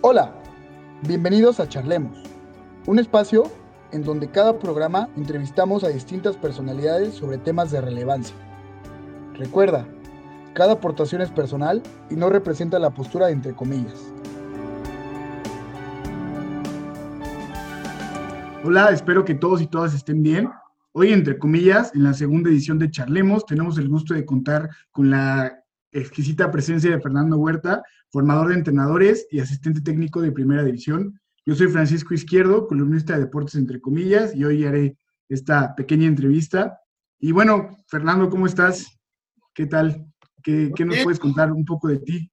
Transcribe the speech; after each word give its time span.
Hola, 0.00 0.32
bienvenidos 1.08 1.58
a 1.58 1.68
Charlemos, 1.68 2.22
un 2.86 3.00
espacio 3.00 3.50
en 3.90 4.04
donde 4.04 4.30
cada 4.30 4.56
programa 4.60 5.08
entrevistamos 5.16 5.82
a 5.82 5.88
distintas 5.88 6.36
personalidades 6.36 7.14
sobre 7.14 7.36
temas 7.36 7.72
de 7.72 7.80
relevancia. 7.80 8.36
Recuerda, 9.34 9.88
cada 10.54 10.74
aportación 10.74 11.20
es 11.20 11.30
personal 11.30 11.82
y 12.10 12.14
no 12.14 12.30
representa 12.30 12.78
la 12.78 12.90
postura 12.90 13.26
de 13.26 13.32
entre 13.32 13.54
comillas. 13.54 14.12
Hola, 18.62 18.90
espero 18.90 19.24
que 19.24 19.34
todos 19.34 19.60
y 19.60 19.66
todas 19.66 19.94
estén 19.94 20.22
bien. 20.22 20.48
Hoy, 20.92 21.12
entre 21.12 21.40
comillas, 21.40 21.92
en 21.92 22.04
la 22.04 22.14
segunda 22.14 22.50
edición 22.50 22.78
de 22.78 22.88
Charlemos, 22.88 23.44
tenemos 23.46 23.76
el 23.78 23.88
gusto 23.88 24.14
de 24.14 24.24
contar 24.24 24.70
con 24.92 25.10
la 25.10 25.64
exquisita 25.90 26.50
presencia 26.50 26.90
de 26.90 27.00
Fernando 27.00 27.36
Huerta, 27.36 27.82
formador 28.10 28.48
de 28.48 28.54
entrenadores 28.54 29.26
y 29.30 29.40
asistente 29.40 29.80
técnico 29.80 30.20
de 30.20 30.32
primera 30.32 30.64
división. 30.64 31.20
Yo 31.44 31.54
soy 31.54 31.68
Francisco 31.68 32.14
Izquierdo, 32.14 32.66
columnista 32.66 33.14
de 33.14 33.20
deportes 33.20 33.54
entre 33.54 33.80
comillas, 33.80 34.34
y 34.34 34.44
hoy 34.44 34.64
haré 34.64 34.96
esta 35.28 35.74
pequeña 35.74 36.06
entrevista. 36.06 36.80
Y 37.18 37.32
bueno, 37.32 37.76
Fernando, 37.88 38.28
¿cómo 38.28 38.46
estás? 38.46 38.98
¿Qué 39.54 39.66
tal? 39.66 40.06
¿Qué, 40.42 40.70
qué 40.74 40.84
nos 40.84 40.98
puedes 40.98 41.18
contar 41.18 41.50
un 41.52 41.64
poco 41.64 41.88
de 41.88 41.98
ti? 41.98 42.30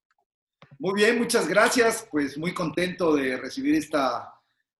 Muy 0.79 0.93
bien, 0.95 1.17
muchas 1.17 1.47
gracias. 1.47 2.07
Pues 2.11 2.37
muy 2.37 2.53
contento 2.53 3.15
de 3.15 3.37
recibir 3.37 3.75
esta, 3.75 4.33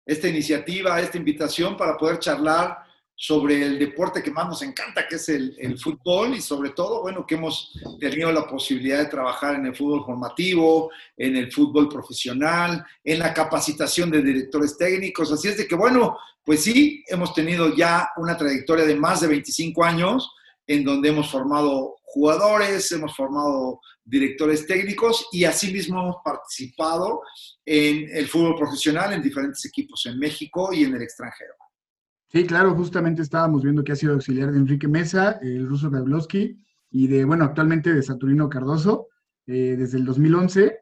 esta 0.06 0.28
iniciativa, 0.28 1.00
esta 1.00 1.18
invitación 1.18 1.76
para 1.76 1.98
poder 1.98 2.20
charlar 2.20 2.85
sobre 3.16 3.64
el 3.64 3.80
deporte 3.80 4.22
que 4.22 4.32
más 4.32 4.48
nos 4.48 4.62
encanta, 4.62 5.08
que 5.08 5.16
es 5.16 5.30
el, 5.30 5.80
fútbol, 5.80 6.36
y 6.36 6.42
sobre 6.42 6.72
todo, 6.72 7.02
bueno, 7.02 7.26
que 7.26 7.36
hemos 7.36 7.72
tenido 8.00 8.32
la 8.32 8.46
posibilidad 8.46 9.00
de 9.00 9.06
trabajar 9.06 9.56
en 9.56 9.68
el 9.68 9.76
fútbol 9.76 10.06
formativo, 10.06 10.92
en 11.16 11.38
el 11.38 11.52
fútbol 11.52 11.88
profesional, 11.88 12.86
en 13.04 13.20
la 13.20 13.34
capacitación 13.34 14.12
de 14.12 14.22
directores 14.22 14.78
técnicos. 14.78 15.32
Así 15.32 15.48
es 15.48 15.58
de 15.58 15.68
que, 15.68 15.76
bueno, 15.76 16.18
pues 16.44 16.64
sí, 16.64 17.04
hemos 17.08 17.34
tenido 17.34 17.74
ya 17.74 18.10
una 18.18 18.38
trayectoria 18.38 18.86
de 18.86 18.96
más 18.96 19.22
de 19.22 19.28
25 19.28 19.84
años 19.84 20.32
en 20.68 20.84
donde 20.84 21.10
hemos 21.10 21.32
formado 21.32 21.96
jugadores, 22.04 22.92
hemos 22.92 23.16
formado 23.16 23.80
directores 24.04 24.68
técnicos 24.68 25.28
y 25.32 25.46
asimismo 25.46 26.02
hemos 26.02 26.18
participado 26.24 27.22
en 27.66 28.10
el 28.16 28.28
fútbol 28.28 28.56
profesional 28.56 29.14
en 29.14 29.22
diferentes 29.22 29.66
equipos 29.66 30.06
en 30.06 30.20
México 30.20 30.72
y 30.74 30.84
en 30.84 30.96
el 30.96 31.02
extranjero. 31.02 31.54
Sí, 32.36 32.46
claro, 32.46 32.76
justamente 32.76 33.22
estábamos 33.22 33.64
viendo 33.64 33.82
que 33.82 33.94
ha 33.94 33.96
sido 33.96 34.12
auxiliar 34.12 34.52
de 34.52 34.58
Enrique 34.58 34.90
Mesa, 34.90 35.40
el 35.42 35.66
ruso 35.66 35.90
Gablowski, 35.90 36.62
y 36.92 37.08
de, 37.08 37.24
bueno, 37.24 37.46
actualmente 37.46 37.94
de 37.94 38.04
Saturnino 38.04 38.50
Cardoso, 38.50 39.08
eh, 39.48 39.78
desde 39.78 40.00
el 40.00 40.04
2011. 40.04 40.82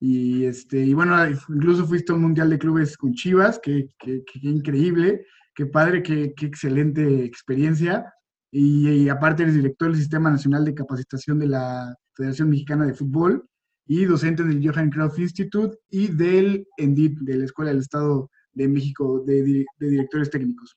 Y, 0.00 0.44
este, 0.46 0.78
y 0.78 0.94
bueno, 0.94 1.14
incluso 1.50 1.84
fuiste 1.84 2.12
a 2.12 2.14
un 2.14 2.22
Mundial 2.22 2.48
de 2.48 2.58
Clubes 2.58 2.96
con 2.96 3.12
Chivas, 3.12 3.60
qué 3.62 3.90
que, 3.98 4.24
increíble, 4.40 5.26
qué 5.54 5.66
padre, 5.66 6.02
qué, 6.02 6.32
excelente 6.40 7.26
experiencia. 7.26 8.10
Y, 8.50 9.10
aparte 9.10 9.42
eres 9.42 9.54
director 9.54 9.88
del 9.88 9.98
Sistema 9.98 10.30
Nacional 10.30 10.64
de 10.64 10.74
Capacitación 10.74 11.38
de 11.38 11.48
la 11.48 11.94
Federación 12.14 12.48
Mexicana 12.48 12.86
de 12.86 12.94
Fútbol 12.94 13.46
y 13.86 14.06
docente 14.06 14.44
del 14.44 14.66
Johan 14.66 14.88
Cruyff 14.88 15.18
Institute 15.18 15.76
y 15.90 16.06
del 16.08 16.66
ENDIT, 16.78 17.18
de 17.18 17.36
la 17.36 17.44
Escuela 17.44 17.70
del 17.70 17.80
Estado 17.80 18.30
de 18.54 18.66
México 18.66 19.22
de 19.26 19.66
directores 19.78 20.30
técnicos. 20.30 20.74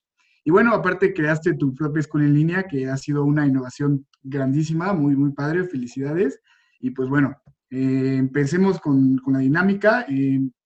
Y 0.50 0.52
bueno, 0.52 0.74
aparte 0.74 1.14
creaste 1.14 1.54
tu 1.54 1.76
propia 1.76 2.00
escuela 2.00 2.26
en 2.26 2.34
línea, 2.34 2.64
que 2.64 2.90
ha 2.90 2.98
sido 2.98 3.24
una 3.24 3.46
innovación 3.46 4.08
grandísima, 4.24 4.94
muy, 4.94 5.16
muy 5.16 5.32
padre, 5.32 5.64
felicidades. 5.64 6.42
Y 6.80 6.90
pues 6.90 7.08
bueno, 7.08 7.36
eh, 7.70 8.16
empecemos 8.18 8.80
con, 8.80 9.20
con, 9.20 9.34
la 9.34 9.42
dinámica. 9.42 10.08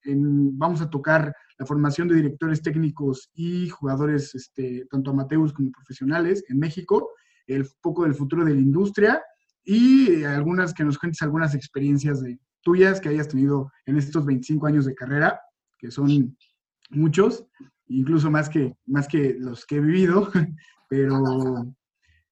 vamos 0.06 0.80
a 0.80 0.88
tocar 0.88 1.36
la 1.58 1.66
formación 1.66 2.08
de 2.08 2.14
directores 2.14 2.62
técnicos 2.62 3.28
y 3.34 3.68
jugadores, 3.68 4.34
este, 4.34 4.86
tanto 4.90 5.10
amateurs 5.10 5.52
como 5.52 5.70
profesionales 5.70 6.42
en 6.48 6.60
México, 6.60 7.10
el 7.46 7.68
poco 7.82 8.04
del 8.04 8.14
futuro 8.14 8.42
de 8.42 8.54
la 8.54 8.60
industria 8.62 9.22
y 9.64 10.24
algunas 10.24 10.72
que 10.72 10.84
nos 10.84 10.96
cuentes 10.96 11.20
algunas 11.20 11.54
experiencias 11.54 12.22
de, 12.22 12.38
tuyas 12.62 13.02
que 13.02 13.10
hayas 13.10 13.28
tenido 13.28 13.70
en 13.84 13.98
estos 13.98 14.24
25 14.24 14.66
años 14.66 14.86
de 14.86 14.94
carrera, 14.94 15.38
que 15.76 15.90
son 15.90 16.38
muchos 16.88 17.46
incluso 17.88 18.30
más 18.30 18.48
que, 18.48 18.76
más 18.86 19.08
que 19.08 19.36
los 19.38 19.66
que 19.66 19.76
he 19.76 19.80
vivido, 19.80 20.30
pero... 20.88 21.74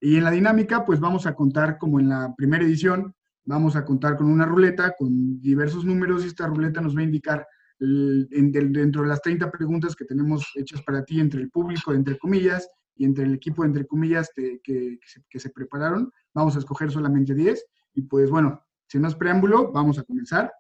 Y 0.05 0.17
en 0.17 0.25
la 0.25 0.33
dinámica, 0.33 0.85
pues 0.85 0.99
vamos 0.99 1.27
a 1.27 1.35
contar, 1.37 1.79
como 1.79 2.01
en 2.01 2.09
la 2.09 2.35
primera 2.37 2.65
edición, 2.65 3.15
vamos 3.45 3.77
a 3.77 3.85
contar 3.85 4.17
con 4.17 4.27
una 4.27 4.45
ruleta 4.45 4.95
con 4.99 5.41
diversos 5.41 5.85
números 5.85 6.25
y 6.25 6.27
esta 6.27 6.49
ruleta 6.49 6.81
nos 6.81 6.97
va 6.97 7.01
a 7.01 7.05
indicar 7.05 7.47
dentro 7.79 9.03
de 9.03 9.09
las 9.09 9.23
30 9.23 9.51
preguntas 9.51 9.97
que 9.97 10.05
tenemos 10.05 10.45
hechas 10.55 10.83
para 10.83 11.05
ti 11.05 11.21
entre 11.21 11.41
el 11.41 11.51
público, 11.51 11.93
entre 11.93 12.19
comillas, 12.19 12.69
y 12.97 13.05
entre 13.05 13.25
el 13.25 13.35
equipo, 13.35 13.65
entre 13.65 13.87
comillas, 13.87 14.31
que, 14.35 14.61
que, 14.63 14.99
se, 15.39 15.51
prepararon. 15.51 16.13
Vamos 16.35 16.55
a 16.57 16.61
escoger 16.61 16.91
solamente 16.91 17.35
10. 17.35 17.65
Y 17.95 18.03
pues 18.03 18.31
bueno, 18.31 18.63
sin 18.87 19.03
más 19.03 19.15
preámbulo, 19.15 19.73
vamos 19.73 19.99
a 19.99 20.05
comenzar. 20.05 20.53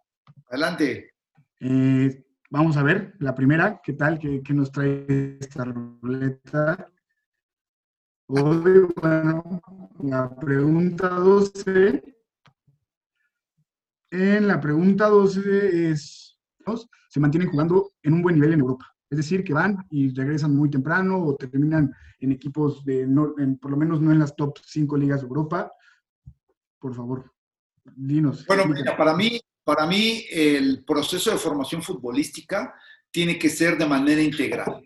Adelante. 0.49 1.13
Eh, 1.61 2.25
Vamos 2.53 2.77
a 2.77 2.83
ver 2.83 3.15
la 3.19 3.35
primera, 3.35 3.81
¿qué 3.83 3.95
tal? 3.95 4.19
¿Qué, 4.19 4.53
nos 4.53 4.71
trae 4.71 5.39
esta 5.41 5.65
ruleta? 5.65 6.87
Hoy, 8.27 8.89
bueno, 9.01 9.63
la 10.03 10.37
pregunta 10.37 11.09
12. 11.09 12.15
En 14.11 14.47
la 14.47 14.61
pregunta 14.61 15.09
12 15.09 15.93
es, 15.93 16.39
se 17.09 17.21
mantienen 17.21 17.49
jugando 17.49 17.93
en 18.03 18.13
un 18.13 18.21
buen 18.21 18.35
nivel 18.35 18.53
en 18.53 18.61
Europa. 18.61 18.85
Es 19.09 19.17
decir, 19.17 19.43
que 19.45 19.55
van 19.55 19.87
y 19.89 20.15
regresan 20.15 20.55
muy 20.55 20.69
temprano 20.69 21.25
o 21.25 21.35
terminan 21.37 21.91
en 22.21 22.33
equipos 22.33 22.85
de, 22.85 23.09
por 23.63 23.71
lo 23.71 23.79
menos 23.79 24.03
no 24.03 24.13
en 24.13 24.19
las 24.19 24.37
top 24.37 24.59
5 24.63 24.95
ligas 24.99 25.23
de 25.23 25.27
Europa. 25.27 25.73
Por 26.79 26.95
favor, 26.95 27.33
dinos. 27.97 28.45
Bueno, 28.47 28.67
mira, 28.67 28.95
para 28.95 29.17
mí 29.17 29.41
para 29.65 29.87
mí, 29.87 30.25
el 30.31 30.85
proceso 30.85 31.31
de 31.31 31.39
formación 31.39 31.83
futbolística 31.83 32.75
tiene 33.11 33.39
que 33.39 33.49
ser 33.49 33.77
de 33.77 33.87
manera 33.87 34.23
integral. 34.23 34.83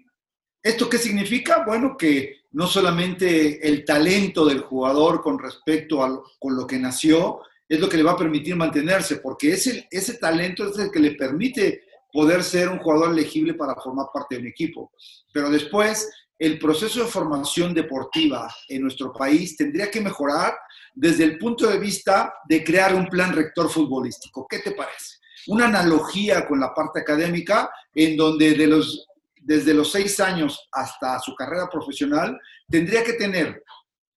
¿Esto 0.63 0.91
qué 0.91 0.99
significa? 0.99 1.65
Bueno, 1.65 1.97
que 1.97 2.41
no 2.53 2.67
solamente 2.67 3.67
el 3.67 3.85
talento 3.85 4.45
del 4.45 4.61
jugador 4.61 5.23
con 5.23 5.39
respecto 5.39 6.03
a 6.03 6.23
con 6.39 6.57
lo 6.57 6.67
que 6.67 6.79
nació 6.79 7.41
es 7.69 7.81
lo 7.81 7.89
que 7.89 7.97
le 7.97 8.03
va 8.03 8.13
a 8.13 8.17
permitir 8.17 8.57
mantenerse, 8.57 9.17
porque 9.17 9.53
ese, 9.53 9.89
ese 9.91 10.15
talento 10.15 10.69
es 10.69 10.79
el 10.79 10.91
que 10.91 11.01
le 11.01 11.13
permite 11.13 11.83
poder 12.13 12.43
ser 12.43 12.69
un 12.69 12.79
jugador 12.79 13.13
elegible 13.13 13.55
para 13.55 13.75
formar 13.75 14.07
parte 14.13 14.37
de 14.37 14.43
un 14.43 14.47
equipo. 14.47 14.93
Pero 15.33 15.51
después, 15.51 16.09
el 16.39 16.59
proceso 16.59 17.03
de 17.03 17.11
formación 17.11 17.73
deportiva 17.73 18.53
en 18.69 18.83
nuestro 18.83 19.13
país 19.13 19.57
tendría 19.57 19.91
que 19.91 20.01
mejorar 20.01 20.55
desde 20.95 21.25
el 21.25 21.39
punto 21.39 21.67
de 21.67 21.79
vista 21.79 22.35
de 22.49 22.63
crear 22.63 22.95
un 22.95 23.07
plan 23.07 23.33
rector 23.33 23.71
futbolístico. 23.71 24.47
¿Qué 24.49 24.59
te 24.59 24.73
parece? 24.73 25.17
Una 25.47 25.67
analogía 25.67 26.47
con 26.47 26.61
la 26.61 26.75
parte 26.75 27.01
académica 27.01 27.71
en 27.95 28.17
donde 28.17 28.55
de 28.55 28.67
los, 28.67 29.07
desde 29.41 29.73
los 29.73 29.93
seis 29.93 30.21
años 30.21 30.69
hasta 30.73 31.19
su 31.21 31.35
carrera 31.35 31.69
profesional 31.71 32.39
tendría 32.69 33.03
que 33.03 33.15
tener 33.15 33.63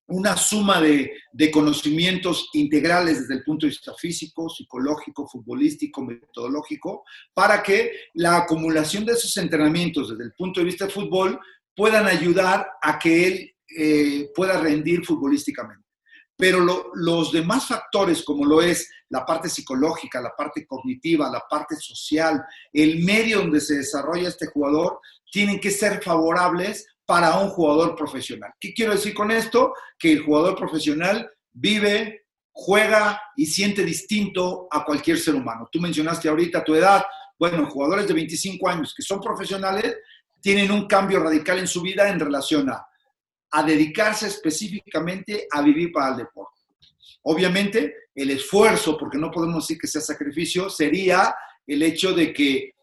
una 0.08 0.36
suma 0.36 0.82
de, 0.82 1.12
de, 1.32 1.52
conocimientos 1.52 2.50
integrales 2.54 3.20
desde 3.22 3.36
el 3.36 3.44
punto 3.44 3.68
de 3.68 3.70
vista 3.70 3.94
físico, 3.94 4.50
psicológico, 4.50 5.28
futbolístico, 5.28 6.02
metodológico, 6.02 7.04
para 7.32 7.62
que 7.62 7.92
la 8.16 8.38
acumulación 8.38 9.06
de 9.06 9.14
esos 9.14 9.38
entrenamientos 9.38 10.10
desde 10.10 10.24
el 10.24 10.34
punto 10.34 10.62
de 10.62 10.66
vista 10.66 10.86
de 10.88 10.92
fútbol 10.92 11.40
puedan 11.76 12.08
ayudar 12.08 12.68
a 12.82 13.00
que 13.00 13.28
él 13.28 13.56
eh, 13.78 14.30
pueda 14.36 14.60
rendir 14.60 15.06
futbolísticamente 15.06 15.90
pero 16.40 16.66
los 16.94 17.34
demás 17.34 17.68
factores, 17.68 18.24
como 18.24 18.46
lo 18.46 18.62
es 18.62 18.90
la 19.10 19.26
parte 19.26 19.50
psicológica, 19.50 20.22
la 20.22 20.34
parte 20.38 20.66
cognitiva, 20.66 21.30
la 21.30 21.44
parte 21.50 21.76
social, 21.76 22.42
el 22.72 23.04
medio 23.04 23.40
donde 23.40 23.60
se 23.60 23.76
desarrolla 23.76 24.30
este 24.30 24.48
jugador, 24.48 25.02
tienen 25.30 25.60
que 25.60 25.70
ser 25.70 26.02
favorables 26.02 26.88
para 27.06 27.38
un 27.40 27.50
jugador 27.50 27.94
profesional. 27.94 28.54
¿Qué 28.58 28.74
quiero 28.74 28.94
decir 28.94 29.14
con 29.14 29.32
esto? 29.32 29.74
Que 30.00 30.14
el 30.14 30.24
jugador 30.24 30.56
profesional 30.56 31.30
vive, 31.52 32.28
juega 32.54 33.22
y 33.36 33.46
siente 33.46 33.84
distinto 33.84 34.70
a 34.72 34.86
cualquier 34.86 35.20
ser 35.20 35.36
humano. 35.36 35.68
Tú 35.70 35.82
mencionaste 35.82 36.30
ahorita 36.30 36.64
tu 36.64 36.74
edad. 36.74 37.04
Bueno, 37.38 37.70
jugadores 37.70 38.08
de 38.08 38.14
25 38.14 38.70
años 38.70 38.94
que 38.96 39.04
son 39.04 39.20
profesionales 39.20 39.94
tienen 40.42 40.72
un 40.72 40.88
cambio 40.88 41.20
radical 41.22 41.60
en 41.60 41.68
su 41.68 41.82
vida 41.82 42.10
en 42.10 42.20
relación 42.20 42.70
a 42.70 42.86
a 43.52 43.64
dedicarse 43.64 44.28
específicamente 44.28 45.48
a 45.52 45.62
vivir 45.62 45.92
para 45.92 46.12
el 46.12 46.18
deporte. 46.18 46.62
Obviamente, 47.24 47.96
el 48.14 48.32
esfuerzo, 48.32 48.98
porque 48.98 49.18
no 49.18 49.32
podemos 49.32 49.68
decir 49.68 49.80
que 49.80 49.88
sea 49.88 50.02
sacrificio, 50.02 50.70
sería 50.70 51.34
el 51.66 51.82
hecho 51.84 52.14
de 52.14 52.34
que 52.34 52.74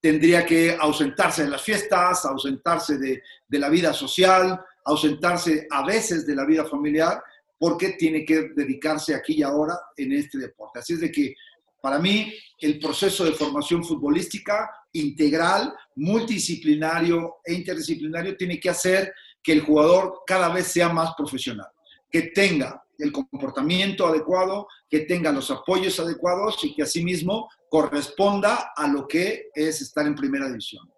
tendría 0.00 0.44
que 0.44 0.76
ausentarse 0.78 1.44
de 1.44 1.50
las 1.50 1.62
fiestas, 1.62 2.24
ausentarse 2.24 2.98
de, 2.98 3.22
la 3.48 3.68
vida 3.68 3.92
social, 3.92 4.60
ausentarse 4.84 5.66
a 5.70 5.84
veces 5.84 6.26
de 6.26 6.36
la 6.36 6.44
vida 6.44 6.64
familiar, 6.64 7.22
porque 7.58 7.90
tiene 7.90 8.24
que 8.24 8.50
dedicarse 8.54 9.14
aquí 9.14 9.36
y 9.38 9.42
ahora 9.42 9.78
en 9.96 10.12
este 10.12 10.38
deporte. 10.38 10.80
Así 10.80 10.94
es 10.94 11.00
de 11.00 11.10
que 11.10 11.34
Para 11.80 12.00
mí, 12.00 12.34
el 12.58 12.80
proceso 12.80 13.24
de 13.24 13.32
formación 13.32 13.84
futbolística 13.84 14.68
integral, 15.00 15.74
multidisciplinario 15.96 17.36
e 17.44 17.54
interdisciplinario 17.54 18.36
tiene 18.36 18.58
que 18.60 18.70
hacer 18.70 19.12
que 19.42 19.52
el 19.52 19.60
jugador 19.60 20.22
cada 20.26 20.52
vez 20.52 20.66
sea 20.66 20.88
más 20.88 21.14
profesional, 21.16 21.68
que 22.10 22.22
tenga 22.34 22.82
el 22.98 23.12
comportamiento 23.12 24.06
adecuado, 24.06 24.66
que 24.88 25.00
tenga 25.00 25.32
los 25.32 25.50
apoyos 25.50 26.00
adecuados 26.00 26.62
y 26.64 26.74
que 26.74 26.82
asimismo 26.82 27.48
corresponda 27.68 28.72
a 28.76 28.88
lo 28.88 29.06
que 29.06 29.50
es 29.54 29.80
estar 29.82 30.06
en 30.06 30.14
primera 30.14 30.48
división. 30.48 30.88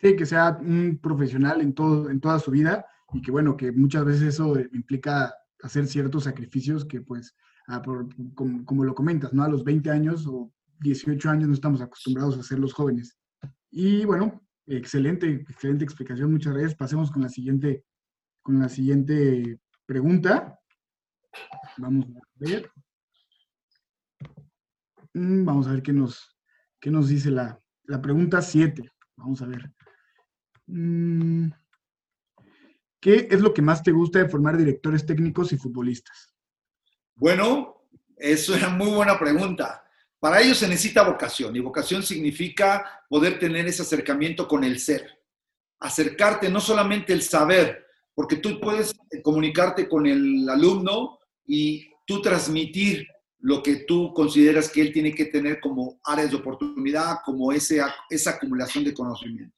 Sí, 0.00 0.16
que 0.16 0.26
sea 0.26 0.58
un 0.60 0.98
profesional 1.02 1.60
en, 1.60 1.74
todo, 1.74 2.10
en 2.10 2.20
toda 2.20 2.38
su 2.38 2.50
vida 2.50 2.84
y 3.12 3.22
que 3.22 3.30
bueno, 3.30 3.56
que 3.56 3.72
muchas 3.72 4.04
veces 4.04 4.22
eso 4.22 4.58
implica 4.72 5.34
hacer 5.62 5.86
ciertos 5.86 6.24
sacrificios 6.24 6.84
que 6.84 7.00
pues, 7.00 7.34
como, 8.34 8.64
como, 8.64 8.84
lo 8.84 8.94
comentas, 8.94 9.32
¿no? 9.32 9.42
A 9.42 9.48
los 9.48 9.64
20 9.64 9.90
años 9.90 10.26
o 10.26 10.52
18 10.80 11.30
años 11.30 11.48
no 11.48 11.54
estamos 11.54 11.80
acostumbrados 11.80 12.38
a 12.38 12.42
ser 12.42 12.58
los 12.58 12.72
jóvenes. 12.72 13.18
Y 13.70 14.04
bueno, 14.04 14.46
excelente, 14.66 15.28
excelente 15.48 15.84
explicación, 15.84 16.32
muchas 16.32 16.52
gracias. 16.52 16.74
Pasemos 16.74 17.10
con 17.10 17.22
la 17.22 17.28
siguiente, 17.28 17.84
con 18.42 18.58
la 18.58 18.68
siguiente 18.68 19.60
pregunta. 19.84 20.58
Vamos 21.78 22.06
a 22.06 22.20
ver. 22.36 22.70
Mm, 25.14 25.44
vamos 25.44 25.66
a 25.66 25.72
ver 25.72 25.82
qué 25.82 25.92
nos, 25.92 26.36
qué 26.80 26.90
nos 26.90 27.08
dice 27.08 27.30
la, 27.30 27.60
la 27.84 28.00
pregunta 28.00 28.42
7. 28.42 28.90
Vamos 29.16 29.42
a 29.42 29.46
ver. 29.46 29.72
Mm, 30.66 31.48
¿Qué 33.00 33.28
es 33.30 33.40
lo 33.40 33.54
que 33.54 33.62
más 33.62 33.82
te 33.82 33.92
gusta 33.92 34.18
de 34.18 34.28
formar 34.28 34.56
directores 34.56 35.06
técnicos 35.06 35.52
y 35.52 35.56
futbolistas? 35.56 36.34
Bueno, 37.14 37.88
es 38.16 38.48
una 38.48 38.68
muy 38.68 38.90
buena 38.90 39.18
pregunta. 39.18 39.85
Para 40.26 40.40
ello 40.40 40.56
se 40.56 40.66
necesita 40.66 41.04
vocación 41.04 41.54
y 41.54 41.60
vocación 41.60 42.02
significa 42.02 43.04
poder 43.08 43.38
tener 43.38 43.64
ese 43.68 43.82
acercamiento 43.82 44.48
con 44.48 44.64
el 44.64 44.80
ser. 44.80 45.20
Acercarte 45.78 46.50
no 46.50 46.58
solamente 46.58 47.12
el 47.12 47.22
saber, 47.22 47.86
porque 48.12 48.34
tú 48.34 48.58
puedes 48.58 48.92
comunicarte 49.22 49.88
con 49.88 50.04
el 50.04 50.48
alumno 50.48 51.20
y 51.46 51.88
tú 52.04 52.20
transmitir 52.22 53.06
lo 53.38 53.62
que 53.62 53.84
tú 53.86 54.12
consideras 54.12 54.68
que 54.68 54.80
él 54.80 54.92
tiene 54.92 55.14
que 55.14 55.26
tener 55.26 55.60
como 55.60 56.00
áreas 56.02 56.32
de 56.32 56.38
oportunidad, 56.38 57.18
como 57.24 57.52
ese, 57.52 57.80
esa 58.10 58.30
acumulación 58.30 58.82
de 58.82 58.94
conocimiento. 58.94 59.56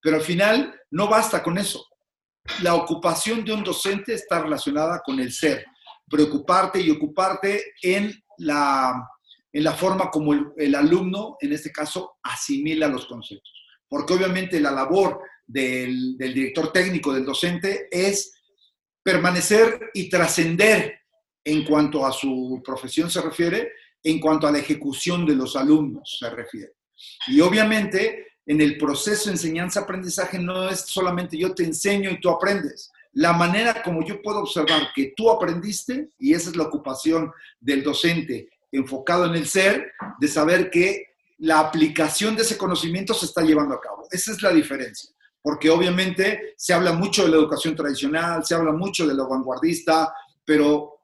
Pero 0.00 0.18
al 0.18 0.22
final 0.22 0.72
no 0.88 1.08
basta 1.08 1.42
con 1.42 1.58
eso. 1.58 1.84
La 2.62 2.76
ocupación 2.76 3.44
de 3.44 3.52
un 3.52 3.64
docente 3.64 4.14
está 4.14 4.40
relacionada 4.40 5.02
con 5.04 5.18
el 5.18 5.32
ser, 5.32 5.66
preocuparte 6.08 6.80
y 6.80 6.92
ocuparte 6.92 7.74
en 7.82 8.14
la, 8.38 8.94
en 9.56 9.64
la 9.64 9.72
forma 9.72 10.10
como 10.10 10.34
el, 10.54 10.74
alumno, 10.74 11.38
en 11.40 11.54
este 11.54 11.72
caso, 11.72 12.18
asimila 12.22 12.88
los 12.88 13.06
conceptos. 13.06 13.50
Porque 13.88 14.12
obviamente 14.12 14.60
la 14.60 14.70
labor 14.70 15.22
del, 15.46 16.18
del 16.18 16.34
director 16.34 16.70
técnico, 16.72 17.14
del 17.14 17.24
docente, 17.24 17.88
es 17.90 18.34
permanecer 19.02 19.92
y 19.94 20.10
trascender 20.10 21.00
en 21.42 21.64
cuanto 21.64 22.04
a 22.04 22.12
su 22.12 22.60
profesión 22.62 23.10
se 23.10 23.22
refiere, 23.22 23.72
en 24.02 24.20
cuanto 24.20 24.46
a 24.46 24.52
la 24.52 24.58
ejecución 24.58 25.24
de 25.24 25.36
los 25.36 25.56
alumnos 25.56 26.18
se 26.20 26.28
refiere. 26.28 26.74
Y 27.28 27.40
obviamente 27.40 28.26
en 28.44 28.60
el 28.60 28.76
proceso 28.76 29.30
de 29.30 29.36
enseñanza-aprendizaje 29.36 30.38
no 30.38 30.68
es 30.68 30.80
solamente 30.80 31.38
yo 31.38 31.54
te 31.54 31.64
enseño 31.64 32.10
y 32.10 32.20
tú 32.20 32.28
aprendes. 32.28 32.92
La 33.12 33.32
manera 33.32 33.82
como 33.82 34.04
yo 34.04 34.20
puedo 34.20 34.40
observar 34.40 34.90
que 34.94 35.14
tú 35.16 35.30
aprendiste, 35.30 36.10
y 36.18 36.34
esa 36.34 36.50
es 36.50 36.56
la 36.56 36.64
ocupación 36.64 37.32
del 37.58 37.82
docente 37.82 38.50
enfocado 38.72 39.26
en 39.26 39.34
el 39.34 39.46
ser, 39.46 39.92
de 40.20 40.28
saber 40.28 40.70
que 40.70 41.14
la 41.38 41.60
aplicación 41.60 42.34
de 42.36 42.42
ese 42.42 42.56
conocimiento 42.56 43.14
se 43.14 43.26
está 43.26 43.42
llevando 43.42 43.74
a 43.74 43.80
cabo. 43.80 44.06
Esa 44.10 44.32
es 44.32 44.42
la 44.42 44.50
diferencia, 44.50 45.10
porque 45.42 45.70
obviamente 45.70 46.54
se 46.56 46.72
habla 46.72 46.92
mucho 46.92 47.24
de 47.24 47.30
la 47.30 47.36
educación 47.36 47.76
tradicional, 47.76 48.44
se 48.44 48.54
habla 48.54 48.72
mucho 48.72 49.06
de 49.06 49.14
lo 49.14 49.28
vanguardista, 49.28 50.12
pero 50.44 50.96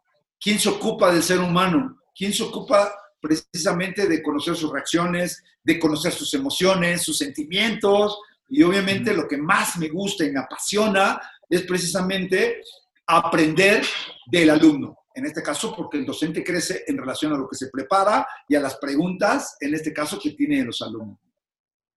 ¿Quién 0.42 0.58
se 0.58 0.68
ocupa 0.68 1.12
del 1.12 1.22
ser 1.22 1.38
humano? 1.38 1.98
¿Quién 2.12 2.32
se 2.32 2.42
ocupa 2.42 2.92
precisamente 3.20 4.08
de 4.08 4.20
conocer 4.20 4.56
sus 4.56 4.72
reacciones, 4.72 5.40
de 5.62 5.78
conocer 5.78 6.12
sus 6.12 6.34
emociones, 6.34 7.02
sus 7.02 7.16
sentimientos? 7.16 8.18
Y 8.48 8.64
obviamente 8.64 9.14
lo 9.14 9.28
que 9.28 9.36
más 9.36 9.76
me 9.78 9.88
gusta 9.88 10.24
y 10.24 10.32
me 10.32 10.40
apasiona 10.40 11.20
es 11.48 11.62
precisamente 11.62 12.60
aprender 13.06 13.84
del 14.26 14.50
alumno. 14.50 14.98
En 15.14 15.26
este 15.26 15.42
caso, 15.42 15.74
porque 15.76 15.98
el 15.98 16.06
docente 16.06 16.42
crece 16.42 16.84
en 16.86 16.96
relación 16.96 17.32
a 17.32 17.38
lo 17.38 17.48
que 17.48 17.56
se 17.56 17.68
prepara 17.68 18.26
y 18.48 18.54
a 18.54 18.60
las 18.60 18.76
preguntas, 18.76 19.56
en 19.60 19.74
este 19.74 19.92
caso, 19.92 20.18
que 20.22 20.32
tienen 20.32 20.66
los 20.66 20.82
alumnos. 20.82 21.18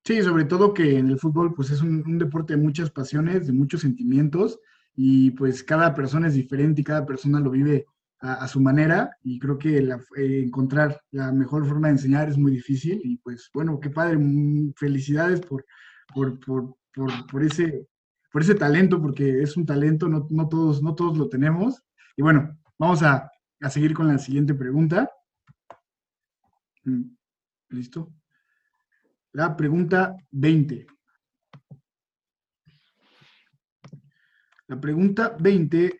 Sí, 0.04 0.22
sobre 0.22 0.46
todo 0.46 0.74
que 0.74 0.98
en 0.98 1.10
el 1.10 1.20
fútbol 1.20 1.54
pues 1.56 1.72
es 1.72 1.82
un, 1.82 2.04
un, 2.06 2.20
deporte 2.20 2.56
de 2.56 2.62
muchas 2.62 2.92
pasiones, 2.92 3.48
de 3.48 3.54
muchos 3.54 3.82
sentimientos 3.82 4.60
y 4.96 5.32
pues 5.32 5.64
cada 5.64 5.96
persona 5.96 6.28
es 6.28 6.36
diferente 6.36 6.82
y 6.82 6.84
cada 6.84 7.06
persona 7.08 7.40
lo 7.40 7.50
vive 7.50 7.88
a, 8.20 8.48
su 8.48 8.60
manera 8.60 9.12
y 9.24 9.40
creo 9.40 9.58
que 9.58 9.78
eh, 9.78 10.42
encontrar 10.44 11.00
la 11.12 11.32
mejor 11.32 11.66
forma 11.68 11.88
de 11.88 11.94
enseñar 11.94 12.30
es 12.30 12.38
muy 12.38 12.52
difícil 12.52 13.02
y 13.04 13.18
pues 13.18 13.50
bueno, 13.54 13.80
qué 13.80 13.90
padre, 13.90 14.18
mm, 14.18 14.74
felicidades 14.76 15.42
por, 15.42 15.66
por, 16.14 16.40
por, 16.40 16.76
por, 17.30 17.44
ese, 17.44 17.88
por 18.32 18.42
ese 18.42 18.56
talento, 18.56 19.02
porque 19.02 19.42
es 19.42 19.58
un 19.58 19.66
talento, 19.66 20.08
no, 20.08 20.28
no, 20.30 20.48
todos, 20.48 20.82
no 20.82 20.96
todos 20.96 21.18
lo 21.18 21.30
tenemos. 21.30 21.84
Y 22.16 22.22
bueno, 22.22 22.58
vamos 22.78 23.04
a, 23.04 23.32
a 23.62 23.70
seguir 23.70 23.94
con 23.94 24.08
la 24.08 24.18
siguiente 24.18 24.54
pregunta. 24.54 25.10
Mm, 26.84 27.16
¿Listo? 27.70 28.14
La 29.34 29.56
pregunta 29.56 30.16
20. 30.32 30.88
La 34.68 34.80
pregunta 34.80 35.36
20 35.40 36.00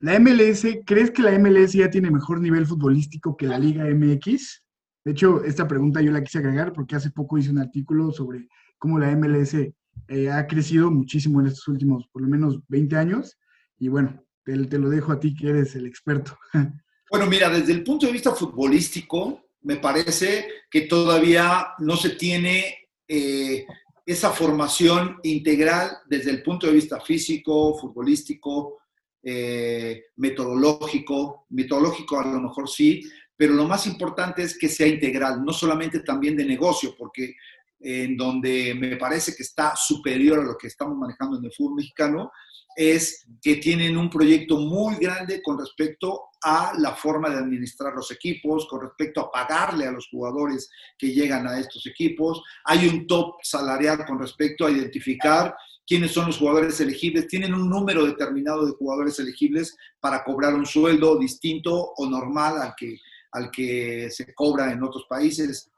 la 0.00 0.20
MLS, 0.20 0.66
¿crees 0.84 1.10
que 1.10 1.22
la 1.22 1.38
MLS 1.38 1.72
ya 1.72 1.88
tiene 1.88 2.10
mejor 2.10 2.40
nivel 2.40 2.66
futbolístico 2.66 3.34
que 3.34 3.46
la 3.46 3.58
Liga 3.58 3.86
MX? 3.86 4.62
De 5.04 5.12
hecho, 5.12 5.42
esta 5.42 5.66
pregunta 5.66 6.02
yo 6.02 6.12
la 6.12 6.22
quise 6.22 6.38
agregar 6.38 6.74
porque 6.74 6.96
hace 6.96 7.10
poco 7.10 7.38
hice 7.38 7.50
un 7.50 7.58
artículo 7.58 8.12
sobre 8.12 8.46
cómo 8.76 8.98
la 8.98 9.16
MLS 9.16 9.54
eh, 9.54 10.30
ha 10.30 10.46
crecido 10.46 10.90
muchísimo 10.90 11.40
en 11.40 11.46
estos 11.46 11.66
últimos, 11.68 12.06
por 12.12 12.20
lo 12.20 12.28
menos 12.28 12.60
20 12.68 12.94
años. 12.96 13.38
Y 13.78 13.88
bueno, 13.88 14.22
te, 14.46 14.78
lo 14.78 14.88
dejo 14.88 15.12
a 15.12 15.18
ti 15.18 15.34
que 15.34 15.48
eres 15.48 15.74
el 15.74 15.86
experto. 15.86 16.38
Bueno, 17.08 17.26
mira, 17.26 17.48
desde 17.48 17.72
el 17.72 17.84
punto 17.84 18.04
de 18.06 18.12
vista 18.12 18.34
futbolístico, 18.34 19.50
me 19.62 19.76
parece 19.76 20.48
que 20.68 20.82
todavía 20.82 21.68
no 21.78 21.96
se 21.96 22.10
tiene 22.10 22.88
eh, 23.06 23.64
esa 24.04 24.32
formación 24.32 25.20
integral 25.22 25.98
desde 26.06 26.32
el 26.32 26.42
punto 26.42 26.66
de 26.66 26.72
vista 26.72 27.00
físico, 27.00 27.78
futbolístico, 27.78 28.80
eh, 29.22 30.06
metodológico, 30.16 31.46
metodológico 31.50 32.18
a 32.18 32.26
lo 32.26 32.40
mejor 32.40 32.68
sí, 32.68 33.08
pero 33.36 33.52
lo 33.52 33.68
más 33.68 33.86
importante 33.86 34.42
es 34.42 34.58
que 34.58 34.68
sea 34.68 34.88
integral, 34.88 35.44
no 35.44 35.52
solamente 35.52 36.00
también 36.00 36.36
de 36.36 36.44
negocio, 36.44 36.96
porque 36.98 37.36
en 37.80 38.16
donde 38.16 38.74
me 38.74 38.96
parece 38.96 39.34
que 39.34 39.42
está 39.42 39.74
superior 39.76 40.40
a 40.40 40.44
lo 40.44 40.56
que 40.56 40.66
estamos 40.66 40.96
manejando 40.96 41.38
en 41.38 41.44
el 41.44 41.52
fútbol 41.52 41.76
mexicano, 41.76 42.32
es 42.76 43.26
que 43.40 43.56
tienen 43.56 43.96
un 43.96 44.10
proyecto 44.10 44.58
muy 44.58 44.96
grande 44.96 45.42
con 45.42 45.58
respecto 45.58 46.24
a 46.42 46.74
la 46.78 46.94
forma 46.94 47.30
de 47.30 47.38
administrar 47.38 47.94
los 47.94 48.10
equipos, 48.10 48.68
con 48.68 48.82
respecto 48.82 49.20
a 49.20 49.30
pagarle 49.30 49.86
a 49.86 49.92
los 49.92 50.08
jugadores 50.08 50.70
que 50.98 51.08
llegan 51.08 51.48
a 51.48 51.58
estos 51.58 51.86
equipos. 51.86 52.42
Hay 52.64 52.86
un 52.86 53.06
top 53.06 53.36
salarial 53.42 54.04
con 54.04 54.18
respecto 54.18 54.66
a 54.66 54.70
identificar 54.70 55.56
quiénes 55.86 56.12
son 56.12 56.26
los 56.26 56.38
jugadores 56.38 56.78
elegibles, 56.80 57.28
tienen 57.28 57.54
un 57.54 57.70
número 57.70 58.04
determinado 58.04 58.66
de 58.66 58.72
jugadores 58.72 59.18
elegibles 59.20 59.76
para 60.00 60.22
cobrar 60.24 60.54
un 60.54 60.66
sueldo 60.66 61.16
distinto 61.16 61.92
o 61.96 62.06
normal 62.06 62.60
al 62.60 62.74
que, 62.76 62.98
al 63.32 63.50
que 63.50 64.10
se 64.10 64.34
cobra 64.34 64.70
en 64.72 64.82
otros 64.82 65.06
países. 65.08 65.70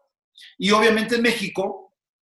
Y 0.57 0.71
obviamente 0.71 1.17
en 1.17 1.23
México 1.23 1.88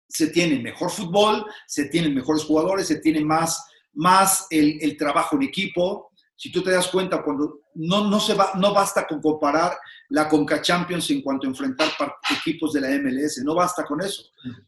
se 0.10 0.28
tiene 0.28 0.60
mejor 0.60 0.90
fútbol, 0.90 1.46
se 1.68 1.86
tienen 1.86 2.16
mejores 2.16 2.44
jugadores, 2.44 2.88
se 2.88 2.98
tiene 2.98 3.24
más, 3.24 3.64
más 3.94 4.48
el, 4.50 4.98
trabajo 4.98 5.36
en 5.36 5.44
equipo. 5.44 6.10
Si 6.36 6.52
tú 6.52 6.64
te 6.64 6.72
das 6.72 6.88
cuenta, 6.88 7.22
cuando 7.22 7.60
no, 7.76 8.10
no, 8.10 8.20
se 8.20 8.34
va, 8.34 8.52
no 8.56 8.74
basta 8.74 9.06
con 9.06 9.22
comparar 9.22 9.78
la 10.10 10.28
Conca 10.28 10.62
Champions 10.62 11.10
en 11.12 11.22
cuanto 11.22 11.46
a 11.46 11.52
enfrentar 11.52 11.90
equipos 12.32 12.74
de 12.74 12.82
la 12.82 12.90
MLS, 12.90 13.42
no 13.44 13.54
basta 13.54 13.86
con 13.86 14.02
eso, 14.02 14.24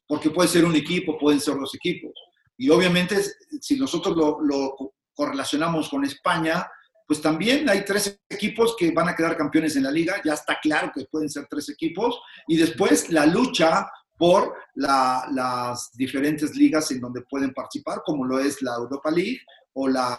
porque 0.08 0.30
puede 0.30 0.48
ser 0.48 0.64
un 0.64 0.76
equipo, 0.76 1.18
pueden 1.18 1.40
ser 1.40 1.56
dos 1.56 1.74
equipos. 1.74 2.12
Y 2.58 2.70
obviamente, 2.70 3.18
si 3.60 3.80
nosotros 3.80 4.16
lo, 4.16 4.94
correlacionamos 5.16 5.90
con 5.90 6.06
España, 6.06 6.68
pues 7.08 7.20
también 7.20 7.68
hay 7.68 7.84
tres 7.84 8.22
equipos 8.30 8.76
que 8.78 8.92
van 8.92 9.10
a 9.10 9.16
quedar 9.16 9.36
campeones 9.36 9.76
en 9.76 9.84
la 9.84 9.92
liga, 9.92 10.22
ya 10.24 10.36
está 10.36 10.60
claro 10.62 10.92
que 10.94 11.06
pueden 11.06 11.30
ser 11.30 11.48
tres 11.50 11.70
equipos, 11.70 12.22
y 12.48 12.58
después 12.58 13.10
la 13.10 13.26
lucha 13.26 13.88
por 14.22 14.54
las 14.76 15.92
diferentes 15.94 16.56
ligas 16.56 16.92
en 16.92 17.00
donde 17.02 17.24
pueden 17.24 17.56
participar, 17.56 18.04
como 18.06 18.24
lo 18.24 18.38
es 18.38 18.62
la 18.62 18.76
Europa 18.76 19.10
League 19.10 19.40
o 19.74 19.88
la, 19.88 20.16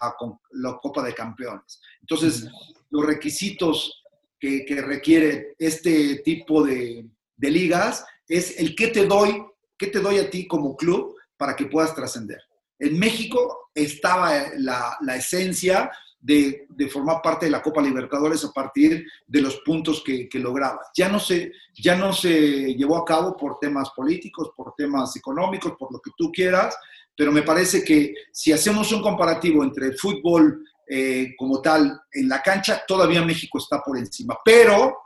la 0.54 0.76
Copa 0.82 1.04
de 1.04 1.14
Campeones. 1.14 1.80
Entonces, 2.00 2.48
los 2.90 3.06
requisitos 3.06 4.02
que, 4.40 4.66
requiere 4.84 5.54
este 5.56 6.16
tipo 6.24 6.64
de, 6.64 7.06
ligas 7.36 8.04
es 8.26 8.58
el 8.58 8.74
qué 8.74 8.88
te 8.88 9.06
doy, 9.06 9.40
qué 9.78 9.86
te 9.86 10.00
doy 10.00 10.18
a 10.18 10.28
ti 10.28 10.48
como 10.48 10.76
club 10.76 11.14
para 11.36 11.54
que 11.54 11.66
puedas 11.66 11.94
trascender. 11.94 12.40
En 12.80 12.98
México 12.98 13.70
estaba 13.72 14.48
la, 14.56 14.98
esencia 15.16 15.92
de, 16.22 16.88
formar 16.90 17.20
parte 17.20 17.46
de 17.46 17.52
la 17.52 17.60
Copa 17.60 17.82
Libertadores 17.82 18.44
a 18.44 18.52
partir 18.52 19.04
de 19.26 19.40
los 19.40 19.56
puntos 19.58 20.02
que, 20.04 20.28
que 20.28 20.38
lograba. 20.38 20.80
Ya 20.94 21.08
no, 21.08 21.18
se, 21.18 21.52
ya 21.74 21.96
no 21.96 22.12
se 22.12 22.74
llevó 22.74 22.96
a 22.96 23.04
cabo 23.04 23.36
por 23.36 23.58
temas 23.58 23.90
políticos, 23.90 24.52
por 24.56 24.74
temas 24.76 25.14
económicos, 25.16 25.74
por 25.78 25.92
lo 25.92 26.00
que 26.00 26.12
tú 26.16 26.30
quieras, 26.30 26.76
pero 27.16 27.32
me 27.32 27.42
parece 27.42 27.84
que 27.84 28.14
si 28.32 28.52
hacemos 28.52 28.92
un 28.92 29.02
comparativo 29.02 29.62
entre 29.64 29.88
el 29.88 29.98
fútbol 29.98 30.64
eh, 30.88 31.34
como 31.36 31.60
tal 31.60 32.00
en 32.12 32.28
la 32.28 32.40
cancha, 32.40 32.82
todavía 32.86 33.24
México 33.24 33.58
está 33.58 33.82
por 33.82 33.98
encima. 33.98 34.38
Pero 34.44 34.96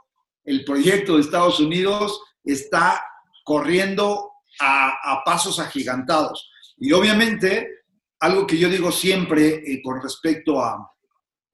el 0.45 0.65
proyecto 0.65 1.15
de 1.15 1.23
Estados 1.23 1.59
Unidos 1.61 2.21
está 2.45 3.03
corriendo 3.43 4.33
a, 4.61 5.23
pasos 5.25 5.59
agigantados. 5.59 6.51
Y 6.79 6.93
obviamente, 6.93 7.85
algo 8.21 8.47
que 8.47 8.59
yo 8.59 8.69
digo 8.69 8.93
siempre 8.93 9.63
eh, 9.67 9.81
con 9.83 10.01
respecto 10.01 10.63
a, 10.63 10.93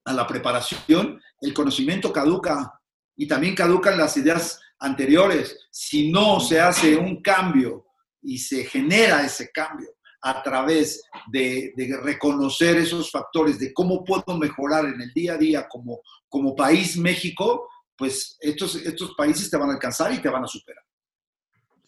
a 0.04 0.12
la 0.12 0.26
preparación, 0.26 1.20
el 1.40 1.54
conocimiento 1.54 2.12
caduca 2.12 2.80
y 3.16 3.26
también 3.26 3.54
caducan 3.54 3.98
las 3.98 4.16
ideas 4.16 4.60
anteriores. 4.78 5.58
Si 5.70 6.10
no 6.10 6.40
se 6.40 6.60
hace 6.60 6.96
un 6.96 7.22
cambio 7.22 7.86
y 8.22 8.38
se 8.38 8.64
genera 8.64 9.24
ese 9.24 9.50
cambio 9.52 9.88
a 10.22 10.42
través 10.42 11.02
de, 11.30 11.72
reconocer 12.02 12.76
esos 12.76 13.10
factores, 13.10 13.58
de 13.58 13.72
cómo 13.72 14.04
puedo 14.04 14.38
mejorar 14.38 14.86
en 14.86 15.00
el 15.00 15.12
día 15.12 15.34
a 15.34 15.38
día 15.38 15.66
como, 15.68 16.00
como 16.28 16.54
país 16.54 16.96
México, 16.96 17.68
pues 17.96 18.36
estos, 18.40 18.76
estos 18.76 19.14
países 19.16 19.50
te 19.50 19.56
van 19.56 19.70
a 19.70 19.74
alcanzar 19.74 20.12
y 20.12 20.18
te 20.18 20.28
van 20.28 20.44
a 20.44 20.48
superar. 20.48 20.82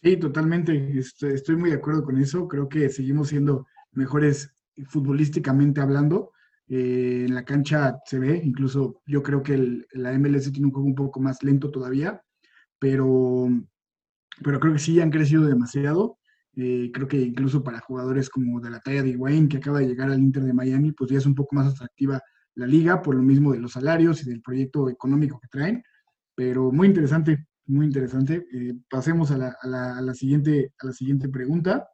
Sí, 0.03 0.17
totalmente. 0.17 0.93
Estoy 0.99 1.55
muy 1.55 1.71
de 1.71 1.77
acuerdo 1.77 2.03
con 2.03 2.21
eso. 2.21 2.47
Creo 2.47 2.69
que 2.69 2.89
seguimos 2.89 3.29
siendo 3.29 3.65
mejores 3.91 4.53
futbolísticamente 4.87 5.81
hablando. 5.81 6.31
Eh, 6.67 7.25
en 7.27 7.35
la 7.35 7.45
cancha 7.45 7.99
se 8.05 8.19
ve, 8.19 8.41
incluso 8.43 9.01
yo 9.05 9.21
creo 9.21 9.43
que 9.43 9.83
la 9.93 10.17
MLS 10.17 10.51
tiene 10.51 10.67
un 10.67 10.73
juego 10.73 10.87
un 10.87 10.95
poco 10.95 11.19
más 11.19 11.43
lento 11.43 11.69
todavía, 11.69 12.21
pero, 12.79 13.47
pero 14.43 14.59
creo 14.59 14.73
que 14.73 14.79
sí 14.79 14.99
han 14.99 15.11
crecido 15.11 15.45
demasiado. 15.45 16.17
Eh, 16.57 16.91
creo 16.93 17.07
que 17.07 17.21
incluso 17.21 17.63
para 17.63 17.79
jugadores 17.81 18.29
como 18.29 18.61
de 18.61 18.69
la 18.69 18.79
talla 18.79 19.03
de 19.03 19.17
Wayne, 19.17 19.49
que 19.49 19.57
acaba 19.57 19.79
de 19.79 19.87
llegar 19.87 20.09
al 20.09 20.19
Inter 20.19 20.43
de 20.43 20.53
Miami, 20.53 20.91
pues 20.93 21.11
ya 21.11 21.17
es 21.17 21.25
un 21.25 21.35
poco 21.35 21.55
más 21.55 21.73
atractiva 21.73 22.21
la 22.55 22.65
liga 22.65 23.01
por 23.01 23.15
lo 23.15 23.21
mismo 23.21 23.51
de 23.51 23.59
los 23.59 23.73
salarios 23.73 24.23
y 24.23 24.29
del 24.29 24.41
proyecto 24.41 24.89
económico 24.89 25.39
que 25.39 25.47
traen. 25.49 25.83
Pero 26.33 26.71
muy 26.71 26.87
interesante, 26.87 27.47
muy 27.67 27.85
interesante. 27.85 28.45
Eh, 28.53 28.73
pasemos 28.89 29.31
a 29.31 29.37
la, 29.37 29.55
a, 29.61 30.01
la, 30.01 30.13
siguiente, 30.13 30.73
a 30.79 30.87
la 30.87 30.93
siguiente 30.93 31.29
pregunta. 31.29 31.87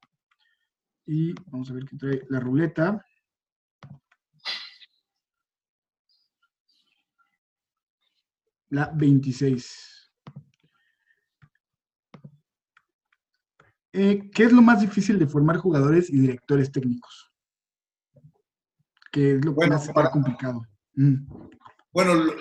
Y 1.06 1.34
vamos 1.48 1.70
a 1.72 1.74
ver 1.74 1.86
qué 1.86 1.98
trae 1.98 2.22
la 2.30 2.40
ruleta. 2.40 3.04
La 8.72 8.92
26. 8.94 9.92
Eh, 13.94 14.30
¿qué 14.34 14.44
es 14.44 14.52
lo 14.54 14.62
más 14.62 14.80
difícil 14.80 15.20
de 15.20 15.28
formar 15.28 15.58
jugadores 15.58 16.10
y 16.10 16.18
directores 16.20 16.72
técnicos? 16.72 17.30
¿Qué 19.12 19.36
es 19.36 19.46
lo 19.46 19.54
más 19.54 19.90
complicado? 20.12 20.66
Mm. 20.94 21.16
Bueno, 21.92 22.32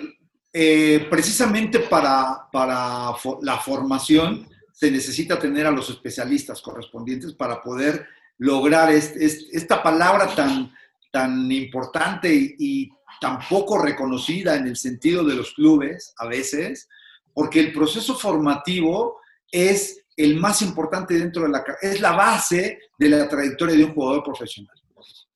eh, 0.53 1.07
precisamente 1.09 1.79
para, 1.79 2.47
para 2.51 3.11
la 3.41 3.57
formación 3.57 4.47
se 4.71 4.89
necesita 4.89 5.37
tener 5.37 5.67
a 5.67 5.71
los 5.71 5.89
especialistas 5.89 6.61
correspondientes 6.61 7.33
para 7.33 7.61
poder 7.61 8.07
lograr 8.37 8.89
esta 8.91 9.83
palabra 9.83 10.33
tan, 10.33 10.73
tan 11.11 11.51
importante 11.51 12.33
y, 12.33 12.89
y 13.15 13.19
tan 13.19 13.39
poco 13.47 13.77
reconocida 13.77 14.55
en 14.55 14.67
el 14.67 14.75
sentido 14.75 15.23
de 15.23 15.35
los 15.35 15.53
clubes 15.53 16.13
a 16.17 16.27
veces, 16.27 16.87
porque 17.33 17.59
el 17.59 17.71
proceso 17.71 18.15
formativo 18.15 19.19
es 19.51 20.03
el 20.15 20.35
más 20.37 20.61
importante 20.61 21.17
dentro 21.17 21.43
de 21.43 21.49
la 21.49 21.63
es 21.81 22.01
la 22.01 22.11
base 22.11 22.79
de 22.97 23.09
la 23.09 23.27
trayectoria 23.27 23.75
de 23.75 23.85
un 23.85 23.93
jugador 23.93 24.23
profesional. 24.23 24.75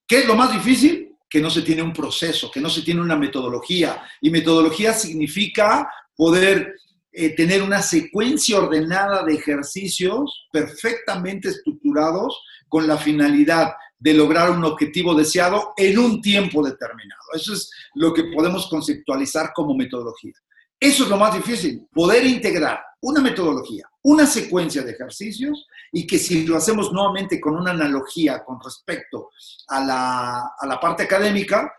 ¿Qué 0.08 0.20
es 0.20 0.28
lo 0.28 0.36
más 0.36 0.52
difícil? 0.52 1.16
Que 1.30 1.42
no 1.42 1.50
se 1.50 1.64
tiene 1.64 1.82
un 1.82 1.94
proceso, 1.94 2.52
que 2.52 2.62
no 2.62 2.70
se 2.70 2.84
tiene 2.84 3.02
una 3.02 3.16
metodología. 3.16 4.04
Y 4.22 4.30
metodología 4.30 4.94
significa 4.94 5.90
poder 6.16 6.76
eh, 7.12 7.30
tener 7.30 7.64
una 7.64 7.82
secuencia 7.82 8.58
ordenada 8.58 9.24
de 9.24 9.36
ejercicios 9.36 10.48
perfectamente 10.52 11.50
estructurados 11.50 12.40
con 12.68 12.88
la 12.88 12.98
finalidad 12.98 13.74
de 13.98 14.14
lograr 14.14 14.52
un 14.52 14.64
objetivo 14.64 15.16
deseado 15.16 15.74
en 15.78 15.98
un 15.98 16.22
tiempo 16.22 16.64
determinado. 16.66 17.22
Eso 17.34 17.54
es 17.54 17.72
lo 17.96 18.14
que 18.14 18.26
podemos 18.26 18.68
conceptualizar 18.68 19.52
como 19.54 19.76
metodología. 19.76 20.34
Eso 20.80 21.04
es 21.04 21.10
lo 21.10 21.18
más 21.18 21.34
difícil, 21.34 21.88
poder 21.92 22.26
integrar 22.26 22.80
una 23.02 23.22
metodología, 23.22 23.88
una 24.04 24.26
secuencia 24.26 24.84
de 24.84 24.92
ejercicios 24.92 25.68
y 25.92 26.06
que 26.06 26.20
si 26.20 26.46
lo 26.46 26.58
hacemos 26.58 26.92
nuevamente 26.92 27.40
con 27.40 27.56
una 27.56 27.72
analogía 27.72 28.44
con 28.44 28.60
respecto 28.62 29.30
a 29.68 29.82
la, 29.82 30.80
parte 30.80 31.04
académica, 31.04 31.72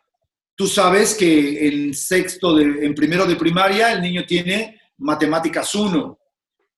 tú 0.54 0.66
sabes 0.66 1.14
que 1.14 1.68
en 1.68 1.92
sexto, 1.92 2.56
de, 2.56 2.86
en 2.86 2.94
primero 2.94 3.26
de 3.26 3.36
primaria, 3.36 3.92
el 3.92 4.00
niño 4.00 4.24
tiene 4.24 4.80
matemáticas 4.98 5.74
1, 5.74 6.18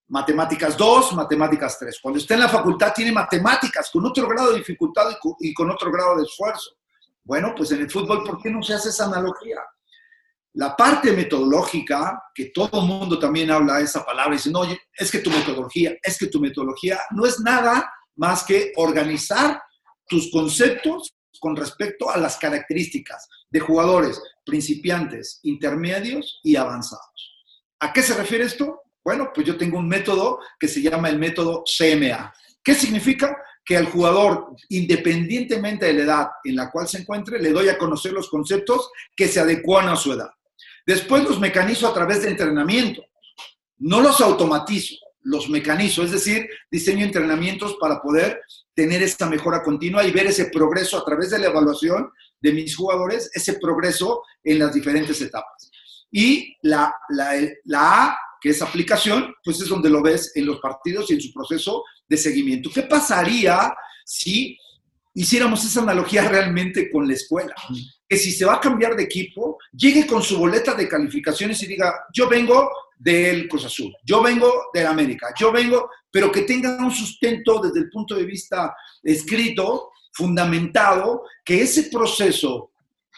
matemáticas 0.08 0.76
2, 0.76 1.14
matemáticas 1.14 1.78
3. 1.78 1.98
Cuando 2.00 2.18
está 2.18 2.34
en 2.34 2.40
la 2.40 2.48
facultad 2.48 2.92
tiene 2.94 3.12
matemáticas 3.12 3.90
con 3.90 4.04
otro 4.06 4.26
grado 4.26 4.52
de 4.52 4.58
dificultad 4.58 5.10
y 5.40 5.54
con 5.54 5.70
otro 5.70 5.90
grado 5.92 6.16
de 6.16 6.24
esfuerzo. 6.24 6.70
Bueno, 7.22 7.54
pues 7.56 7.70
en 7.72 7.80
el 7.80 7.90
fútbol, 7.90 8.24
¿por 8.24 8.40
qué 8.40 8.50
no 8.50 8.62
se 8.62 8.74
hace 8.74 8.88
esa 8.88 9.04
analogía? 9.04 9.60
La 10.54 10.74
parte 10.74 11.12
metodológica, 11.12 12.22
que 12.34 12.46
todo 12.46 12.80
el 12.80 12.86
mundo 12.86 13.18
también 13.18 13.50
habla 13.50 13.80
esa 13.80 14.04
palabra, 14.04 14.34
y 14.34 14.38
dice, 14.38 14.50
no, 14.50 14.62
es 14.64 15.10
que 15.10 15.18
tu 15.18 15.30
metodología, 15.30 15.94
es 16.02 16.18
que 16.18 16.28
tu 16.28 16.40
metodología 16.40 16.98
no 17.10 17.26
es 17.26 17.38
nada 17.40 17.92
más 18.16 18.44
que 18.44 18.72
organizar 18.76 19.62
tus 20.08 20.30
conceptos 20.32 21.12
con 21.38 21.54
respecto 21.54 22.10
a 22.10 22.16
las 22.16 22.38
características 22.38 23.28
de 23.50 23.60
jugadores 23.60 24.20
principiantes, 24.44 25.40
intermedios 25.42 26.40
y 26.42 26.56
avanzados. 26.56 27.44
¿A 27.80 27.92
qué 27.92 28.02
se 28.02 28.14
refiere 28.14 28.44
esto? 28.44 28.80
Bueno, 29.08 29.30
pues 29.34 29.46
yo 29.46 29.56
tengo 29.56 29.78
un 29.78 29.88
método 29.88 30.38
que 30.60 30.68
se 30.68 30.82
llama 30.82 31.08
el 31.08 31.18
método 31.18 31.64
CMA. 31.64 32.30
¿Qué 32.62 32.74
significa? 32.74 33.34
Que 33.64 33.78
al 33.78 33.86
jugador, 33.86 34.54
independientemente 34.68 35.86
de 35.86 35.94
la 35.94 36.02
edad 36.02 36.28
en 36.44 36.56
la 36.56 36.70
cual 36.70 36.86
se 36.86 36.98
encuentre, 36.98 37.40
le 37.40 37.52
doy 37.52 37.70
a 37.70 37.78
conocer 37.78 38.12
los 38.12 38.28
conceptos 38.28 38.90
que 39.16 39.26
se 39.26 39.40
adecuan 39.40 39.88
a 39.88 39.96
su 39.96 40.12
edad. 40.12 40.28
Después 40.86 41.24
los 41.24 41.40
mecanizo 41.40 41.88
a 41.88 41.94
través 41.94 42.20
de 42.20 42.28
entrenamiento. 42.28 43.02
No 43.78 44.02
los 44.02 44.20
automatizo, 44.20 44.96
los 45.22 45.48
mecanizo, 45.48 46.02
es 46.02 46.12
decir, 46.12 46.46
diseño 46.70 47.06
entrenamientos 47.06 47.78
para 47.80 48.02
poder 48.02 48.42
tener 48.74 49.02
esta 49.02 49.26
mejora 49.26 49.62
continua 49.62 50.04
y 50.04 50.10
ver 50.10 50.26
ese 50.26 50.50
progreso 50.50 50.98
a 50.98 51.04
través 51.06 51.30
de 51.30 51.38
la 51.38 51.46
evaluación 51.46 52.10
de 52.42 52.52
mis 52.52 52.76
jugadores, 52.76 53.30
ese 53.32 53.54
progreso 53.54 54.22
en 54.44 54.58
las 54.58 54.74
diferentes 54.74 55.18
etapas. 55.22 55.70
Y 56.10 56.58
la, 56.60 56.94
la, 57.08 57.32
la 57.64 58.04
A, 58.04 58.18
que 58.40 58.50
es 58.50 58.62
aplicación, 58.62 59.34
pues 59.44 59.60
es 59.60 59.68
donde 59.68 59.90
lo 59.90 60.02
ves 60.02 60.32
en 60.34 60.46
los 60.46 60.60
partidos 60.60 61.10
y 61.10 61.14
en 61.14 61.20
su 61.20 61.32
proceso 61.32 61.84
de 62.08 62.16
seguimiento. 62.16 62.70
¿Qué 62.72 62.82
pasaría 62.82 63.74
si 64.04 64.56
hiciéramos 65.14 65.64
esa 65.64 65.82
analogía 65.82 66.28
realmente 66.28 66.90
con 66.90 67.06
la 67.06 67.14
escuela? 67.14 67.54
que 68.08 68.16
si 68.16 68.32
se 68.32 68.46
va 68.46 68.54
a 68.54 68.60
cambiar 68.60 68.96
de 68.96 69.02
equipo, 69.02 69.58
llegue 69.72 70.06
con 70.06 70.22
su 70.22 70.38
boleta 70.38 70.74
de 70.74 70.88
calificaciones 70.88 71.62
y 71.62 71.66
diga, 71.66 71.92
yo 72.12 72.26
vengo 72.28 72.70
del 72.96 73.46
Cruz 73.48 73.66
Azul, 73.66 73.94
yo 74.02 74.22
vengo 74.22 74.50
del 74.72 74.86
América, 74.86 75.28
yo 75.38 75.52
vengo, 75.52 75.90
pero 76.10 76.32
que 76.32 76.42
tenga 76.42 76.78
un 76.78 76.90
sustento 76.90 77.60
desde 77.60 77.80
el 77.80 77.90
punto 77.90 78.14
de 78.14 78.24
vista 78.24 78.74
escrito, 79.02 79.90
fundamentado, 80.12 81.24
que 81.44 81.60
ese 81.62 81.84
proceso 81.84 82.70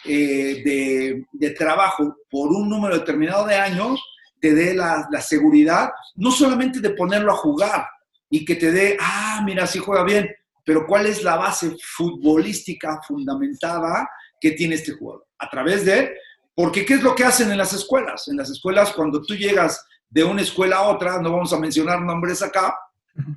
eh, 0.04 0.62
de, 0.64 1.24
de, 1.32 1.50
trabajo 1.50 2.16
por 2.28 2.48
un 2.48 2.68
número 2.68 2.98
determinado 2.98 3.46
de 3.46 3.54
años 3.54 4.00
te 4.40 4.54
dé 4.54 4.74
la, 4.74 5.08
seguridad, 5.20 5.90
no 6.16 6.30
solamente 6.30 6.80
de 6.80 6.90
ponerlo 6.90 7.32
a 7.32 7.36
jugar 7.36 7.86
y 8.28 8.44
que 8.44 8.56
te 8.56 8.70
dé, 8.70 8.96
ah, 9.00 9.42
mira, 9.44 9.66
sí 9.66 9.78
juega 9.78 10.04
bien, 10.04 10.30
pero 10.64 10.86
cuál 10.86 11.06
es 11.06 11.22
la 11.22 11.36
base 11.36 11.76
futbolística 11.96 13.00
fundamentada 13.06 14.08
¿Qué 14.40 14.52
tiene 14.52 14.76
este 14.76 14.92
jugador. 14.92 15.26
A 15.38 15.50
través 15.50 15.84
de, 15.84 16.16
porque 16.54 16.84
¿qué 16.84 16.94
es 16.94 17.02
lo 17.02 17.14
que 17.14 17.24
hacen 17.24 17.50
en 17.52 17.58
las 17.58 17.72
escuelas? 17.72 18.26
En 18.28 18.36
las 18.36 18.50
escuelas, 18.50 18.92
cuando 18.92 19.20
tú 19.22 19.34
llegas 19.34 19.84
de 20.08 20.24
una 20.24 20.42
escuela 20.42 20.76
a 20.76 20.88
otra, 20.88 21.20
no 21.20 21.30
vamos 21.30 21.52
a 21.52 21.58
mencionar 21.58 22.00
nombres 22.00 22.42
acá, 22.42 22.74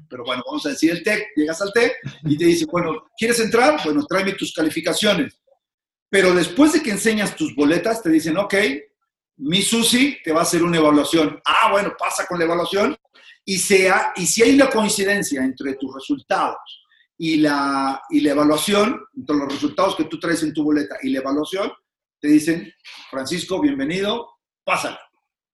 pero 0.10 0.24
bueno, 0.24 0.44
vamos 0.46 0.66
a 0.66 0.70
decir 0.70 0.92
el 0.92 1.04
TEC, 1.04 1.34
llegas 1.36 1.62
al 1.62 1.74
TEC 1.74 1.94
y 2.24 2.38
te 2.38 2.46
dice, 2.46 2.66
bueno, 2.72 3.04
¿quieres 3.18 3.40
entrar? 3.42 3.82
Bueno, 3.84 4.06
tráeme 4.06 4.34
tus 4.34 4.54
calificaciones. 4.54 5.40
Pero 6.10 6.34
después 6.34 6.74
de 6.74 6.82
que 6.82 6.92
enseñas 6.92 7.36
tus 7.36 7.54
boletas, 7.56 8.02
te 8.02 8.10
dicen, 8.10 8.38
ok, 8.38 8.54
mi 9.38 9.62
Susi 9.62 10.18
te 10.24 10.32
va 10.32 10.40
a 10.40 10.44
hacer 10.44 10.64
una 10.64 10.78
evaluación. 10.78 11.40
Ah, 11.46 11.72
bueno, 11.72 11.94
pasa 11.98 12.26
con 12.28 12.40
la 12.40 12.46
evaluación 12.46 12.96
y, 13.46 13.58
sea, 13.58 14.14
y 14.16 14.26
si 14.26 14.44
hay 14.44 14.56
una 14.56 14.70
coincidencia 14.70 15.44
entre 15.44 15.74
tus 15.76 15.94
resultados 15.94 16.86
y 17.18 17.38
la, 17.38 18.02
y 18.10 18.22
la 18.22 18.32
evaluación, 18.32 19.02
entre 19.16 19.36
los 19.36 19.52
resultados 19.52 19.96
que 19.96 20.06
tú 20.06 20.20
traes 20.20 20.44
en 20.44 20.54
tu 20.54 20.64
boleta 20.64 20.98
y 21.02 21.10
la 21.10 21.20
evaluación, 21.20 21.72
te 22.20 22.30
dicen, 22.30 22.74
Francisco, 23.10 23.60
bienvenido, 23.60 24.30
pásala. 24.64 25.00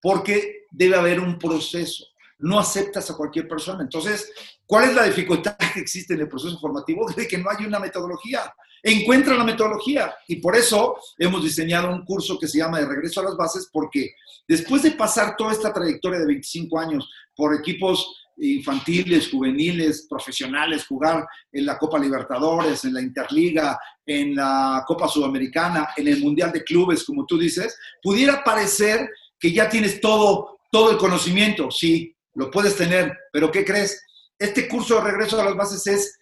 Porque 0.02 0.68
debe 0.72 0.96
haber 0.96 1.20
un 1.20 1.40
proceso. 1.40 2.06
No 2.38 2.60
aceptas 2.60 3.10
a 3.10 3.18
cualquier 3.18 3.48
persona. 3.48 3.82
Entonces, 3.82 4.32
¿cuál 4.66 4.86
es 4.86 4.96
la 4.96 5.04
dificultad 5.04 5.58
que 5.74 5.80
existe 5.80 6.14
en 6.14 6.22
el 6.22 6.30
proceso 6.30 6.60
formativo? 6.60 7.10
De 7.16 7.28
que 7.28 7.38
no 7.38 7.50
hay 7.50 7.66
una 7.66 7.80
metodología. 7.80 8.54
Encuentra 8.84 9.36
la 9.36 9.44
metodología. 9.44 10.14
Y 10.28 10.38
por 10.38 10.56
eso 10.56 10.98
hemos 11.18 11.44
diseñado 11.44 11.90
un 11.92 12.06
curso 12.06 12.38
que 12.40 12.48
se 12.48 12.58
llama 12.58 12.80
De 12.80 12.86
Regreso 12.86 13.22
a 13.22 13.26
las 13.26 13.38
Bases, 13.38 13.70
porque 13.72 14.12
después 14.48 14.84
de 14.84 14.92
pasar 14.92 15.36
toda 15.36 15.52
esta 15.52 15.74
trayectoria 15.74 16.20
de 16.20 16.28
25 16.28 16.80
años 16.80 17.10
por 17.36 17.56
equipos 17.56 18.16
infantiles, 18.40 19.30
juveniles, 19.30 20.08
profesionales, 20.10 20.86
jugar 20.88 21.28
en 21.52 21.66
la 21.66 21.78
Copa 21.78 22.00
Libertadores, 22.00 22.86
en 22.86 22.94
la 22.94 23.02
Interliga, 23.02 23.78
en 24.06 24.36
la 24.36 24.84
Copa 24.88 25.08
Sudamericana, 25.08 25.90
en 25.96 26.08
el 26.08 26.22
Mundial 26.22 26.52
de 26.52 26.64
Clubes, 26.64 27.04
como 27.04 27.26
tú 27.26 27.38
dices, 27.38 27.78
pudiera 28.02 28.44
parecer 28.44 29.10
que 29.40 29.52
ya 29.52 29.70
tienes 29.70 30.00
todo, 30.00 30.60
todo 30.72 30.92
el 30.92 30.98
conocimiento. 30.98 31.70
Sí, 31.72 32.16
lo 32.36 32.50
puedes 32.50 32.76
tener, 32.76 33.16
pero 33.32 33.52
¿qué 33.52 33.66
crees? 33.66 34.02
Este 34.38 34.68
curso 34.68 34.96
de 34.96 35.02
regreso 35.02 35.40
a 35.40 35.46
las 35.46 35.56
bases 35.56 35.86
es 35.88 36.19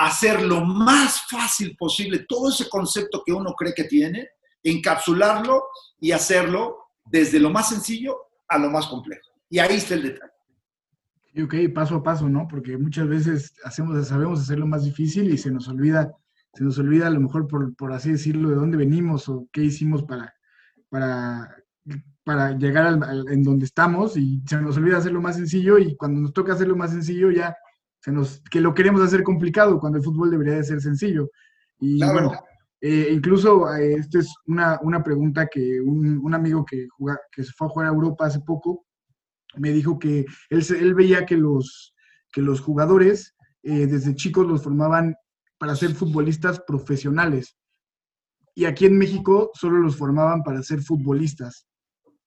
hacer 0.00 0.42
lo 0.42 0.64
más 0.64 1.26
fácil 1.28 1.76
posible 1.76 2.24
todo 2.26 2.48
ese 2.48 2.70
concepto 2.70 3.22
que 3.24 3.34
uno 3.34 3.52
cree 3.52 3.74
que 3.74 3.84
tiene, 3.84 4.28
encapsularlo 4.62 5.64
y 6.00 6.12
hacerlo 6.12 6.78
desde 7.04 7.38
lo 7.38 7.50
más 7.50 7.68
sencillo 7.68 8.16
a 8.48 8.56
lo 8.56 8.70
más 8.70 8.86
complejo. 8.86 9.28
Y 9.50 9.58
ahí 9.58 9.76
está 9.76 9.94
el 9.94 10.04
detalle. 10.04 10.32
Ok, 11.44 11.54
paso 11.74 11.96
a 11.96 12.02
paso, 12.02 12.28
¿no? 12.30 12.48
Porque 12.48 12.78
muchas 12.78 13.08
veces 13.08 13.54
hacemos, 13.62 14.08
sabemos 14.08 14.40
hacerlo 14.40 14.66
más 14.66 14.84
difícil 14.84 15.30
y 15.32 15.36
se 15.36 15.50
nos 15.50 15.68
olvida, 15.68 16.10
se 16.54 16.64
nos 16.64 16.78
olvida 16.78 17.06
a 17.06 17.10
lo 17.10 17.20
mejor 17.20 17.46
por, 17.46 17.76
por 17.76 17.92
así 17.92 18.12
decirlo, 18.12 18.48
de 18.48 18.56
dónde 18.56 18.78
venimos 18.78 19.28
o 19.28 19.48
qué 19.52 19.62
hicimos 19.62 20.02
para, 20.04 20.32
para, 20.88 21.56
para 22.24 22.52
llegar 22.56 22.86
al, 22.86 23.28
en 23.28 23.42
donde 23.42 23.66
estamos 23.66 24.16
y 24.16 24.42
se 24.46 24.62
nos 24.62 24.78
olvida 24.78 24.96
hacerlo 24.96 25.20
más 25.20 25.36
sencillo 25.36 25.78
y 25.78 25.94
cuando 25.94 26.22
nos 26.22 26.32
toca 26.32 26.54
hacerlo 26.54 26.74
más 26.74 26.90
sencillo 26.90 27.30
ya 27.30 27.54
nos, 28.06 28.42
que 28.50 28.60
lo 28.60 28.74
queremos 28.74 29.02
hacer 29.02 29.22
complicado 29.22 29.78
cuando 29.78 29.98
el 29.98 30.04
fútbol 30.04 30.30
debería 30.30 30.54
de 30.54 30.64
ser 30.64 30.80
sencillo. 30.80 31.30
Y 31.78 32.02
bueno, 32.04 32.32
eh, 32.80 33.08
incluso 33.12 33.72
eh, 33.74 33.94
esta 33.94 34.18
es 34.20 34.34
una, 34.46 34.78
una, 34.82 35.02
pregunta 35.02 35.46
que 35.46 35.80
un, 35.80 36.18
un 36.18 36.34
amigo 36.34 36.64
que, 36.64 36.88
que 37.30 37.44
se 37.44 37.52
fue 37.52 37.66
a 37.66 37.70
jugar 37.70 37.88
a 37.88 37.92
Europa 37.92 38.26
hace 38.26 38.40
poco 38.40 38.86
me 39.56 39.70
dijo 39.72 39.98
que 39.98 40.24
él, 40.48 40.64
él 40.78 40.94
veía 40.94 41.26
que 41.26 41.36
los, 41.36 41.94
que 42.32 42.40
los 42.40 42.60
jugadores 42.60 43.34
eh, 43.62 43.86
desde 43.86 44.14
chicos 44.14 44.46
los 44.46 44.62
formaban 44.62 45.14
para 45.58 45.76
ser 45.76 45.90
futbolistas 45.90 46.60
profesionales. 46.60 47.56
Y 48.54 48.64
aquí 48.64 48.86
en 48.86 48.96
México 48.96 49.50
solo 49.54 49.78
los 49.78 49.96
formaban 49.96 50.42
para 50.42 50.62
ser 50.62 50.80
futbolistas. 50.80 51.66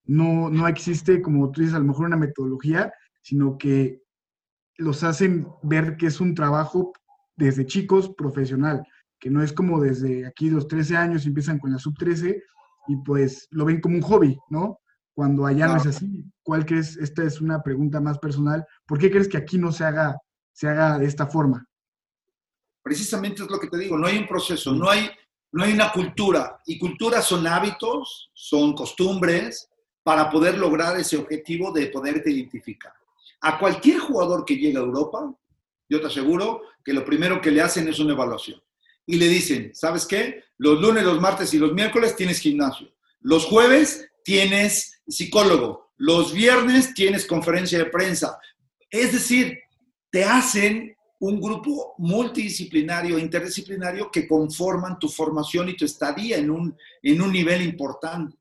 No, 0.06 0.50
no 0.50 0.68
existe, 0.68 1.22
como 1.22 1.52
tú 1.52 1.62
dices, 1.62 1.76
a 1.76 1.80
lo 1.80 1.86
mejor 1.86 2.06
una 2.06 2.18
metodología, 2.18 2.94
sino 3.22 3.58
que 3.58 4.03
los 4.84 5.04
hacen 5.04 5.48
ver 5.64 5.98
que 5.98 6.08
es 6.08 6.20
un 6.20 6.36
trabajo 6.36 6.94
desde 7.36 7.66
chicos 7.66 8.10
profesional, 8.16 8.86
que 9.20 9.30
no 9.30 9.42
es 9.42 9.54
como 9.54 9.80
desde 9.80 10.26
aquí 10.26 10.50
los 10.50 10.68
13 10.68 10.98
años 10.98 11.26
empiezan 11.26 11.58
con 11.58 11.72
la 11.72 11.80
sub 11.80 11.98
13 11.98 12.44
y 12.88 12.98
pues 12.98 13.48
lo 13.52 13.66
ven 13.66 13.80
como 13.80 13.96
un 13.96 14.02
hobby, 14.02 14.38
¿no? 14.50 14.80
Cuando 15.16 15.46
allá 15.46 15.68
no 15.68 15.78
es 15.78 15.86
así. 15.86 16.26
¿Cuál 16.42 16.66
crees? 16.66 16.98
Esta 16.98 17.24
es 17.24 17.40
una 17.40 17.62
pregunta 17.62 18.02
más 18.02 18.20
personal. 18.20 18.66
¿Por 18.86 19.00
qué 19.00 19.10
crees 19.10 19.28
que 19.28 19.38
aquí 19.38 19.58
no 19.58 19.72
se 19.72 19.86
haga, 19.86 20.18
se 20.52 20.68
haga 20.68 21.00
de 21.00 21.06
esta 21.06 21.28
forma? 21.28 21.66
Precisamente 22.82 23.44
es 23.44 23.50
lo 23.50 23.60
que 23.60 23.68
te 23.68 23.78
digo, 23.78 23.98
no 23.98 24.08
hay 24.08 24.18
un 24.18 24.28
proceso, 24.28 24.74
no 24.74 24.90
hay, 24.90 25.10
no 25.54 25.64
hay 25.64 25.74
una 25.74 25.92
cultura. 25.92 26.60
Y 26.66 26.78
culturas 26.78 27.26
son 27.26 27.48
hábitos, 27.48 28.32
son 28.34 28.74
costumbres 28.74 29.70
para 30.04 30.30
poder 30.30 30.58
lograr 30.58 31.00
ese 31.00 31.16
objetivo 31.16 31.72
de 31.72 31.88
poderte 31.88 32.30
identificar. 32.30 32.94
A 33.44 33.60
cualquier 33.60 34.00
jugador 34.00 34.46
que 34.46 34.56
llegue 34.56 34.78
a 34.78 34.82
Europa, 34.82 35.34
yo 35.90 36.00
te 36.00 36.08
aseguro 36.08 36.62
que 36.84 36.94
lo 36.94 37.04
primero 37.04 37.42
que 37.42 37.52
le 37.52 37.62
hacen 37.62 37.88
es 37.90 38.00
una 38.00 38.14
evaluación. 38.14 38.62
Y 39.06 39.18
le 39.18 39.28
dicen, 39.28 39.72
¿sabes 39.74 40.06
qué? 40.06 40.46
Los 40.58 40.80
lunes, 40.80 41.04
los 41.04 41.20
martes 41.20 41.54
y 41.54 41.58
los 41.58 41.74
miércoles 41.74 42.16
tienes 42.16 42.40
gimnasio. 42.40 42.88
Los 43.20 43.44
jueves 43.44 44.10
tienes 44.24 45.02
psicólogo. 45.06 45.92
Los 45.98 46.34
viernes 46.34 46.94
tienes 46.94 47.26
conferencia 47.26 47.78
de 47.80 47.86
prensa. 47.86 48.40
Es 48.90 49.12
decir, 49.12 49.60
te 50.10 50.24
hacen 50.24 50.96
un 51.20 51.42
grupo 51.42 51.96
multidisciplinario, 51.98 53.20
interdisciplinario 53.20 54.10
que 54.10 54.26
conforman 54.26 54.98
tu 55.00 55.10
formación 55.10 55.68
y 55.68 55.76
tu 55.76 55.84
estadía 55.84 56.38
en 56.38 56.50
un, 56.50 56.78
en 57.02 57.22
un 57.22 57.32
nivel 57.32 57.62
importante. 57.62 58.38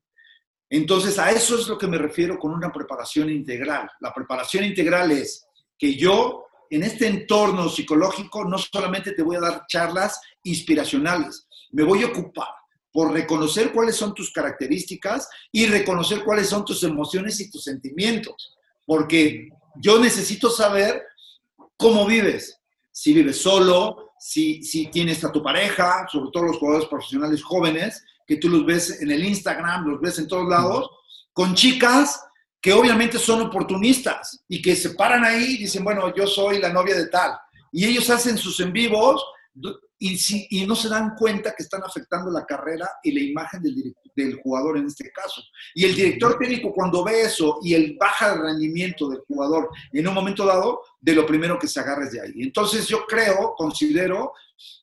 Entonces, 0.73 1.19
a 1.19 1.29
eso 1.29 1.55
es 1.55 1.67
lo 1.67 1.77
que 1.77 1.85
me 1.85 1.99
refiero 1.99 2.39
con 2.39 2.51
una 2.51 2.71
preparación 2.71 3.29
integral. 3.29 3.87
La 3.99 4.11
preparación 4.11 4.63
integral 4.63 5.11
es 5.11 5.45
que 5.77 5.95
yo, 5.95 6.47
en 6.67 6.81
este 6.81 7.05
entorno 7.05 7.69
psicológico, 7.69 8.43
no 8.45 8.57
solamente 8.57 9.11
te 9.11 9.21
voy 9.21 9.35
a 9.35 9.41
dar 9.41 9.65
charlas 9.67 10.19
inspiracionales, 10.41 11.47
me 11.73 11.83
voy 11.83 12.01
a 12.01 12.07
ocupar 12.07 12.47
por 12.91 13.13
reconocer 13.13 13.71
cuáles 13.71 13.95
son 13.95 14.15
tus 14.15 14.31
características 14.31 15.29
y 15.51 15.67
reconocer 15.67 16.23
cuáles 16.23 16.49
son 16.49 16.65
tus 16.65 16.81
emociones 16.81 17.39
y 17.39 17.51
tus 17.51 17.63
sentimientos. 17.65 18.55
Porque 18.83 19.49
yo 19.75 19.99
necesito 19.99 20.49
saber 20.49 21.03
cómo 21.77 22.07
vives. 22.07 22.59
Si 22.91 23.13
vives 23.13 23.39
solo, 23.39 24.13
si, 24.17 24.63
si 24.63 24.87
tienes 24.87 25.23
a 25.23 25.31
tu 25.31 25.43
pareja, 25.43 26.07
sobre 26.11 26.31
todo 26.31 26.45
los 26.45 26.57
jugadores 26.57 26.87
profesionales 26.87 27.43
jóvenes, 27.43 28.03
que 28.27 28.37
tú 28.37 28.49
los 28.49 28.65
ves 28.65 29.01
en 29.01 29.11
el 29.11 29.23
Instagram, 29.23 29.85
los 29.85 30.01
ves 30.01 30.19
en 30.19 30.27
todos 30.27 30.47
lados, 30.47 30.89
con 31.33 31.53
chicas 31.55 32.21
que 32.61 32.71
obviamente 32.71 33.19
son 33.19 33.41
oportunistas 33.41 34.45
y 34.47 34.61
que 34.61 34.75
se 34.75 34.91
paran 34.91 35.25
ahí 35.25 35.55
y 35.55 35.57
dicen, 35.57 35.83
bueno, 35.83 36.15
yo 36.15 36.25
soy 36.25 36.59
la 36.59 36.71
novia 36.71 36.95
de 36.95 37.07
tal. 37.07 37.37
Y 37.73 37.85
ellos 37.85 38.09
hacen 38.09 38.37
sus 38.37 38.57
en 38.61 38.71
vivos 38.71 39.21
y, 39.99 40.17
si, 40.17 40.47
y 40.49 40.65
no 40.65 40.73
se 40.73 40.87
dan 40.87 41.13
cuenta 41.15 41.53
que 41.53 41.63
están 41.63 41.83
afectando 41.83 42.31
la 42.31 42.45
carrera 42.45 42.89
y 43.03 43.11
la 43.11 43.19
imagen 43.19 43.61
del, 43.61 43.93
del 44.15 44.35
jugador 44.41 44.77
en 44.77 44.85
este 44.85 45.11
caso. 45.11 45.41
Y 45.75 45.83
el 45.83 45.93
director 45.93 46.37
técnico 46.39 46.73
cuando 46.73 47.03
ve 47.03 47.23
eso 47.23 47.59
y 47.61 47.73
el 47.73 47.97
baja 47.99 48.33
de 48.33 48.41
rendimiento 48.41 49.09
del 49.09 49.19
jugador 49.27 49.69
en 49.91 50.07
un 50.07 50.13
momento 50.13 50.45
dado, 50.45 50.81
de 51.01 51.15
lo 51.15 51.25
primero 51.25 51.59
que 51.59 51.67
se 51.67 51.81
agarra 51.81 52.05
es 52.05 52.13
de 52.13 52.21
ahí. 52.21 52.33
Entonces 52.37 52.87
yo 52.87 53.05
creo, 53.05 53.55
considero 53.57 54.31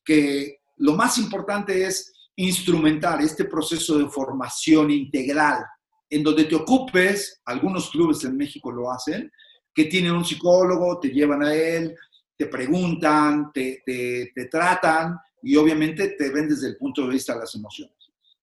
que 0.04 0.60
lo 0.76 0.94
más 0.94 1.16
importante 1.16 1.86
es 1.86 2.12
instrumentar 2.44 3.20
este 3.20 3.44
proceso 3.44 3.98
de 3.98 4.08
formación 4.08 4.90
integral, 4.90 5.64
en 6.08 6.22
donde 6.22 6.44
te 6.44 6.54
ocupes, 6.54 7.40
algunos 7.44 7.90
clubes 7.90 8.24
en 8.24 8.36
México 8.36 8.72
lo 8.72 8.90
hacen, 8.90 9.30
que 9.74 9.84
tienen 9.84 10.12
un 10.12 10.24
psicólogo, 10.24 10.98
te 10.98 11.08
llevan 11.08 11.42
a 11.42 11.54
él, 11.54 11.94
te 12.36 12.46
preguntan, 12.46 13.52
te, 13.52 13.82
te, 13.84 14.44
tratan 14.46 15.18
y 15.42 15.56
obviamente 15.56 16.08
te 16.08 16.30
ven 16.30 16.48
desde 16.48 16.68
el 16.68 16.76
punto 16.76 17.02
de 17.02 17.10
vista 17.10 17.34
de 17.34 17.40
las 17.40 17.54
emociones. 17.54 17.94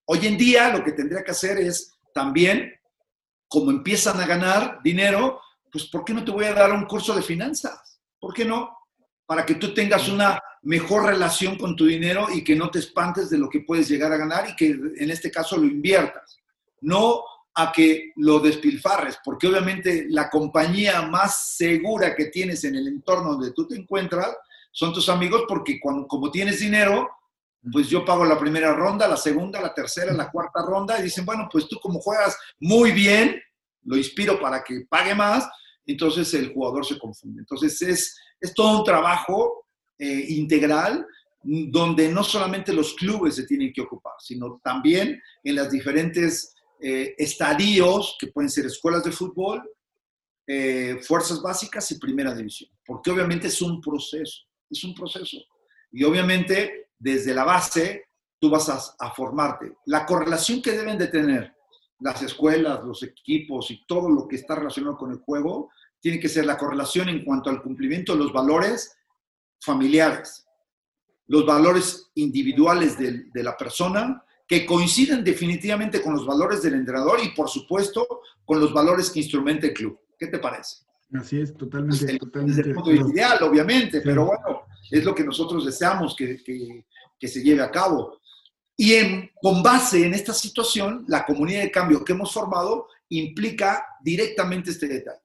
Hoy 0.05 0.25
en 0.27 0.37
día 0.37 0.71
lo 0.71 0.83
que 0.83 0.91
tendría 0.91 1.23
que 1.23 1.31
hacer 1.31 1.57
es 1.57 1.97
también, 2.13 2.71
como 3.47 3.71
empiezan 3.71 4.19
a 4.21 4.27
ganar 4.27 4.79
dinero, 4.83 5.41
pues 5.71 5.85
¿por 5.87 6.05
qué 6.05 6.13
no 6.13 6.23
te 6.23 6.31
voy 6.31 6.45
a 6.45 6.53
dar 6.53 6.71
un 6.71 6.85
curso 6.85 7.15
de 7.15 7.21
finanzas? 7.21 7.99
¿Por 8.19 8.33
qué 8.33 8.45
no? 8.45 8.77
Para 9.25 9.45
que 9.45 9.55
tú 9.55 9.73
tengas 9.73 10.07
una 10.07 10.39
mejor 10.67 11.05
relación 11.05 11.57
con 11.57 11.77
tu 11.77 11.85
dinero 11.85 12.27
y 12.29 12.43
que 12.43 12.53
no 12.53 12.69
te 12.69 12.79
espantes 12.79 13.29
de 13.29 13.37
lo 13.37 13.49
que 13.49 13.61
puedes 13.61 13.87
llegar 13.87 14.11
a 14.11 14.17
ganar 14.17 14.49
y 14.49 14.55
que 14.57 14.67
en 14.67 15.09
este 15.09 15.31
caso 15.31 15.55
lo 15.55 15.65
inviertas. 15.65 16.39
No 16.81 17.23
a 17.55 17.71
que 17.71 18.11
lo 18.17 18.41
despilfarres, 18.41 19.17
porque 19.23 19.47
obviamente 19.47 20.07
la 20.09 20.29
compañía 20.29 21.03
más 21.03 21.55
segura 21.55 22.13
que 22.13 22.25
tienes 22.25 22.65
en 22.65 22.75
el 22.75 22.85
entorno 22.89 23.31
donde 23.31 23.53
tú 23.53 23.65
te 23.65 23.77
encuentras 23.77 24.35
son 24.73 24.91
tus 24.91 25.07
amigos, 25.07 25.45
porque 25.47 25.79
cuando, 25.79 26.05
como 26.05 26.29
tienes 26.29 26.59
dinero, 26.59 27.09
pues 27.71 27.87
yo 27.87 28.03
pago 28.03 28.25
la 28.25 28.37
primera 28.37 28.73
ronda, 28.73 29.07
la 29.07 29.17
segunda, 29.17 29.61
la 29.61 29.73
tercera, 29.73 30.11
la 30.11 30.29
cuarta 30.29 30.61
ronda, 30.63 30.99
y 30.99 31.03
dicen, 31.03 31.25
bueno, 31.25 31.47
pues 31.49 31.67
tú 31.69 31.79
como 31.81 31.99
juegas 32.01 32.37
muy 32.59 32.91
bien, 32.91 33.41
lo 33.85 33.95
inspiro 33.95 34.37
para 34.37 34.65
que 34.65 34.85
pague 34.89 35.15
más, 35.15 35.49
entonces 35.85 36.31
el 36.33 36.53
jugador 36.53 36.85
se 36.85 36.99
confunde. 36.99 37.39
Entonces 37.39 37.81
es, 37.81 38.19
es 38.41 38.53
todo 38.53 38.79
un 38.79 38.83
trabajo 38.83 39.66
eh, 39.99 40.25
integral 40.29 41.05
donde 41.43 42.09
no 42.11 42.23
solamente 42.23 42.73
los 42.73 42.93
clubes 42.95 43.35
se 43.35 43.45
tienen 43.45 43.71
que 43.71 43.81
ocupar, 43.81 44.13
sino 44.19 44.59
también 44.63 45.21
en 45.43 45.55
las 45.55 45.71
diferentes 45.71 46.55
eh, 46.81 47.15
estadios, 47.17 48.17
que 48.19 48.27
pueden 48.27 48.49
ser 48.49 48.65
escuelas 48.65 49.03
de 49.03 49.11
fútbol, 49.11 49.63
eh, 50.45 50.99
fuerzas 51.01 51.41
básicas 51.41 51.89
y 51.91 51.99
primera 51.99 52.33
división, 52.33 52.69
porque 52.85 53.11
obviamente 53.11 53.47
es 53.47 53.61
un 53.61 53.79
proceso, 53.79 54.41
es 54.69 54.83
un 54.83 54.93
proceso. 54.93 55.37
Y 55.91 56.03
obviamente 56.03 56.89
desde 56.99 57.33
la 57.33 57.45
base 57.45 58.05
tú 58.39 58.49
vas 58.49 58.95
a, 58.99 59.11
formarte. 59.11 59.77
La 59.85 60.05
correlación 60.05 60.61
que 60.61 60.71
deben 60.71 60.97
de 60.97 61.07
tener 61.07 61.55
las 61.99 62.21
escuelas, 62.21 62.83
los 62.83 63.01
equipos 63.03 63.71
y 63.71 63.85
todo 63.87 64.09
lo 64.09 64.27
que 64.27 64.35
está 64.35 64.55
relacionado 64.55 64.97
con 64.97 65.11
el 65.11 65.17
juego, 65.17 65.71
tiene 65.99 66.19
que 66.19 66.29
ser 66.29 66.45
la 66.45 66.57
correlación 66.57 67.09
en 67.09 67.23
cuanto 67.23 67.49
al 67.49 67.63
cumplimiento 67.63 68.13
de 68.13 68.19
los 68.19 68.33
valores 68.33 68.96
familiares, 69.59 70.45
los 71.27 71.45
valores 71.45 72.09
individuales 72.15 72.97
de, 72.97 73.25
de 73.33 73.43
la 73.43 73.55
persona, 73.57 74.23
que 74.47 74.65
coinciden 74.65 75.23
definitivamente 75.23 76.01
con 76.01 76.13
los 76.13 76.25
valores 76.25 76.61
del 76.61 76.75
entrenador 76.75 77.19
y, 77.21 77.29
por 77.29 77.49
supuesto, 77.49 78.21
con 78.45 78.59
los 78.61 78.73
valores 78.73 79.09
que 79.09 79.19
instrumenta 79.19 79.67
el 79.67 79.73
club. 79.73 79.99
¿Qué 80.17 80.27
te 80.27 80.39
parece? 80.39 80.85
Así 81.13 81.39
es, 81.39 81.55
totalmente. 81.55 82.05
Desde, 82.05 82.19
totalmente 82.19 82.61
el 82.61 82.73
punto 82.73 82.91
ideal, 82.91 83.43
obviamente, 83.43 84.01
pero 84.01 84.25
bueno, 84.25 84.61
es 84.89 85.03
lo 85.03 85.13
que 85.13 85.23
nosotros 85.23 85.65
deseamos 85.65 86.15
que, 86.15 86.41
que, 86.43 86.85
que 87.19 87.27
se 87.27 87.43
lleve 87.43 87.61
a 87.61 87.71
cabo. 87.71 88.19
Y 88.75 88.93
en, 88.93 89.31
con 89.41 89.63
base 89.63 90.05
en 90.05 90.13
esta 90.13 90.33
situación, 90.33 91.03
la 91.07 91.25
comunidad 91.25 91.61
de 91.61 91.71
cambio 91.71 92.05
que 92.05 92.13
hemos 92.13 92.31
formado 92.31 92.87
implica 93.09 93.85
directamente 94.01 94.71
este 94.71 94.87
detalle. 94.87 95.21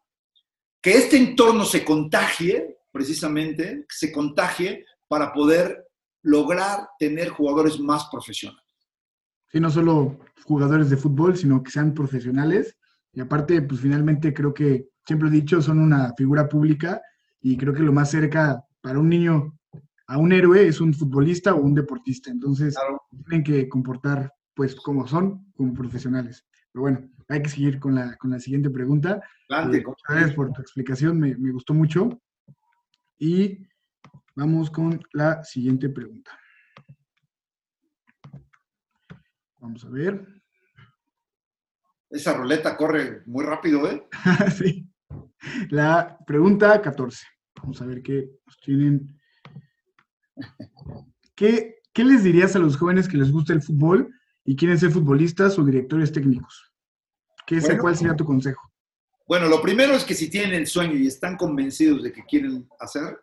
Que 0.80 0.92
este 0.92 1.16
entorno 1.16 1.64
se 1.64 1.84
contagie, 1.84 2.78
precisamente, 2.92 3.86
se 3.88 4.12
contagie 4.12 4.84
para 5.08 5.32
poder 5.32 5.86
lograr 6.22 6.88
tener 6.98 7.30
jugadores 7.30 7.80
más 7.80 8.08
profesionales. 8.10 8.62
Sí, 9.50 9.60
no 9.60 9.70
solo 9.70 10.18
jugadores 10.44 10.88
de 10.88 10.96
fútbol, 10.96 11.36
sino 11.36 11.62
que 11.62 11.70
sean 11.70 11.92
profesionales. 11.92 12.76
Y 13.12 13.20
aparte, 13.20 13.60
pues 13.62 13.80
finalmente 13.80 14.32
creo 14.32 14.54
que, 14.54 14.88
siempre 15.04 15.28
he 15.28 15.32
dicho, 15.32 15.60
son 15.60 15.78
una 15.78 16.14
figura 16.16 16.48
pública 16.48 17.02
y 17.40 17.56
creo 17.56 17.74
que 17.74 17.82
lo 17.82 17.92
más 17.92 18.10
cerca 18.10 18.64
para 18.80 18.98
un 18.98 19.08
niño 19.08 19.58
a 20.06 20.18
un 20.18 20.32
héroe 20.32 20.66
es 20.66 20.80
un 20.80 20.94
futbolista 20.94 21.54
o 21.54 21.60
un 21.60 21.74
deportista. 21.74 22.30
Entonces, 22.30 22.74
claro. 22.74 23.02
tienen 23.26 23.44
que 23.44 23.68
comportar 23.68 24.32
pues 24.54 24.74
como 24.74 25.06
son, 25.06 25.52
como 25.54 25.74
profesionales. 25.74 26.46
Pero 26.72 26.82
bueno, 26.82 27.10
hay 27.28 27.42
que 27.42 27.48
seguir 27.48 27.78
con 27.78 27.94
la, 27.94 28.16
con 28.16 28.30
la 28.30 28.40
siguiente 28.40 28.70
pregunta. 28.70 29.22
Grande, 29.48 29.78
eh, 29.78 29.84
gracias 30.08 30.34
por 30.34 30.52
tu 30.52 30.60
explicación, 30.60 31.18
me, 31.18 31.36
me 31.36 31.52
gustó 31.52 31.74
mucho. 31.74 32.20
Y 33.18 33.66
vamos 34.34 34.70
con 34.70 35.00
la 35.12 35.44
siguiente 35.44 35.88
pregunta. 35.88 36.38
Vamos 39.58 39.84
a 39.84 39.88
ver. 39.90 40.26
Esa 42.10 42.34
ruleta 42.34 42.76
corre 42.76 43.22
muy 43.26 43.44
rápido, 43.44 43.90
¿eh? 43.90 44.06
sí. 44.58 44.88
La 45.70 46.18
pregunta 46.26 46.82
14. 46.82 47.26
Vamos 47.56 47.80
a 47.80 47.86
ver 47.86 48.02
qué 48.02 48.28
nos 48.44 48.56
tienen. 48.58 49.20
¿Qué, 51.34 51.76
¿Qué, 51.92 52.04
les 52.04 52.24
dirías 52.24 52.56
a 52.56 52.58
los 52.58 52.76
jóvenes 52.76 53.08
que 53.08 53.16
les 53.16 53.30
gusta 53.30 53.52
el 53.52 53.62
fútbol 53.62 54.12
y 54.44 54.56
quieren 54.56 54.78
ser 54.78 54.90
futbolistas 54.90 55.58
o 55.58 55.64
directores 55.64 56.12
técnicos? 56.12 56.72
¿Qué 57.46 57.60
bueno, 57.60 57.80
¿Cuál 57.80 57.96
sería 57.96 58.16
tu 58.16 58.24
consejo? 58.24 58.71
Bueno, 59.32 59.48
lo 59.48 59.62
primero 59.62 59.94
es 59.94 60.04
que 60.04 60.14
si 60.14 60.28
tienen 60.28 60.52
el 60.52 60.66
sueño 60.66 60.94
y 60.94 61.06
están 61.06 61.38
convencidos 61.38 62.02
de 62.02 62.12
que 62.12 62.22
quieren 62.22 62.68
hacer 62.78 63.18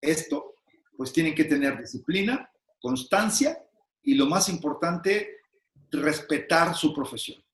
esto, 0.00 0.54
pues 0.96 1.12
tienen 1.12 1.34
que 1.34 1.44
tener 1.44 1.78
disciplina, 1.78 2.50
constancia 2.80 3.62
y 4.02 4.14
lo 4.14 4.24
más 4.24 4.48
importante, 4.48 5.36
respetar 5.90 6.74
su 6.74 6.94
profesión. 6.94 7.44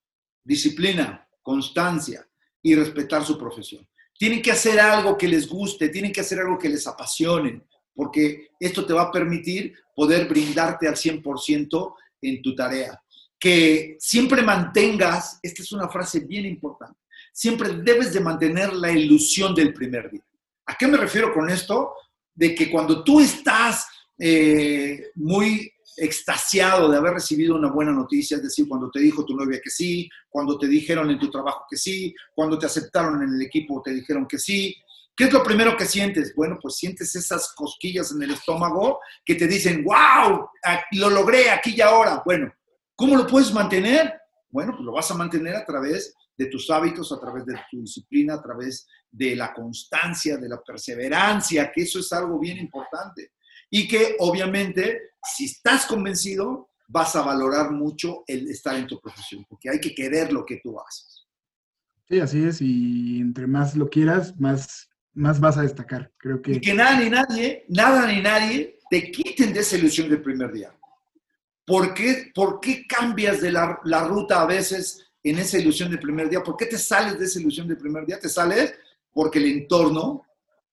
Disciplina, 0.44 1.28
constancia 1.42 2.24
y 2.62 2.76
respetar 2.76 3.24
su 3.24 3.36
profesión. 3.36 3.84
Tienen 4.16 4.40
que 4.40 4.52
hacer 4.52 4.78
algo 4.78 5.18
que 5.18 5.26
les 5.26 5.48
guste, 5.48 5.88
tienen 5.88 6.12
que 6.12 6.20
hacer 6.20 6.38
algo 6.38 6.56
que 6.58 6.68
les 6.68 6.86
apasione, 6.86 7.60
porque 7.92 8.50
esto 8.60 8.86
te 8.86 8.92
va 8.92 9.02
a 9.02 9.10
permitir 9.10 9.74
poder 9.96 10.28
brindarte 10.28 10.86
al 10.86 10.94
100% 10.94 11.94
en 12.22 12.40
tu 12.40 12.54
tarea. 12.54 13.02
Que 13.36 13.96
siempre 13.98 14.42
mantengas, 14.42 15.40
esta 15.42 15.60
es 15.60 15.72
una 15.72 15.88
frase 15.88 16.20
bien 16.20 16.46
importante, 16.46 17.00
siempre 17.36 17.68
debes 17.82 18.14
de 18.14 18.20
mantener 18.20 18.72
la 18.72 18.90
ilusión 18.90 19.54
del 19.54 19.74
primer 19.74 20.10
día. 20.10 20.24
¿A 20.64 20.74
qué 20.74 20.86
me 20.86 20.96
refiero 20.96 21.34
con 21.34 21.50
esto? 21.50 21.92
De 22.34 22.54
que 22.54 22.70
cuando 22.70 23.04
tú 23.04 23.20
estás 23.20 23.86
eh, 24.18 25.10
muy 25.16 25.70
extasiado 25.98 26.90
de 26.90 26.96
haber 26.96 27.12
recibido 27.12 27.54
una 27.54 27.70
buena 27.70 27.92
noticia, 27.92 28.38
es 28.38 28.42
decir, 28.42 28.66
cuando 28.66 28.90
te 28.90 29.00
dijo 29.00 29.26
tu 29.26 29.36
novia 29.36 29.60
que 29.62 29.68
sí, 29.68 30.08
cuando 30.30 30.58
te 30.58 30.66
dijeron 30.66 31.10
en 31.10 31.18
tu 31.18 31.30
trabajo 31.30 31.66
que 31.68 31.76
sí, 31.76 32.14
cuando 32.34 32.58
te 32.58 32.64
aceptaron 32.64 33.22
en 33.22 33.34
el 33.34 33.42
equipo 33.42 33.82
te 33.84 33.92
dijeron 33.92 34.26
que 34.26 34.38
sí. 34.38 34.74
¿Qué 35.14 35.24
es 35.24 35.32
lo 35.32 35.42
primero 35.42 35.76
que 35.76 35.84
sientes? 35.84 36.34
Bueno, 36.34 36.58
pues 36.60 36.76
sientes 36.76 37.14
esas 37.16 37.52
cosquillas 37.54 38.12
en 38.12 38.22
el 38.22 38.30
estómago 38.30 38.98
que 39.26 39.34
te 39.34 39.46
dicen, 39.46 39.84
wow, 39.84 40.48
lo 40.92 41.10
logré 41.10 41.50
aquí 41.50 41.74
y 41.76 41.82
ahora. 41.82 42.22
Bueno, 42.24 42.50
¿cómo 42.94 43.14
lo 43.14 43.26
puedes 43.26 43.52
mantener? 43.52 44.14
Bueno, 44.48 44.72
pues 44.72 44.84
lo 44.84 44.92
vas 44.92 45.10
a 45.10 45.14
mantener 45.14 45.54
a 45.54 45.66
través 45.66 46.14
de 46.36 46.46
tus 46.46 46.68
hábitos, 46.70 47.12
a 47.12 47.20
través 47.20 47.46
de 47.46 47.54
tu 47.70 47.80
disciplina, 47.80 48.34
a 48.34 48.42
través 48.42 48.86
de 49.10 49.34
la 49.34 49.52
constancia, 49.54 50.36
de 50.36 50.48
la 50.48 50.62
perseverancia, 50.62 51.70
que 51.72 51.82
eso 51.82 51.98
es 51.98 52.12
algo 52.12 52.38
bien 52.38 52.58
importante 52.58 53.32
y 53.70 53.88
que 53.88 54.16
obviamente 54.20 55.12
si 55.22 55.46
estás 55.46 55.86
convencido 55.86 56.70
vas 56.88 57.16
a 57.16 57.22
valorar 57.22 57.72
mucho 57.72 58.22
el 58.26 58.48
estar 58.48 58.76
en 58.76 58.86
tu 58.86 59.00
profesión, 59.00 59.44
porque 59.48 59.68
hay 59.70 59.80
que 59.80 59.94
querer 59.94 60.32
lo 60.32 60.44
que 60.44 60.60
tú 60.62 60.78
haces. 60.78 61.26
Sí, 62.08 62.20
así 62.20 62.44
es, 62.44 62.60
y 62.60 63.20
entre 63.20 63.48
más 63.48 63.74
lo 63.74 63.90
quieras, 63.90 64.38
más, 64.38 64.88
más 65.12 65.40
vas 65.40 65.58
a 65.58 65.62
destacar, 65.62 66.12
creo 66.16 66.40
que... 66.40 66.52
Y 66.52 66.60
que 66.60 66.74
nada 66.74 67.00
ni 67.00 67.10
nadie, 67.10 67.64
nada 67.68 68.06
ni 68.06 68.22
nadie 68.22 68.78
te 68.88 69.10
quiten 69.10 69.52
de 69.52 69.60
esa 69.60 69.76
ilusión 69.76 70.08
del 70.08 70.22
primer 70.22 70.52
día. 70.52 70.72
¿Por 71.64 71.92
qué, 71.92 72.30
por 72.32 72.60
qué 72.60 72.86
cambias 72.86 73.40
de 73.40 73.50
la, 73.50 73.80
la 73.82 74.06
ruta 74.06 74.42
a 74.42 74.46
veces 74.46 75.05
en 75.30 75.38
esa 75.38 75.58
ilusión 75.58 75.90
del 75.90 76.00
primer 76.00 76.28
día? 76.28 76.42
¿Por 76.42 76.56
qué 76.56 76.66
te 76.66 76.78
sales 76.78 77.18
de 77.18 77.24
esa 77.24 77.40
ilusión 77.40 77.66
del 77.68 77.76
primer 77.76 78.06
día? 78.06 78.18
Te 78.18 78.28
sales 78.28 78.74
porque 79.12 79.38
el 79.38 79.46
entorno 79.46 80.22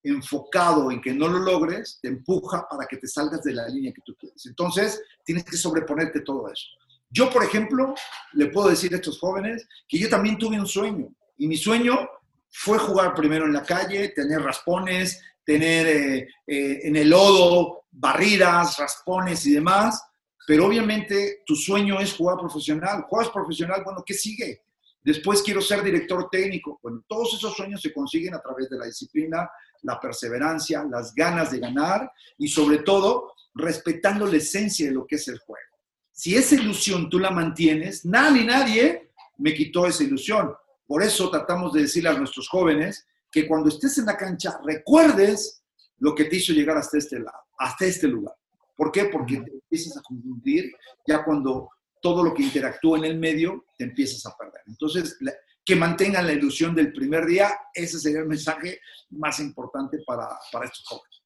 enfocado 0.03 0.91
en 0.91 1.01
que 1.01 1.13
no 1.13 1.27
lo 1.27 1.39
logres, 1.39 1.99
te 2.01 2.09
empuja 2.09 2.67
para 2.69 2.85
que 2.85 2.97
te 2.97 3.07
salgas 3.07 3.41
de 3.41 3.53
la 3.53 3.67
línea 3.69 3.93
que 3.93 4.01
tú 4.05 4.13
quieres. 4.19 4.45
Entonces, 4.45 5.01
tienes 5.23 5.45
que 5.45 5.55
sobreponerte 5.55 6.21
todo 6.21 6.51
eso. 6.51 6.67
Yo, 7.09 7.29
por 7.29 7.43
ejemplo, 7.43 7.95
le 8.33 8.47
puedo 8.47 8.69
decir 8.69 8.91
a 8.93 8.97
estos 8.97 9.19
jóvenes 9.19 9.65
que 9.87 9.97
yo 9.97 10.09
también 10.09 10.37
tuve 10.37 10.59
un 10.59 10.67
sueño 10.67 11.07
y 11.37 11.47
mi 11.47 11.55
sueño 11.55 12.09
fue 12.49 12.77
jugar 12.77 13.13
primero 13.13 13.45
en 13.45 13.53
la 13.53 13.63
calle, 13.63 14.09
tener 14.09 14.41
raspones, 14.41 15.21
tener 15.45 15.87
eh, 15.87 16.27
eh, 16.47 16.79
en 16.83 16.95
el 16.95 17.09
lodo 17.09 17.85
barridas, 17.91 18.77
raspones 18.77 19.45
y 19.45 19.53
demás, 19.53 20.03
pero 20.45 20.65
obviamente 20.65 21.43
tu 21.45 21.55
sueño 21.55 21.99
es 21.99 22.13
jugar 22.13 22.37
profesional. 22.37 23.03
Juegas 23.07 23.29
profesional, 23.29 23.81
bueno, 23.83 24.03
¿qué 24.05 24.13
sigue? 24.13 24.63
Después 25.01 25.41
quiero 25.41 25.61
ser 25.61 25.83
director 25.83 26.29
técnico. 26.29 26.79
Bueno, 26.81 27.03
todos 27.07 27.33
esos 27.33 27.55
sueños 27.55 27.81
se 27.81 27.93
consiguen 27.93 28.33
a 28.35 28.41
través 28.41 28.69
de 28.69 28.77
la 28.77 28.85
disciplina, 28.85 29.49
la 29.81 29.99
perseverancia, 29.99 30.85
las 30.89 31.13
ganas 31.13 31.51
de 31.51 31.59
ganar 31.59 32.11
y 32.37 32.47
sobre 32.47 32.79
todo 32.79 33.33
respetando 33.53 34.25
la 34.25 34.37
esencia 34.37 34.87
de 34.87 34.93
lo 34.93 35.05
que 35.05 35.15
es 35.15 35.27
el 35.27 35.39
juego. 35.39 35.77
Si 36.11 36.35
esa 36.35 36.55
ilusión 36.55 37.09
tú 37.09 37.19
la 37.19 37.31
mantienes, 37.31 38.05
nadie, 38.05 38.45
nadie 38.45 39.11
me 39.37 39.53
quitó 39.53 39.87
esa 39.87 40.03
ilusión. 40.03 40.53
Por 40.85 41.03
eso 41.03 41.29
tratamos 41.29 41.73
de 41.73 41.81
decirle 41.81 42.09
a 42.09 42.17
nuestros 42.17 42.47
jóvenes 42.47 43.05
que 43.31 43.47
cuando 43.47 43.69
estés 43.69 43.97
en 43.97 44.05
la 44.05 44.15
cancha 44.15 44.59
recuerdes 44.63 45.63
lo 45.97 46.13
que 46.13 46.25
te 46.25 46.37
hizo 46.37 46.53
llegar 46.53 46.77
hasta 46.77 46.97
este 46.97 47.19
lado, 47.19 47.37
hasta 47.57 47.85
este 47.85 48.07
lugar. 48.07 48.35
¿Por 48.75 48.91
qué? 48.91 49.05
Porque 49.05 49.41
te 49.41 49.51
empiezas 49.51 49.97
a 49.97 50.01
confundir 50.01 50.71
ya 51.07 51.23
cuando 51.23 51.69
todo 52.01 52.23
lo 52.23 52.33
que 52.33 52.43
interactúa 52.43 52.97
en 52.97 53.05
el 53.05 53.19
medio 53.19 53.65
te 53.77 53.85
empiezas 53.85 54.25
a 54.25 54.35
perder. 54.37 54.61
Entonces, 54.67 55.17
que 55.65 55.75
mantengan 55.75 56.27
la 56.27 56.33
ilusión 56.33 56.75
del 56.75 56.91
primer 56.91 57.25
día. 57.25 57.49
Ese 57.73 57.99
sería 57.99 58.19
el 58.19 58.27
mensaje 58.27 58.79
más 59.11 59.39
importante 59.39 59.99
para, 60.05 60.27
para 60.51 60.65
estos 60.65 60.85
jóvenes. 60.85 61.21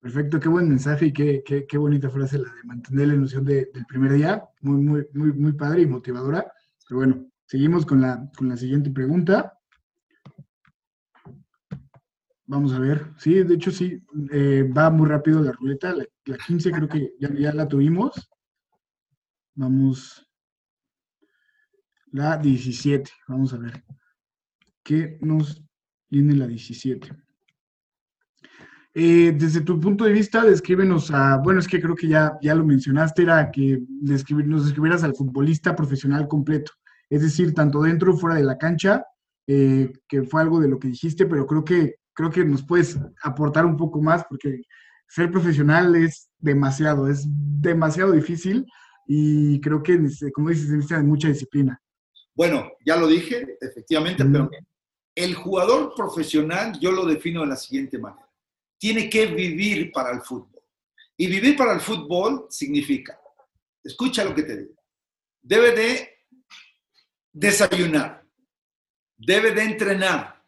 Perfecto, 0.00 0.40
qué 0.40 0.48
buen 0.48 0.68
mensaje 0.68 1.06
y 1.06 1.12
qué, 1.12 1.42
qué, 1.44 1.64
qué 1.66 1.78
bonita 1.78 2.10
frase 2.10 2.38
la 2.38 2.52
de 2.52 2.64
mantener 2.64 3.08
la 3.08 3.14
ilusión 3.14 3.44
de, 3.44 3.70
del 3.72 3.86
primer 3.86 4.12
día. 4.12 4.44
Muy, 4.60 4.82
muy, 4.82 5.06
muy, 5.14 5.32
muy 5.32 5.52
padre 5.52 5.82
y 5.82 5.86
motivadora. 5.86 6.52
Pero 6.88 6.98
bueno, 6.98 7.26
seguimos 7.46 7.86
con 7.86 8.00
la, 8.00 8.28
con 8.36 8.48
la 8.48 8.56
siguiente 8.56 8.90
pregunta. 8.90 9.58
Vamos 12.46 12.72
a 12.72 12.80
ver. 12.80 13.12
Sí, 13.16 13.42
de 13.44 13.54
hecho 13.54 13.70
sí, 13.70 14.04
eh, 14.32 14.64
va 14.76 14.90
muy 14.90 15.08
rápido 15.08 15.40
la 15.40 15.52
ruleta. 15.52 15.94
La, 15.94 16.04
la 16.26 16.36
15 16.36 16.70
creo 16.70 16.88
que 16.88 17.14
ya, 17.18 17.32
ya 17.34 17.52
la 17.52 17.66
tuvimos. 17.68 18.30
Vamos 19.54 20.28
la 22.12 22.36
17. 22.36 23.10
Vamos 23.28 23.52
a 23.54 23.58
ver. 23.58 23.84
¿Qué 24.82 25.18
nos 25.20 25.62
tiene 26.08 26.34
la 26.36 26.46
17? 26.46 27.10
Eh, 28.94 29.34
desde 29.38 29.62
tu 29.62 29.80
punto 29.80 30.04
de 30.04 30.12
vista, 30.12 30.44
descríbenos 30.44 31.10
a, 31.10 31.38
bueno, 31.38 31.60
es 31.60 31.68
que 31.68 31.80
creo 31.80 31.94
que 31.94 32.08
ya, 32.08 32.36
ya 32.42 32.54
lo 32.54 32.64
mencionaste, 32.64 33.22
era 33.22 33.50
que 33.50 33.80
describir, 33.88 34.46
nos 34.46 34.64
describieras 34.64 35.02
al 35.02 35.14
futbolista 35.14 35.74
profesional 35.74 36.28
completo, 36.28 36.72
es 37.08 37.22
decir, 37.22 37.54
tanto 37.54 37.82
dentro 37.82 38.12
o 38.12 38.16
fuera 38.18 38.36
de 38.36 38.44
la 38.44 38.58
cancha, 38.58 39.02
eh, 39.46 39.90
que 40.06 40.24
fue 40.24 40.42
algo 40.42 40.60
de 40.60 40.68
lo 40.68 40.78
que 40.78 40.88
dijiste, 40.88 41.24
pero 41.24 41.46
creo 41.46 41.64
que, 41.64 41.94
creo 42.12 42.28
que 42.28 42.44
nos 42.44 42.62
puedes 42.64 42.98
aportar 43.22 43.64
un 43.64 43.78
poco 43.78 44.02
más, 44.02 44.24
porque 44.28 44.60
ser 45.12 45.30
profesional 45.30 45.94
es 45.94 46.30
demasiado, 46.38 47.06
es 47.06 47.26
demasiado 47.26 48.12
difícil 48.12 48.64
y 49.06 49.60
creo 49.60 49.82
que, 49.82 49.98
como 50.32 50.48
dices, 50.48 50.70
necesita 50.70 51.02
mucha 51.02 51.28
disciplina. 51.28 51.78
Bueno, 52.34 52.72
ya 52.86 52.96
lo 52.96 53.06
dije, 53.06 53.58
efectivamente, 53.60 54.24
pero 54.24 54.48
el 55.14 55.34
jugador 55.34 55.92
profesional 55.94 56.78
yo 56.80 56.92
lo 56.92 57.04
defino 57.04 57.42
de 57.42 57.48
la 57.48 57.56
siguiente 57.56 57.98
manera. 57.98 58.26
Tiene 58.78 59.10
que 59.10 59.26
vivir 59.26 59.92
para 59.92 60.12
el 60.12 60.22
fútbol. 60.22 60.62
Y 61.18 61.26
vivir 61.26 61.58
para 61.58 61.74
el 61.74 61.80
fútbol 61.80 62.46
significa, 62.48 63.20
escucha 63.84 64.24
lo 64.24 64.34
que 64.34 64.44
te 64.44 64.56
digo, 64.56 64.82
debe 65.42 65.72
de 65.72 66.08
desayunar, 67.32 68.24
debe 69.18 69.52
de 69.52 69.62
entrenar, 69.62 70.42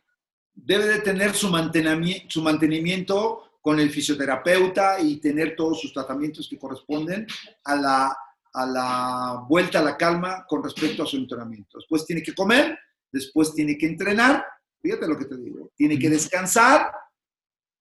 debe 0.54 0.86
de 0.86 1.00
tener 1.00 1.34
su 1.34 1.50
mantenimiento, 1.50 2.30
su 2.30 2.40
mantenimiento 2.40 3.53
con 3.64 3.80
el 3.80 3.88
fisioterapeuta 3.88 5.00
y 5.00 5.16
tener 5.16 5.56
todos 5.56 5.80
sus 5.80 5.90
tratamientos 5.90 6.46
que 6.50 6.58
corresponden 6.58 7.26
a 7.64 7.74
la, 7.74 8.16
a 8.52 8.66
la 8.66 9.46
vuelta 9.48 9.78
a 9.78 9.82
la 9.82 9.96
calma 9.96 10.44
con 10.46 10.62
respecto 10.62 11.02
a 11.02 11.06
su 11.06 11.16
entrenamiento. 11.16 11.78
Después 11.78 12.04
tiene 12.04 12.22
que 12.22 12.34
comer, 12.34 12.78
después 13.10 13.54
tiene 13.54 13.78
que 13.78 13.86
entrenar, 13.86 14.44
fíjate 14.82 15.08
lo 15.08 15.16
que 15.16 15.24
te 15.24 15.38
digo, 15.38 15.72
tiene 15.74 15.98
que 15.98 16.10
descansar. 16.10 16.92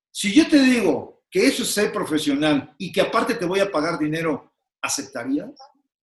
Si 0.10 0.34
yo 0.34 0.48
te 0.48 0.58
digo 0.60 1.26
que 1.30 1.48
eso 1.48 1.64
es 1.64 1.72
ser 1.72 1.92
profesional 1.92 2.74
y 2.78 2.90
que 2.90 3.02
aparte 3.02 3.36
te 3.36 3.44
voy 3.44 3.60
a 3.60 3.70
pagar 3.70 4.00
dinero, 4.00 4.54
¿aceptarías? 4.82 5.52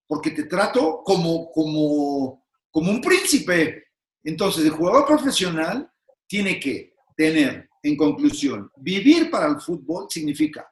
Porque 0.07 0.33
te 0.33 0.43
trato 0.43 1.03
como, 1.03 1.51
como, 1.53 2.45
como 2.71 2.91
un 2.91 3.01
príncipe. 3.01 3.87
Entonces, 4.23 4.63
el 4.63 4.73
jugador 4.73 5.07
profesional 5.07 5.91
tiene 6.27 6.61
que 6.61 6.93
tener 7.17 7.70
en 7.83 7.97
conclusión, 7.97 8.71
vivir 8.77 9.31
para 9.31 9.47
el 9.47 9.61
fútbol 9.61 10.07
significa 10.11 10.69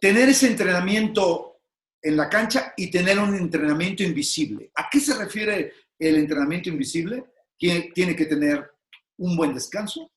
tener 0.00 0.28
ese 0.28 0.48
entrenamiento 0.48 1.60
en 2.02 2.16
la 2.16 2.28
cancha 2.28 2.72
y 2.76 2.90
tener 2.90 3.18
un 3.18 3.34
entrenamiento 3.34 4.02
invisible. 4.02 4.72
¿A 4.74 4.88
qué 4.90 4.98
se 5.00 5.14
refiere 5.14 5.72
el 5.98 6.16
entrenamiento 6.16 6.70
invisible? 6.70 7.24
Tiene 7.58 8.16
que 8.16 8.24
tener 8.24 8.70
un 9.18 9.36
buen 9.36 9.52
descanso, 9.52 10.10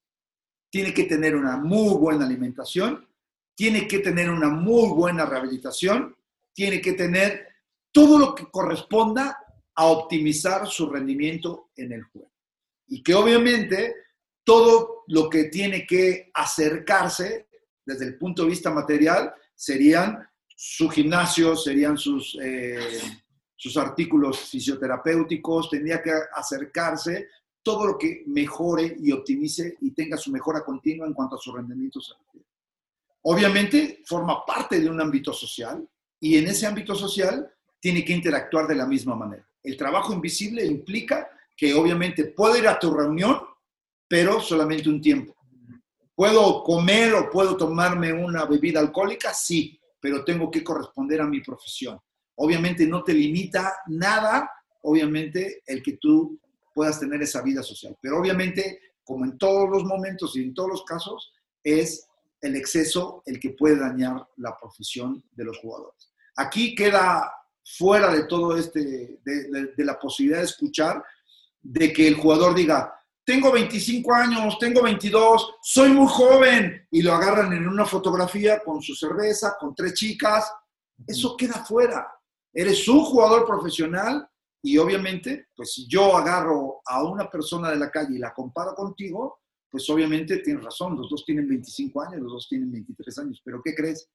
tiene 0.71 0.93
que 0.93 1.03
tener 1.03 1.35
una 1.35 1.57
muy 1.57 1.95
buena 1.97 2.25
alimentación, 2.25 3.05
tiene 3.53 3.87
que 3.87 3.99
tener 3.99 4.29
una 4.29 4.49
muy 4.49 4.89
buena 4.93 5.25
rehabilitación, 5.25 6.15
tiene 6.53 6.81
que 6.81 6.93
tener 6.93 7.47
todo 7.91 8.17
lo 8.17 8.33
que 8.33 8.49
corresponda 8.49 9.37
a 9.75 9.85
optimizar 9.85 10.67
su 10.67 10.89
rendimiento 10.89 11.69
en 11.75 11.91
el 11.91 12.03
juego. 12.03 12.31
Y 12.87 13.03
que 13.03 13.13
obviamente 13.13 13.93
todo 14.43 15.03
lo 15.07 15.29
que 15.29 15.45
tiene 15.45 15.85
que 15.85 16.31
acercarse 16.33 17.47
desde 17.85 18.05
el 18.05 18.17
punto 18.17 18.43
de 18.43 18.49
vista 18.49 18.71
material 18.71 19.33
serían 19.55 20.27
su 20.55 20.89
gimnasio, 20.89 21.55
serían 21.55 21.97
sus, 21.97 22.37
eh, 22.41 22.99
sus 23.55 23.77
artículos 23.77 24.39
fisioterapéuticos, 24.49 25.69
tendría 25.69 26.01
que 26.01 26.11
acercarse 26.33 27.27
todo 27.61 27.87
lo 27.87 27.97
que 27.97 28.23
mejore 28.27 28.97
y 28.99 29.11
optimice 29.11 29.77
y 29.81 29.91
tenga 29.91 30.17
su 30.17 30.31
mejora 30.31 30.63
continua 30.63 31.07
en 31.07 31.13
cuanto 31.13 31.35
a 31.37 31.39
su 31.39 31.53
rendimiento 31.53 31.99
Obviamente 33.21 34.03
forma 34.05 34.45
parte 34.45 34.81
de 34.81 34.89
un 34.89 34.99
ámbito 34.99 35.31
social 35.31 35.87
y 36.19 36.37
en 36.37 36.47
ese 36.47 36.67
ámbito 36.67 36.93
social 36.93 37.49
tiene 37.79 38.03
que 38.03 38.13
interactuar 38.13 38.67
de 38.67 38.75
la 38.75 38.85
misma 38.85 39.15
manera. 39.15 39.47
El 39.63 39.77
trabajo 39.77 40.13
invisible 40.13 40.65
implica 40.65 41.29
que 41.55 41.73
obviamente 41.73 42.25
puede 42.25 42.59
ir 42.59 42.67
a 42.67 42.77
tu 42.77 42.93
reunión 42.93 43.39
pero 44.13 44.39
solamente 44.39 44.89
un 44.89 45.01
tiempo. 45.01 45.35
¿Puedo 46.13 46.61
comer 46.61 47.15
o 47.15 47.31
puedo 47.31 47.57
tomarme 47.57 48.13
una 48.13 48.45
bebida 48.45 48.79
alcohólica? 48.79 49.33
Sí, 49.33 49.81
pero 49.99 50.23
tengo 50.23 50.51
que 50.51 50.63
corresponder 50.63 51.19
a 51.19 51.25
mi 51.25 51.41
profesión. 51.41 51.99
Obviamente 52.35 52.85
no 52.85 53.03
te 53.03 53.11
limita 53.11 53.75
nada, 53.87 54.47
obviamente, 54.83 55.63
el 55.65 55.81
que 55.81 55.97
tú 55.99 56.39
puedas 56.75 56.99
tener 56.99 57.23
esa 57.23 57.41
vida 57.41 57.63
social. 57.63 57.97
Pero 57.99 58.19
obviamente, 58.19 58.81
como 59.03 59.25
en 59.25 59.35
todos 59.39 59.67
los 59.67 59.83
momentos 59.83 60.37
y 60.37 60.43
en 60.43 60.53
todos 60.53 60.69
los 60.69 60.83
casos, 60.83 61.33
es 61.63 62.07
el 62.39 62.55
exceso 62.55 63.23
el 63.25 63.39
que 63.39 63.55
puede 63.57 63.79
dañar 63.79 64.27
la 64.37 64.55
profesión 64.55 65.23
de 65.31 65.45
los 65.45 65.57
jugadores. 65.57 66.13
Aquí 66.35 66.75
queda 66.75 67.33
fuera 67.65 68.13
de 68.13 68.27
todo 68.27 68.57
este, 68.57 69.17
de, 69.25 69.73
de 69.75 69.85
la 69.85 69.97
posibilidad 69.97 70.37
de 70.37 70.45
escuchar, 70.45 71.03
de 71.63 71.91
que 71.91 72.07
el 72.07 72.13
jugador 72.13 72.53
diga, 72.53 72.93
tengo 73.25 73.51
25 73.51 74.13
años, 74.13 74.57
tengo 74.59 74.81
22, 74.81 75.55
soy 75.61 75.89
muy 75.89 76.07
joven, 76.07 76.87
y 76.91 77.01
lo 77.01 77.13
agarran 77.13 77.53
en 77.53 77.67
una 77.67 77.85
fotografía 77.85 78.61
con 78.63 78.81
su 78.81 78.95
cerveza, 78.95 79.55
con 79.59 79.73
tres 79.73 79.93
chicas, 79.93 80.51
eso 81.07 81.35
queda 81.37 81.63
fuera. 81.65 82.07
Eres 82.53 82.87
un 82.87 83.03
jugador 83.03 83.45
profesional 83.45 84.27
y 84.61 84.77
obviamente, 84.77 85.47
pues 85.55 85.73
si 85.73 85.87
yo 85.87 86.15
agarro 86.15 86.81
a 86.85 87.03
una 87.03 87.29
persona 87.29 87.71
de 87.71 87.77
la 87.77 87.89
calle 87.89 88.15
y 88.15 88.19
la 88.19 88.33
comparo 88.33 88.75
contigo, 88.75 89.39
pues 89.69 89.89
obviamente 89.89 90.37
tienes 90.37 90.63
razón, 90.63 90.95
los 90.95 91.09
dos 91.09 91.25
tienen 91.25 91.47
25 91.47 92.01
años, 92.01 92.21
los 92.21 92.33
dos 92.33 92.47
tienen 92.47 92.71
23 92.71 93.17
años, 93.19 93.41
pero 93.43 93.61
¿qué 93.63 93.73
crees? 93.73 94.07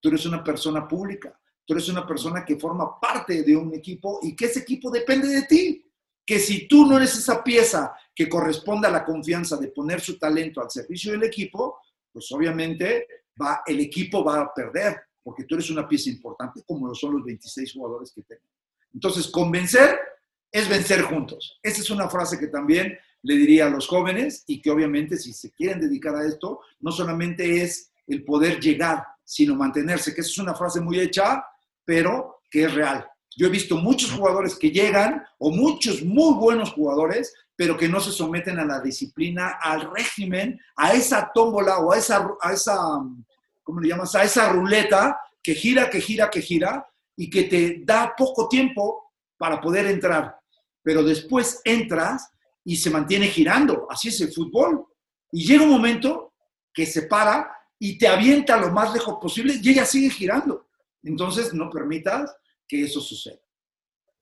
Tú 0.00 0.08
eres 0.08 0.26
una 0.26 0.42
persona 0.42 0.88
pública, 0.88 1.38
tú 1.64 1.74
eres 1.74 1.88
una 1.88 2.06
persona 2.06 2.44
que 2.44 2.58
forma 2.58 2.98
parte 2.98 3.42
de 3.42 3.56
un 3.56 3.72
equipo 3.74 4.18
y 4.22 4.34
que 4.34 4.46
ese 4.46 4.60
equipo 4.60 4.90
depende 4.90 5.28
de 5.28 5.42
ti 5.42 5.83
que 6.24 6.38
si 6.38 6.66
tú 6.66 6.86
no 6.86 6.96
eres 6.96 7.16
esa 7.16 7.42
pieza 7.42 7.94
que 8.14 8.28
corresponde 8.28 8.88
a 8.88 8.90
la 8.90 9.04
confianza 9.04 9.56
de 9.56 9.68
poner 9.68 10.00
su 10.00 10.18
talento 10.18 10.62
al 10.62 10.70
servicio 10.70 11.12
del 11.12 11.24
equipo, 11.24 11.78
pues 12.12 12.30
obviamente 12.32 13.06
va, 13.40 13.62
el 13.66 13.80
equipo 13.80 14.24
va 14.24 14.40
a 14.40 14.54
perder, 14.54 14.96
porque 15.22 15.44
tú 15.44 15.56
eres 15.56 15.70
una 15.70 15.86
pieza 15.86 16.10
importante 16.10 16.62
como 16.66 16.86
lo 16.86 16.94
son 16.94 17.14
los 17.14 17.24
26 17.24 17.72
jugadores 17.72 18.12
que 18.12 18.22
tenemos. 18.22 18.48
Entonces, 18.92 19.26
convencer 19.28 19.98
es 20.50 20.68
vencer 20.68 21.02
juntos. 21.02 21.58
Esa 21.62 21.80
es 21.80 21.90
una 21.90 22.08
frase 22.08 22.38
que 22.38 22.46
también 22.46 22.96
le 23.22 23.34
diría 23.34 23.66
a 23.66 23.70
los 23.70 23.88
jóvenes 23.88 24.44
y 24.46 24.62
que 24.62 24.70
obviamente 24.70 25.16
si 25.16 25.32
se 25.32 25.50
quieren 25.50 25.80
dedicar 25.80 26.14
a 26.14 26.24
esto, 26.24 26.60
no 26.80 26.92
solamente 26.92 27.62
es 27.62 27.90
el 28.06 28.24
poder 28.24 28.60
llegar, 28.60 29.04
sino 29.24 29.56
mantenerse, 29.56 30.14
que 30.14 30.20
esa 30.20 30.30
es 30.30 30.38
una 30.38 30.54
frase 30.54 30.80
muy 30.80 31.00
hecha, 31.00 31.44
pero 31.84 32.42
que 32.50 32.64
es 32.64 32.74
real. 32.74 33.04
Yo 33.36 33.46
he 33.46 33.50
visto 33.50 33.76
muchos 33.76 34.12
jugadores 34.12 34.56
que 34.56 34.70
llegan, 34.70 35.24
o 35.38 35.50
muchos 35.50 36.02
muy 36.02 36.34
buenos 36.34 36.72
jugadores, 36.72 37.34
pero 37.56 37.76
que 37.76 37.88
no 37.88 38.00
se 38.00 38.12
someten 38.12 38.58
a 38.58 38.64
la 38.64 38.80
disciplina, 38.80 39.58
al 39.60 39.90
régimen, 39.92 40.60
a 40.76 40.92
esa 40.92 41.30
tómbola 41.32 41.78
o 41.78 41.92
a 41.92 41.98
esa, 41.98 42.28
a 42.40 42.52
esa 42.52 42.76
¿cómo 43.62 43.80
le 43.80 43.88
llamas? 43.88 44.14
A 44.14 44.22
esa 44.22 44.50
ruleta 44.50 45.18
que 45.42 45.54
gira, 45.54 45.90
que 45.90 46.00
gira, 46.00 46.30
que 46.30 46.42
gira, 46.42 46.86
y 47.16 47.30
que 47.30 47.44
te 47.44 47.82
da 47.84 48.14
poco 48.16 48.48
tiempo 48.48 49.12
para 49.36 49.60
poder 49.60 49.86
entrar. 49.86 50.36
Pero 50.82 51.02
después 51.02 51.60
entras 51.64 52.30
y 52.64 52.76
se 52.76 52.90
mantiene 52.90 53.26
girando. 53.26 53.86
Así 53.90 54.08
es 54.08 54.20
el 54.20 54.32
fútbol. 54.32 54.84
Y 55.32 55.46
llega 55.46 55.64
un 55.64 55.70
momento 55.70 56.34
que 56.72 56.86
se 56.86 57.02
para 57.02 57.56
y 57.78 57.98
te 57.98 58.08
avienta 58.08 58.56
lo 58.56 58.70
más 58.70 58.92
lejos 58.92 59.16
posible 59.20 59.58
y 59.62 59.70
ella 59.70 59.84
sigue 59.84 60.10
girando. 60.10 60.68
Entonces, 61.02 61.52
no 61.52 61.70
permitas 61.70 62.34
que 62.66 62.82
eso 62.84 63.00
suceda. 63.00 63.40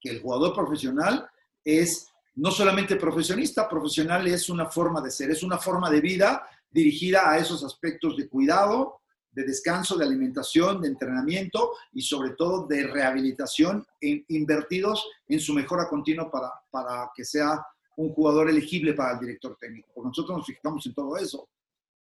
Que 0.01 0.11
el 0.11 0.21
jugador 0.21 0.55
profesional 0.55 1.29
es 1.65 2.09
no 2.35 2.51
solamente 2.51 2.97
profesionista, 2.97 3.69
profesional 3.69 4.27
es 4.27 4.49
una 4.49 4.67
forma 4.67 5.01
de 5.01 5.11
ser, 5.11 5.31
es 5.31 5.43
una 5.43 5.59
forma 5.59 5.91
de 5.91 6.01
vida 6.01 6.47
dirigida 6.71 7.31
a 7.31 7.39
esos 7.39 7.63
aspectos 7.63 8.17
de 8.17 8.29
cuidado, 8.29 9.01
de 9.31 9.45
descanso, 9.45 9.97
de 9.97 10.05
alimentación, 10.05 10.81
de 10.81 10.89
entrenamiento 10.89 11.73
y 11.93 12.03
sobre 12.03 12.31
todo 12.31 12.67
de 12.67 12.87
rehabilitación 12.87 13.87
invertidos 14.01 15.07
en 15.27 15.41
su 15.41 15.55
mejora 15.55 15.89
continua 15.89 16.31
para, 16.31 16.51
para 16.71 17.11
que 17.15 17.25
sea 17.25 17.65
un 17.97 18.13
jugador 18.13 18.49
elegible 18.51 18.95
para 18.95 19.13
el 19.13 19.21
director 19.21 19.57
técnico. 19.59 19.89
Porque 19.95 20.09
nosotros 20.09 20.39
nos 20.39 20.47
fijamos 20.47 20.87
en 20.87 20.95
todo 20.95 21.17
eso. 21.17 21.49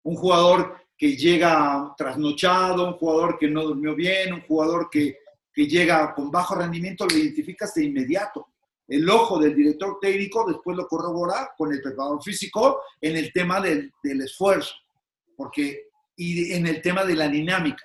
Un 0.04 0.16
jugador 0.16 0.76
que 0.96 1.16
llega 1.16 1.94
trasnochado, 1.96 2.88
un 2.88 2.94
jugador 2.94 3.38
que 3.38 3.48
no 3.48 3.62
durmió 3.62 3.94
bien, 3.94 4.34
un 4.34 4.42
jugador 4.42 4.88
que 4.90 5.18
que 5.52 5.66
llega 5.66 6.14
con 6.14 6.30
bajo 6.30 6.54
rendimiento 6.54 7.06
lo 7.06 7.16
identificas 7.16 7.74
de 7.74 7.84
inmediato. 7.84 8.48
El 8.88 9.08
ojo 9.08 9.38
del 9.38 9.54
director 9.54 9.98
técnico 10.00 10.44
después 10.46 10.76
lo 10.76 10.86
corrobora 10.86 11.52
con 11.56 11.72
el 11.72 11.80
preparador 11.80 12.22
físico 12.22 12.80
en 13.00 13.16
el 13.16 13.32
tema 13.32 13.60
del, 13.60 13.92
esfuerzo 14.02 14.74
porque, 15.36 15.88
y 16.16 16.52
en 16.52 16.66
el 16.66 16.82
tema 16.82 17.04
de 17.04 17.16
la 17.16 17.28
dinámica. 17.28 17.84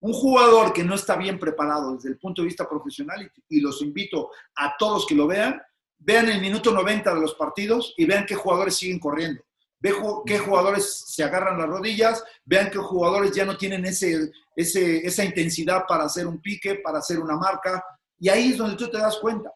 Un 0.00 0.12
jugador 0.12 0.72
que 0.72 0.84
no 0.84 0.94
está 0.94 1.16
bien 1.16 1.38
preparado 1.38 1.94
desde 1.94 2.10
el 2.10 2.18
punto 2.18 2.42
de 2.42 2.46
vista 2.46 2.68
profesional, 2.68 3.30
y, 3.48 3.60
los 3.60 3.82
invito 3.82 4.30
a 4.56 4.74
todos 4.78 5.06
que 5.06 5.14
lo 5.14 5.26
vean, 5.26 5.60
vean 5.98 6.28
el 6.28 6.40
minuto 6.40 6.70
90 6.70 7.14
de 7.14 7.20
los 7.20 7.34
partidos 7.34 7.94
y 7.96 8.04
vean 8.04 8.24
qué 8.24 8.36
jugadores 8.36 8.76
siguen 8.76 9.00
corriendo. 9.00 9.42
Ve 9.80 9.94
qué 10.26 10.38
jugadores 10.38 11.04
se 11.06 11.22
agarran 11.22 11.58
las 11.58 11.68
rodillas, 11.68 12.24
vean 12.44 12.70
qué 12.70 12.78
jugadores 12.78 13.32
ya 13.32 13.44
no 13.44 13.56
tienen 13.56 13.84
ese, 13.84 14.32
esa 14.56 15.24
intensidad 15.24 15.84
para 15.86 16.04
hacer 16.04 16.26
un 16.26 16.40
pique, 16.40 16.76
para 16.76 16.98
hacer 16.98 17.20
una 17.20 17.36
marca, 17.36 17.84
y 18.18 18.28
ahí 18.28 18.52
es 18.52 18.58
donde 18.58 18.76
tú 18.76 18.90
te 18.90 18.98
das 18.98 19.18
cuenta. 19.18 19.52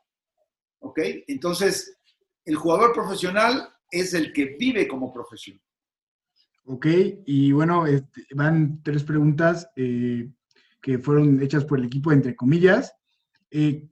¿Ok? 0.80 1.00
Entonces, 1.26 1.96
el 2.44 2.56
jugador 2.56 2.92
profesional 2.92 3.68
es 3.90 4.14
el 4.14 4.32
que 4.32 4.56
vive 4.58 4.88
como 4.88 5.12
profesional. 5.12 5.62
Ok, 6.64 6.87
y 7.26 7.50
bueno, 7.50 7.87
este, 7.87 8.24
van 8.35 8.82
tres 8.85 9.02
preguntas 9.02 9.68
eh, 9.74 10.30
que 10.80 10.98
fueron 10.98 11.42
hechas 11.42 11.64
por 11.64 11.78
el 11.78 11.87
equipo, 11.87 12.12
entre 12.12 12.37
comillas. 12.37 12.94
Eh, 13.50 13.88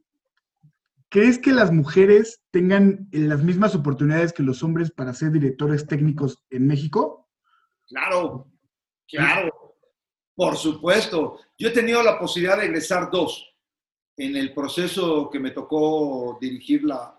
¿crees 1.10 1.38
que 1.38 1.52
las 1.52 1.72
mujeres 1.72 2.40
tengan 2.50 3.08
las 3.12 3.42
mismas 3.42 3.74
oportunidades 3.74 4.32
que 4.32 4.42
los 4.42 4.62
hombres 4.62 4.90
para 4.90 5.12
ser 5.12 5.32
directores 5.32 5.86
técnicos 5.86 6.42
en 6.50 6.66
México? 6.66 7.28
Claro, 7.88 8.50
claro, 9.08 9.76
por 10.34 10.56
supuesto. 10.56 11.40
Yo 11.58 11.68
he 11.68 11.72
tenido 11.72 12.02
la 12.02 12.18
posibilidad 12.18 12.58
de 12.58 12.66
egresar 12.66 13.10
dos. 13.10 13.46
En 14.16 14.36
el 14.36 14.52
proceso 14.54 15.28
que 15.30 15.40
me 15.40 15.50
tocó 15.50 16.38
dirigir 16.40 16.84
la, 16.84 17.18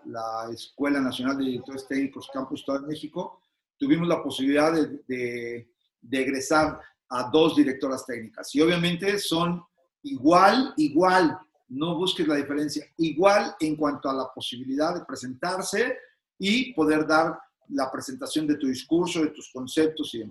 Escuela 0.52 1.00
Nacional 1.00 1.36
de 1.36 1.44
Directores 1.44 1.86
Técnicos 1.86 2.30
Campus 2.32 2.60
Estado 2.60 2.80
de 2.80 2.88
México, 2.88 3.40
tuvimos 3.76 4.08
la 4.08 4.22
posibilidad 4.22 4.72
de, 4.72 5.68
de 6.00 6.20
egresar 6.20 6.80
a 7.08 7.30
dos 7.30 7.56
directoras 7.56 8.06
técnicas. 8.06 8.54
Y 8.54 8.60
obviamente 8.60 9.18
son 9.18 9.62
igual, 10.02 10.72
igual, 10.76 11.38
no 11.72 11.96
busques 11.96 12.28
la 12.28 12.36
diferencia, 12.36 12.86
igual 12.98 13.54
en 13.58 13.76
cuanto 13.76 14.10
a 14.10 14.14
la 14.14 14.28
posibilidad 14.34 14.94
de 14.94 15.04
presentarse 15.04 15.96
y 16.38 16.74
poder 16.74 17.06
dar 17.06 17.38
la 17.68 17.90
presentación 17.90 18.46
de 18.46 18.56
tu 18.56 18.66
discurso, 18.66 19.22
de 19.22 19.28
tus 19.28 19.50
conceptos. 19.50 20.14
Y 20.14 20.24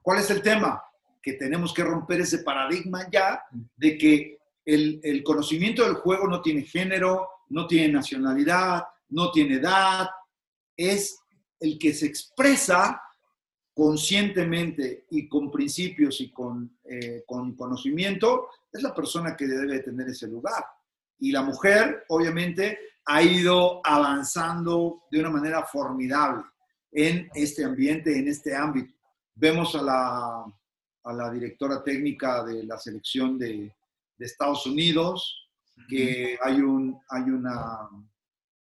¿Cuál 0.00 0.20
es 0.20 0.30
el 0.30 0.42
tema? 0.42 0.80
Que 1.20 1.32
tenemos 1.32 1.74
que 1.74 1.82
romper 1.82 2.20
ese 2.20 2.38
paradigma 2.38 3.08
ya 3.10 3.42
de 3.76 3.98
que 3.98 4.38
el, 4.64 5.22
conocimiento 5.24 5.84
del 5.84 5.94
juego 5.94 6.28
no 6.28 6.40
tiene 6.40 6.62
género, 6.62 7.28
no 7.48 7.66
tiene 7.66 7.92
nacionalidad, 7.92 8.84
no 9.08 9.32
tiene 9.32 9.56
edad, 9.56 10.08
es 10.76 11.18
el 11.58 11.78
que 11.78 11.94
se 11.94 12.06
expresa 12.06 13.02
conscientemente 13.74 15.06
y 15.10 15.28
con 15.28 15.50
principios 15.50 16.20
y 16.20 16.30
con, 16.30 16.78
eh, 16.84 17.24
con 17.26 17.54
conocimiento, 17.56 18.48
es 18.72 18.82
la 18.82 18.94
persona 18.94 19.36
que 19.36 19.46
debe 19.46 19.80
tener 19.80 20.08
ese 20.08 20.28
lugar. 20.28 20.64
Y 21.18 21.32
la 21.32 21.42
mujer, 21.42 22.04
obviamente, 22.08 22.78
ha 23.06 23.22
ido 23.22 23.80
avanzando 23.84 25.04
de 25.10 25.20
una 25.20 25.30
manera 25.30 25.64
formidable 25.64 26.44
en 26.92 27.28
este 27.34 27.64
ambiente, 27.64 28.18
en 28.18 28.28
este 28.28 28.54
ámbito. 28.54 28.94
Vemos 29.34 29.74
a 29.74 29.82
la, 29.82 30.44
a 31.04 31.12
la 31.12 31.30
directora 31.30 31.82
técnica 31.82 32.44
de 32.44 32.64
la 32.64 32.78
selección 32.78 33.38
de, 33.38 33.74
de 34.16 34.26
Estados 34.26 34.66
Unidos, 34.66 35.48
que 35.88 36.38
hay, 36.42 36.60
un, 36.60 36.98
hay, 37.10 37.22
una, 37.22 37.88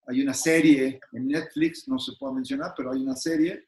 hay 0.08 0.22
una 0.22 0.34
serie 0.34 1.00
en 1.12 1.28
Netflix, 1.28 1.88
no 1.88 1.98
se 1.98 2.14
puede 2.20 2.36
mencionar, 2.36 2.74
pero 2.78 2.92
hay 2.92 3.02
una 3.02 3.16
serie 3.16 3.66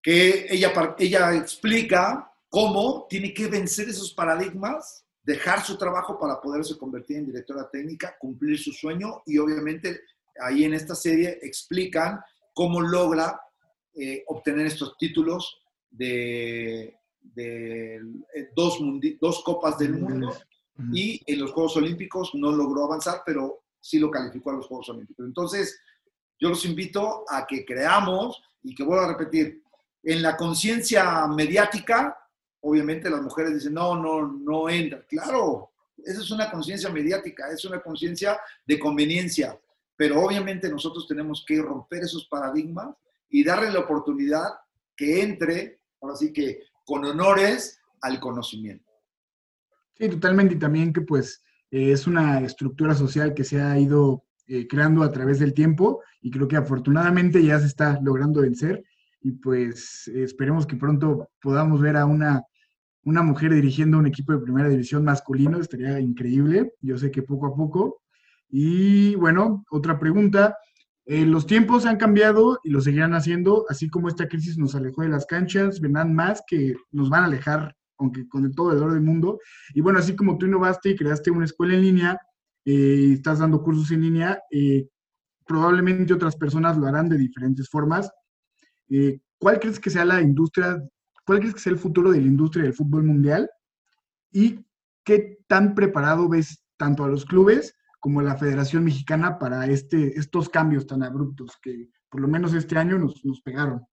que 0.00 0.46
ella, 0.48 0.72
ella 0.98 1.34
explica 1.34 2.30
cómo 2.48 3.06
tiene 3.08 3.34
que 3.34 3.48
vencer 3.48 3.88
esos 3.88 4.12
paradigmas, 4.14 5.03
dejar 5.24 5.64
su 5.64 5.76
trabajo 5.76 6.18
para 6.18 6.40
poderse 6.40 6.76
convertir 6.76 7.16
en 7.16 7.26
directora 7.26 7.68
técnica, 7.70 8.16
cumplir 8.18 8.58
su 8.58 8.72
sueño 8.72 9.22
y 9.26 9.38
obviamente 9.38 10.02
ahí 10.40 10.64
en 10.64 10.74
esta 10.74 10.94
serie 10.94 11.38
explican 11.42 12.20
cómo 12.52 12.80
logra 12.80 13.40
eh, 13.94 14.22
obtener 14.26 14.66
estos 14.66 14.96
títulos 14.98 15.60
de, 15.90 16.98
de 17.20 17.96
eh, 17.96 18.50
dos, 18.54 18.78
dos 19.20 19.42
copas 19.42 19.78
del 19.78 19.94
mundo 19.94 20.36
y 20.92 21.20
en 21.26 21.40
los 21.40 21.52
Juegos 21.52 21.76
Olímpicos 21.76 22.32
no 22.34 22.50
logró 22.50 22.84
avanzar, 22.84 23.22
pero 23.24 23.62
sí 23.80 23.98
lo 23.98 24.10
calificó 24.10 24.50
a 24.50 24.54
los 24.54 24.66
Juegos 24.66 24.88
Olímpicos. 24.88 25.24
Entonces, 25.24 25.80
yo 26.40 26.48
los 26.48 26.64
invito 26.64 27.24
a 27.28 27.46
que 27.46 27.64
creamos 27.64 28.42
y 28.62 28.74
que 28.74 28.82
vuelvo 28.82 29.04
a 29.04 29.12
repetir, 29.12 29.62
en 30.02 30.20
la 30.20 30.36
conciencia 30.36 31.26
mediática, 31.28 32.16
obviamente 32.64 33.10
las 33.10 33.22
mujeres 33.22 33.54
dicen, 33.54 33.74
no, 33.74 33.94
no, 34.00 34.26
no 34.26 34.68
entra. 34.68 35.04
Claro, 35.06 35.70
esa 35.98 36.20
es 36.20 36.30
una 36.30 36.50
conciencia 36.50 36.90
mediática, 36.90 37.48
es 37.50 37.64
una 37.64 37.80
conciencia 37.80 38.38
de 38.66 38.78
conveniencia, 38.78 39.58
pero 39.96 40.20
obviamente 40.22 40.68
nosotros 40.68 41.06
tenemos 41.06 41.44
que 41.46 41.60
romper 41.60 42.04
esos 42.04 42.26
paradigmas 42.26 42.96
y 43.28 43.44
darle 43.44 43.70
la 43.70 43.80
oportunidad 43.80 44.44
que 44.96 45.22
entre, 45.22 45.80
ahora 46.00 46.16
sí 46.16 46.32
que 46.32 46.62
con 46.86 47.04
honores 47.04 47.80
al 48.00 48.18
conocimiento. 48.18 48.90
Sí, 49.98 50.08
totalmente, 50.08 50.54
y 50.54 50.58
también 50.58 50.92
que 50.92 51.02
pues 51.02 51.42
eh, 51.70 51.92
es 51.92 52.06
una 52.06 52.40
estructura 52.40 52.94
social 52.94 53.34
que 53.34 53.44
se 53.44 53.60
ha 53.60 53.78
ido 53.78 54.24
eh, 54.46 54.66
creando 54.66 55.02
a 55.02 55.12
través 55.12 55.38
del 55.38 55.52
tiempo 55.52 56.02
y 56.22 56.30
creo 56.30 56.48
que 56.48 56.56
afortunadamente 56.56 57.44
ya 57.44 57.60
se 57.60 57.66
está 57.66 58.00
logrando 58.02 58.40
vencer 58.40 58.82
y 59.20 59.32
pues 59.32 60.08
esperemos 60.08 60.66
que 60.66 60.76
pronto 60.76 61.30
podamos 61.40 61.80
ver 61.80 61.96
a 61.96 62.04
una, 62.04 62.44
una 63.04 63.22
mujer 63.22 63.52
dirigiendo 63.52 63.98
un 63.98 64.06
equipo 64.06 64.32
de 64.32 64.40
primera 64.40 64.68
división 64.68 65.04
masculino, 65.04 65.58
estaría 65.58 66.00
increíble, 66.00 66.72
yo 66.80 66.96
sé 66.96 67.10
que 67.10 67.22
poco 67.22 67.46
a 67.46 67.54
poco. 67.54 68.02
Y 68.48 69.14
bueno, 69.16 69.64
otra 69.70 69.98
pregunta, 69.98 70.56
eh, 71.06 71.26
los 71.26 71.46
tiempos 71.46 71.84
han 71.84 71.98
cambiado 71.98 72.58
y 72.64 72.70
lo 72.70 72.80
seguirán 72.80 73.14
haciendo, 73.14 73.66
así 73.68 73.90
como 73.90 74.08
esta 74.08 74.26
crisis 74.26 74.56
nos 74.56 74.74
alejó 74.74 75.02
de 75.02 75.10
las 75.10 75.26
canchas, 75.26 75.80
vendrán 75.80 76.14
más 76.14 76.42
que 76.46 76.74
nos 76.92 77.10
van 77.10 77.24
a 77.24 77.26
alejar, 77.26 77.76
aunque 77.98 78.26
con 78.26 78.50
todo 78.52 78.72
el 78.72 78.92
del 78.92 79.02
mundo. 79.02 79.38
Y 79.74 79.82
bueno, 79.82 79.98
así 79.98 80.16
como 80.16 80.38
tú 80.38 80.46
innovaste 80.46 80.90
y 80.90 80.96
creaste 80.96 81.30
una 81.30 81.44
escuela 81.44 81.74
en 81.74 81.82
línea, 81.82 82.18
eh, 82.64 83.08
y 83.08 83.12
estás 83.14 83.40
dando 83.40 83.62
cursos 83.62 83.90
en 83.90 84.00
línea, 84.00 84.40
eh, 84.50 84.88
probablemente 85.46 86.14
otras 86.14 86.36
personas 86.36 86.78
lo 86.78 86.86
harán 86.86 87.08
de 87.08 87.18
diferentes 87.18 87.68
formas. 87.68 88.10
¿cuál 89.38 89.58
crees 89.58 89.80
que 89.80 89.90
sea 89.90 90.04
la 90.04 90.20
industria, 90.20 90.80
cuál 91.24 91.40
crees 91.40 91.54
que 91.54 91.60
sea 91.60 91.72
el 91.72 91.78
futuro 91.78 92.12
de 92.12 92.20
la 92.20 92.26
industria 92.26 92.64
del 92.64 92.74
fútbol 92.74 93.04
mundial? 93.04 93.50
¿Y 94.30 94.64
qué 95.04 95.38
tan 95.46 95.74
preparado 95.74 96.28
ves 96.28 96.62
tanto 96.76 97.04
a 97.04 97.08
los 97.08 97.24
clubes 97.24 97.74
como 98.00 98.20
a 98.20 98.24
la 98.24 98.36
Federación 98.36 98.84
Mexicana 98.84 99.38
para 99.38 99.66
este, 99.66 100.18
estos 100.18 100.48
cambios 100.48 100.86
tan 100.86 101.02
abruptos 101.02 101.56
que 101.62 101.88
por 102.08 102.20
lo 102.20 102.28
menos 102.28 102.54
este 102.54 102.76
año 102.76 102.98
nos, 102.98 103.24
nos 103.24 103.40
pegaron? 103.40 103.86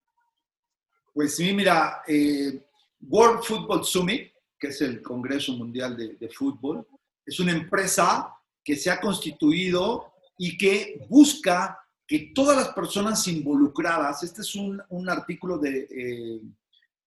Pues 1.14 1.36
sí, 1.36 1.54
mira, 1.54 2.02
eh, 2.08 2.66
World 3.02 3.44
Football 3.44 3.84
Summit, 3.84 4.32
que 4.60 4.68
es 4.68 4.82
el 4.82 5.02
Congreso 5.02 5.54
Mundial 5.54 5.98
de, 5.98 6.16
de 6.16 6.30
Fútbol, 6.30 6.88
es 7.26 7.40
una 7.40 7.52
empresa 7.52 8.34
que 8.64 8.76
se 8.76 8.90
ha 8.90 9.00
constituido 9.00 10.14
y 10.38 10.58
que 10.58 11.06
busca 11.10 11.80
que 12.08 12.32
todas 12.36 12.58
las 12.58 12.70
personas 12.70 13.28
involucradas, 13.28 14.24
este 14.24 14.42
es 14.42 14.56
un, 14.56 14.82
un 14.90 15.10
artículo 15.10 15.58
de, 15.58 15.88
eh, 15.90 16.42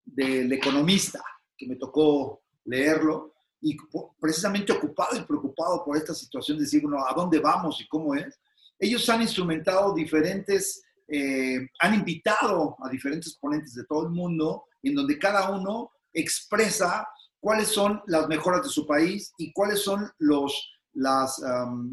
del 0.05 0.53
economista 0.53 1.23
que 1.57 1.67
me 1.67 1.77
tocó 1.77 2.43
leerlo, 2.65 3.35
y 3.65 3.79
precisamente 4.21 4.73
ocupado 4.73 5.17
y 5.17 5.23
preocupado 5.23 5.83
por 5.83 5.97
esta 5.97 6.15
situación, 6.15 6.59
de 6.59 6.65
decir, 6.65 6.83
bueno, 6.83 6.99
¿a 7.07 7.15
dónde 7.15 7.39
vamos 7.39 7.81
y 7.81 7.89
cómo 7.89 8.15
es? 8.15 8.39
Ellos 8.79 9.09
han 9.09 9.23
instrumentado 9.23 9.95
diferentes, 9.95 10.83
eh, 11.09 11.67
han 11.81 11.95
invitado 11.95 12.77
a 12.85 12.91
diferentes 12.91 13.35
ponentes 13.37 13.75
de 13.75 13.85
todo 13.85 14.05
el 14.05 14.11
mundo, 14.11 14.67
en 14.83 14.95
donde 14.95 15.19
cada 15.19 15.51
uno 15.51 15.91
expresa 16.13 17.09
cuáles 17.41 17.69
son 17.69 18.03
las 18.07 18.29
mejoras 18.29 18.63
de 18.63 18.69
su 18.69 18.87
país 18.87 19.33
y 19.39 19.51
cuáles 19.53 19.81
son 19.81 20.11
los, 20.19 20.75
las 20.93 21.43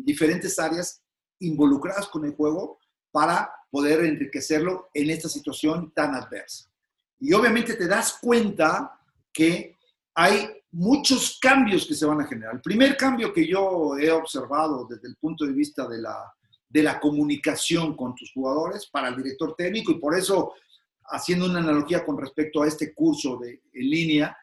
diferentes 0.04 0.60
áreas 0.60 1.02
involucradas 1.40 2.08
con 2.08 2.26
el 2.26 2.36
juego 2.36 2.80
para 3.12 3.50
poder 3.70 4.04
enriquecerlo 4.04 4.90
en 4.94 5.10
esta 5.10 5.30
situación 5.30 5.92
tan 5.96 6.16
adversa. 6.16 6.71
Y 7.22 7.32
obviamente 7.34 7.76
te 7.76 7.88
das 7.88 8.18
cuenta 8.20 9.00
que 9.32 9.78
hay 10.16 10.50
muchos 10.72 11.38
cambios 11.40 11.86
que 11.86 11.94
se 11.94 12.06
van 12.06 12.20
a 12.20 12.26
generar. 12.26 12.56
El 12.56 12.62
primer 12.62 12.98
cambio 12.98 13.32
que 13.32 13.48
yo 13.48 13.98
he 13.98 14.12
observado 14.12 14.88
desde 14.90 15.08
el 15.08 15.16
punto 15.18 15.46
de 15.46 15.54
vista 15.54 15.88
de 15.88 16.02
la, 16.02 16.34
de 16.68 16.84
la 16.84 17.00
comunicación 17.00 17.96
con 17.96 18.16
tus 18.16 18.34
jugadores 18.34 18.88
para 18.88 19.10
el 19.10 19.18
director 19.18 19.56
técnico 19.56 19.92
y 19.92 20.00
por 20.00 20.18
eso 20.18 20.54
haciendo 21.12 21.46
una 21.46 21.60
analogía 21.60 22.04
con 22.04 22.18
respecto 22.18 22.64
a 22.64 22.68
este 22.68 22.94
curso 22.94 23.38
de, 23.38 23.62
en 23.74 23.90
línea, 23.90 24.36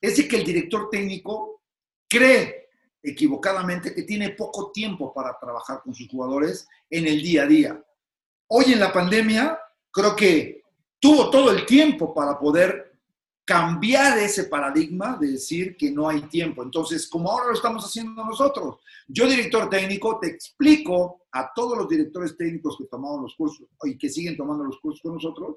es 0.00 0.26
que 0.26 0.36
el 0.36 0.44
director 0.44 0.88
técnico 0.90 1.62
cree 2.08 2.70
equivocadamente 3.02 3.94
que 3.94 4.04
tiene 4.04 4.30
poco 4.30 4.70
tiempo 4.70 5.12
para 5.12 5.36
trabajar 5.38 5.82
con 5.82 5.94
sus 5.94 6.08
jugadores 6.08 6.66
en 6.88 7.06
el 7.06 7.20
día 7.22 7.42
a 7.42 7.46
día. 7.46 7.84
Hoy 8.48 8.72
en 8.72 8.80
la 8.80 8.92
pandemia, 8.92 9.58
creo 9.90 10.14
que 10.14 10.61
tuvo 11.02 11.30
todo 11.30 11.50
el 11.50 11.66
tiempo 11.66 12.14
para 12.14 12.38
poder 12.38 12.92
cambiar 13.44 14.18
ese 14.18 14.44
paradigma 14.44 15.16
de 15.20 15.32
decir 15.32 15.76
que 15.76 15.90
no 15.90 16.08
hay 16.08 16.20
tiempo. 16.28 16.62
Entonces, 16.62 17.08
como 17.08 17.28
ahora 17.28 17.48
lo 17.48 17.54
estamos 17.54 17.84
haciendo 17.84 18.24
nosotros, 18.24 18.76
yo, 19.08 19.26
director 19.26 19.68
técnico, 19.68 20.20
te 20.20 20.28
explico 20.28 21.22
a 21.32 21.50
todos 21.52 21.76
los 21.76 21.88
directores 21.88 22.36
técnicos 22.36 22.76
que 22.78 22.84
tomamos 22.84 23.22
los 23.22 23.34
cursos 23.34 23.66
y 23.82 23.98
que 23.98 24.08
siguen 24.08 24.36
tomando 24.36 24.62
los 24.62 24.78
cursos 24.78 25.02
con 25.02 25.14
nosotros, 25.14 25.56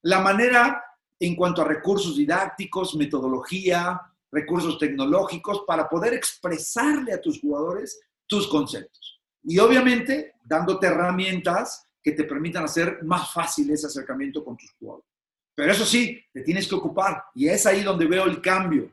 la 0.00 0.20
manera 0.20 0.82
en 1.20 1.36
cuanto 1.36 1.60
a 1.60 1.66
recursos 1.66 2.16
didácticos, 2.16 2.96
metodología, 2.96 4.00
recursos 4.32 4.78
tecnológicos 4.78 5.62
para 5.66 5.90
poder 5.90 6.14
expresarle 6.14 7.12
a 7.12 7.20
tus 7.20 7.38
jugadores 7.38 8.00
tus 8.26 8.48
conceptos. 8.48 9.20
Y 9.44 9.58
obviamente 9.58 10.36
dándote 10.42 10.86
herramientas 10.86 11.85
que 12.06 12.12
te 12.12 12.22
permitan 12.22 12.62
hacer 12.62 13.02
más 13.02 13.32
fácil 13.32 13.68
ese 13.68 13.88
acercamiento 13.88 14.44
con 14.44 14.56
tus 14.56 14.70
jugadores. 14.78 15.10
Pero 15.56 15.72
eso 15.72 15.84
sí, 15.84 16.24
te 16.32 16.42
tienes 16.42 16.68
que 16.68 16.76
ocupar 16.76 17.24
y 17.34 17.48
es 17.48 17.66
ahí 17.66 17.82
donde 17.82 18.06
veo 18.06 18.26
el 18.26 18.40
cambio. 18.40 18.92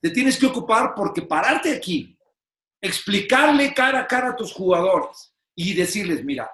Te 0.00 0.10
tienes 0.10 0.38
que 0.38 0.46
ocupar 0.46 0.94
porque 0.94 1.22
pararte 1.22 1.74
aquí, 1.74 2.16
explicarle 2.80 3.74
cara 3.74 4.02
a 4.02 4.06
cara 4.06 4.28
a 4.28 4.36
tus 4.36 4.52
jugadores 4.52 5.34
y 5.56 5.74
decirles, 5.74 6.24
mira, 6.24 6.48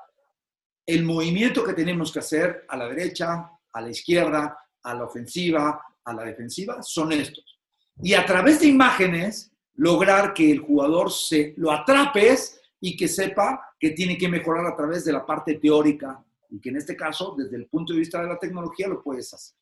el 0.86 1.05
movimiento 1.05 1.62
que 1.62 1.74
tenemos 1.74 2.11
que 2.11 2.20
hacer 2.20 2.64
a 2.66 2.78
la 2.78 2.88
derecha, 2.88 3.51
a 3.70 3.80
la 3.82 3.90
izquierda, 3.90 4.57
a 4.82 4.94
la 4.94 5.05
ofensiva, 5.05 5.84
a 6.03 6.14
la 6.14 6.24
defensiva, 6.24 6.82
son 6.82 7.12
estos. 7.12 7.61
Y 8.03 8.14
a 8.14 8.24
través 8.24 8.61
de 8.61 8.68
imágenes, 8.68 9.53
lograr 9.74 10.32
que 10.32 10.51
el 10.51 10.61
jugador 10.61 11.12
se 11.12 11.53
lo 11.59 11.70
atrapes 11.70 12.59
y 12.80 12.96
que 12.96 13.07
sepa 13.07 13.69
que 13.80 13.90
tiene 13.90 14.18
que 14.18 14.28
mejorar 14.28 14.66
a 14.66 14.76
través 14.76 15.04
de 15.06 15.12
la 15.12 15.24
parte 15.24 15.54
teórica 15.54 16.22
y 16.50 16.60
que 16.60 16.68
en 16.68 16.76
este 16.76 16.94
caso, 16.94 17.34
desde 17.36 17.56
el 17.56 17.66
punto 17.66 17.94
de 17.94 18.00
vista 18.00 18.20
de 18.20 18.28
la 18.28 18.38
tecnología, 18.38 18.86
lo 18.86 19.02
puedes 19.02 19.32
hacer. 19.32 19.56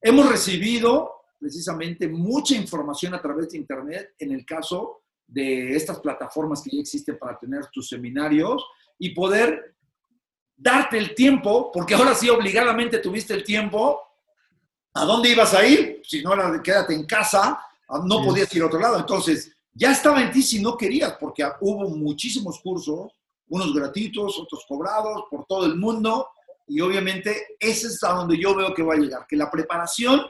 Hemos 0.00 0.28
recibido 0.28 1.12
precisamente 1.38 2.08
mucha 2.08 2.54
información 2.54 3.14
a 3.14 3.22
través 3.22 3.50
de 3.50 3.58
Internet 3.58 4.14
en 4.18 4.32
el 4.32 4.44
caso 4.44 5.02
de 5.26 5.74
estas 5.74 5.98
plataformas 6.00 6.62
que 6.62 6.70
ya 6.70 6.80
existen 6.80 7.18
para 7.18 7.38
tener 7.38 7.66
tus 7.72 7.88
seminarios 7.88 8.64
y 8.98 9.10
poder 9.10 9.76
darte 10.56 10.98
el 10.98 11.14
tiempo, 11.14 11.70
porque 11.72 11.94
ahora 11.94 12.14
sí 12.14 12.28
obligadamente 12.28 12.98
tuviste 12.98 13.32
el 13.32 13.44
tiempo, 13.44 14.00
¿a 14.94 15.04
dónde 15.04 15.30
ibas 15.30 15.54
a 15.54 15.64
ir? 15.66 16.02
Si 16.04 16.22
no 16.22 16.34
era 16.34 16.60
quédate 16.62 16.94
en 16.94 17.06
casa, 17.06 17.60
no 18.04 18.22
podías 18.24 18.52
ir 18.54 18.62
a 18.62 18.66
otro 18.66 18.80
lado. 18.80 18.98
Entonces, 18.98 19.52
ya 19.72 19.92
estaba 19.92 20.20
en 20.20 20.32
ti 20.32 20.42
si 20.42 20.60
no 20.60 20.76
querías, 20.76 21.16
porque 21.20 21.44
hubo 21.60 21.88
muchísimos 21.90 22.60
cursos, 22.60 23.12
unos 23.48 23.74
gratuitos, 23.74 24.38
otros 24.38 24.64
cobrados 24.66 25.24
por 25.30 25.44
todo 25.46 25.66
el 25.66 25.76
mundo, 25.76 26.28
y 26.66 26.80
obviamente 26.80 27.56
ese 27.58 27.86
es 27.88 28.02
a 28.04 28.12
donde 28.12 28.38
yo 28.38 28.54
veo 28.54 28.74
que 28.74 28.82
va 28.82 28.94
a 28.94 28.98
llegar, 28.98 29.26
que 29.26 29.36
la 29.36 29.50
preparación 29.50 30.22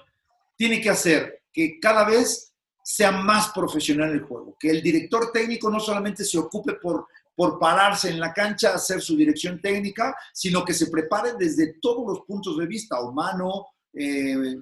tiene 0.57 0.81
que 0.81 0.91
hacer 0.91 1.43
que 1.53 1.81
cada 1.81 2.05
vez 2.05 2.53
sea 2.83 3.11
más 3.11 3.51
profesional 3.51 4.11
el 4.13 4.23
juego, 4.23 4.57
que 4.59 4.71
el 4.71 4.83
director 4.83 5.31
técnico 5.33 5.71
no 5.71 5.81
solamente 5.81 6.25
se 6.25 6.39
ocupe 6.39 6.75
por, 6.75 7.07
por 7.37 7.59
pararse 7.59 8.09
en 8.09 8.21
la 8.21 8.33
cancha 8.33 8.75
hacer 8.75 9.01
su 9.01 9.17
dirección 9.17 9.61
técnica, 9.61 10.17
sino 10.33 10.65
que 10.65 10.73
se 10.73 10.89
prepare 10.89 11.35
desde 11.39 11.75
todos 11.81 12.07
los 12.07 12.25
puntos 12.25 12.57
de 12.57 12.67
vista, 12.67 13.01
humano, 13.01 13.67
eh, 13.93 14.57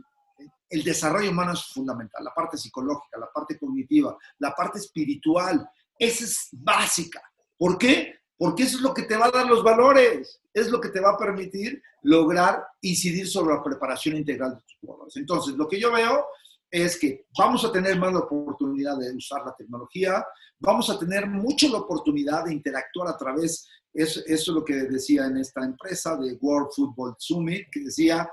el 0.68 0.82
desarrollo 0.82 1.30
humano 1.30 1.52
es 1.52 1.64
fundamental, 1.66 2.24
la 2.24 2.34
parte 2.34 2.56
psicológica, 2.56 3.18
la 3.18 3.30
parte 3.32 3.58
cognitiva, 3.58 4.16
la 4.38 4.52
parte 4.52 4.78
espiritual, 4.78 5.68
esa 5.98 6.24
es 6.24 6.48
básica. 6.52 7.22
¿Por 7.56 7.78
qué? 7.78 8.15
Porque 8.38 8.64
eso 8.64 8.76
es 8.76 8.82
lo 8.82 8.92
que 8.92 9.02
te 9.02 9.16
va 9.16 9.26
a 9.26 9.30
dar 9.30 9.46
los 9.46 9.62
valores, 9.62 10.40
es 10.52 10.70
lo 10.70 10.80
que 10.80 10.90
te 10.90 11.00
va 11.00 11.10
a 11.10 11.18
permitir 11.18 11.82
lograr 12.02 12.66
incidir 12.82 13.28
sobre 13.28 13.54
la 13.54 13.62
preparación 13.62 14.16
integral 14.16 14.54
de 14.54 14.60
tus 14.60 14.76
jugadores. 14.80 15.16
Entonces, 15.16 15.54
lo 15.54 15.66
que 15.66 15.80
yo 15.80 15.90
veo 15.92 16.26
es 16.70 16.98
que 16.98 17.26
vamos 17.38 17.64
a 17.64 17.72
tener 17.72 17.98
más 17.98 18.12
la 18.12 18.20
oportunidad 18.20 18.98
de 18.98 19.14
usar 19.14 19.42
la 19.44 19.54
tecnología, 19.54 20.24
vamos 20.58 20.90
a 20.90 20.98
tener 20.98 21.26
mucho 21.26 21.68
la 21.68 21.78
oportunidad 21.78 22.44
de 22.44 22.52
interactuar 22.52 23.08
a 23.08 23.16
través, 23.16 23.66
eso, 23.92 24.20
eso 24.26 24.50
es 24.50 24.54
lo 24.54 24.64
que 24.64 24.74
decía 24.74 25.26
en 25.26 25.38
esta 25.38 25.64
empresa 25.64 26.16
de 26.16 26.34
World 26.40 26.70
Football 26.74 27.16
Summit, 27.18 27.68
que 27.70 27.80
decía 27.80 28.28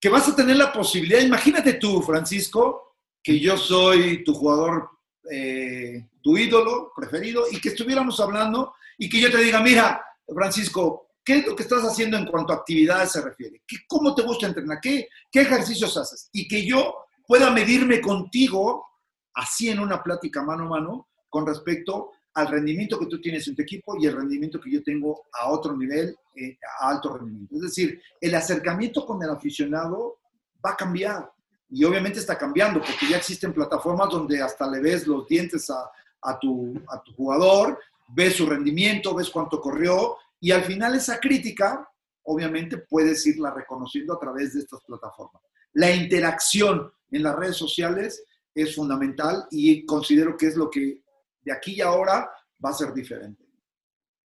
que 0.00 0.08
vas 0.08 0.28
a 0.28 0.36
tener 0.36 0.56
la 0.56 0.72
posibilidad, 0.72 1.20
imagínate 1.20 1.74
tú, 1.74 2.02
Francisco, 2.02 2.96
que 3.22 3.38
yo 3.38 3.56
soy 3.56 4.24
tu 4.24 4.34
jugador, 4.34 4.88
eh, 5.30 6.08
tu 6.22 6.36
ídolo 6.36 6.92
preferido, 6.96 7.44
y 7.50 7.60
que 7.60 7.70
estuviéramos 7.70 8.18
hablando 8.18 8.74
y 9.00 9.08
que 9.08 9.18
yo 9.18 9.30
te 9.30 9.38
diga, 9.38 9.62
mira, 9.62 10.04
Francisco, 10.28 11.08
¿qué 11.24 11.38
es 11.38 11.46
lo 11.46 11.56
que 11.56 11.62
estás 11.62 11.82
haciendo 11.82 12.18
en 12.18 12.26
cuanto 12.26 12.52
a 12.52 12.56
actividades 12.56 13.12
se 13.12 13.22
refiere? 13.22 13.62
¿Qué, 13.66 13.78
¿Cómo 13.88 14.14
te 14.14 14.20
gusta 14.20 14.46
entrenar? 14.46 14.78
¿Qué, 14.78 15.08
¿Qué 15.32 15.40
ejercicios 15.40 15.96
haces? 15.96 16.28
Y 16.32 16.46
que 16.46 16.66
yo 16.66 16.94
pueda 17.26 17.50
medirme 17.50 18.02
contigo, 18.02 18.86
así 19.32 19.70
en 19.70 19.80
una 19.80 20.02
plática 20.02 20.42
mano 20.42 20.64
a 20.64 20.68
mano, 20.68 21.08
con 21.30 21.46
respecto 21.46 22.10
al 22.34 22.48
rendimiento 22.48 22.98
que 22.98 23.06
tú 23.06 23.18
tienes 23.22 23.48
en 23.48 23.56
tu 23.56 23.62
equipo 23.62 23.96
y 23.98 24.06
el 24.06 24.16
rendimiento 24.16 24.60
que 24.60 24.70
yo 24.70 24.82
tengo 24.82 25.24
a 25.32 25.48
otro 25.48 25.74
nivel, 25.74 26.14
eh, 26.36 26.58
a 26.78 26.90
alto 26.90 27.16
rendimiento. 27.16 27.54
Es 27.54 27.62
decir, 27.62 28.02
el 28.20 28.34
acercamiento 28.34 29.06
con 29.06 29.22
el 29.22 29.30
aficionado 29.30 30.18
va 30.64 30.72
a 30.72 30.76
cambiar. 30.76 31.32
Y 31.70 31.84
obviamente 31.84 32.18
está 32.18 32.36
cambiando, 32.36 32.80
porque 32.80 33.08
ya 33.08 33.16
existen 33.16 33.54
plataformas 33.54 34.10
donde 34.10 34.42
hasta 34.42 34.70
le 34.70 34.80
ves 34.80 35.06
los 35.06 35.26
dientes 35.26 35.70
a, 35.70 35.90
a, 36.20 36.38
tu, 36.38 36.74
a 36.86 37.02
tu 37.02 37.14
jugador, 37.14 37.78
ves 38.14 38.36
su 38.36 38.46
rendimiento, 38.46 39.14
ves 39.14 39.30
cuánto 39.30 39.60
corrió, 39.60 40.16
y 40.40 40.50
al 40.52 40.62
final 40.62 40.94
esa 40.94 41.18
crítica, 41.18 41.86
obviamente, 42.22 42.78
puedes 42.78 43.26
irla 43.26 43.52
reconociendo 43.52 44.14
a 44.14 44.18
través 44.18 44.54
de 44.54 44.60
estas 44.60 44.80
plataformas. 44.84 45.42
La 45.72 45.94
interacción 45.94 46.90
en 47.10 47.22
las 47.22 47.36
redes 47.36 47.56
sociales 47.56 48.24
es 48.54 48.74
fundamental 48.74 49.46
y 49.50 49.84
considero 49.84 50.36
que 50.36 50.46
es 50.46 50.56
lo 50.56 50.70
que 50.70 51.02
de 51.42 51.52
aquí 51.52 51.74
y 51.76 51.80
ahora 51.80 52.28
va 52.64 52.70
a 52.70 52.74
ser 52.74 52.92
diferente. 52.92 53.44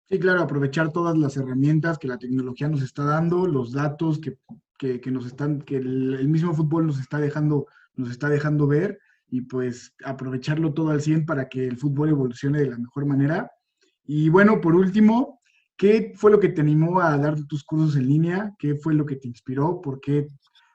Sí, 0.08 0.18
claro, 0.18 0.42
aprovechar 0.42 0.92
todas 0.92 1.16
las 1.16 1.36
herramientas 1.36 1.98
que 1.98 2.08
la 2.08 2.18
tecnología 2.18 2.68
nos 2.68 2.82
está 2.82 3.04
dando, 3.04 3.46
los 3.46 3.72
datos 3.72 4.20
que, 4.20 4.38
nos 5.10 5.26
están, 5.26 5.62
que 5.62 5.76
el, 5.76 6.28
mismo 6.28 6.52
fútbol 6.54 6.86
nos 6.86 7.00
está 7.00 7.18
dejando, 7.18 7.66
nos 7.94 8.10
está 8.10 8.28
dejando 8.28 8.66
ver 8.66 8.98
y 9.28 9.42
pues 9.42 9.94
aprovecharlo 10.04 10.74
todo 10.74 10.90
al 10.90 11.00
100 11.00 11.24
para 11.24 11.48
que 11.48 11.66
el 11.66 11.78
fútbol 11.78 12.10
evolucione 12.10 12.60
de 12.60 12.66
la 12.66 12.78
mejor 12.78 13.06
manera. 13.06 13.50
Y 14.04 14.28
bueno, 14.28 14.60
por 14.60 14.74
último, 14.74 15.40
¿qué 15.76 16.12
fue 16.16 16.30
lo 16.30 16.40
que 16.40 16.48
te 16.48 16.60
animó 16.60 17.00
a 17.00 17.16
dar 17.18 17.36
tus 17.46 17.64
cursos 17.64 17.96
en 17.96 18.06
línea? 18.06 18.54
¿Qué 18.58 18.74
fue 18.76 18.94
lo 18.94 19.06
que 19.06 19.16
te 19.16 19.28
inspiró? 19.28 19.80
¿Por 19.80 20.00
qué, 20.00 20.28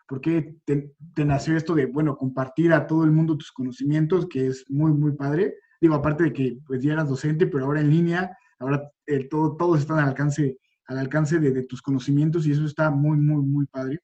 por 0.07 0.21
qué 0.21 0.55
te, 0.65 0.93
te 1.13 1.25
nació 1.25 1.57
esto 1.57 1.75
de, 1.75 1.85
bueno, 1.85 2.17
compartir 2.17 2.73
a 2.73 2.87
todo 2.87 3.03
el 3.03 3.11
mundo 3.11 3.37
tus 3.37 3.51
conocimientos, 3.51 4.27
que 4.27 4.47
es 4.47 4.65
muy, 4.69 4.91
muy 4.91 5.13
padre? 5.13 5.55
Digo, 5.79 5.95
aparte 5.95 6.25
de 6.25 6.33
que 6.33 6.57
pues 6.65 6.81
ya 6.81 6.93
eras 6.93 7.09
docente, 7.09 7.47
pero 7.47 7.65
ahora 7.65 7.81
en 7.81 7.89
línea, 7.89 8.35
ahora 8.59 8.89
todo, 9.29 9.55
todos 9.55 9.79
están 9.79 9.99
al 9.99 10.09
alcance, 10.09 10.57
al 10.85 10.97
alcance 10.97 11.39
de, 11.39 11.63
tus 11.63 11.81
conocimientos 11.81 12.47
y 12.47 12.51
eso 12.51 12.65
está 12.65 12.89
muy, 12.89 13.17
muy, 13.17 13.43
muy 13.43 13.65
padre. 13.67 13.99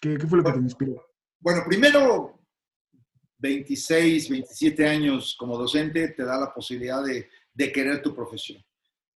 ¿Qué, 0.00 0.16
qué 0.16 0.26
fue 0.26 0.38
lo 0.38 0.44
que 0.44 0.52
te 0.52 0.58
inspiró? 0.58 1.02
Bueno, 1.40 1.62
primero, 1.66 2.40
26, 3.38 4.28
27 4.28 4.86
años 4.86 5.36
como 5.38 5.56
docente 5.58 6.08
te 6.08 6.24
da 6.24 6.38
la 6.38 6.52
posibilidad 6.52 7.02
de, 7.04 7.28
de 7.60 7.70
querer 7.70 8.00
tu 8.00 8.14
profesión. 8.14 8.64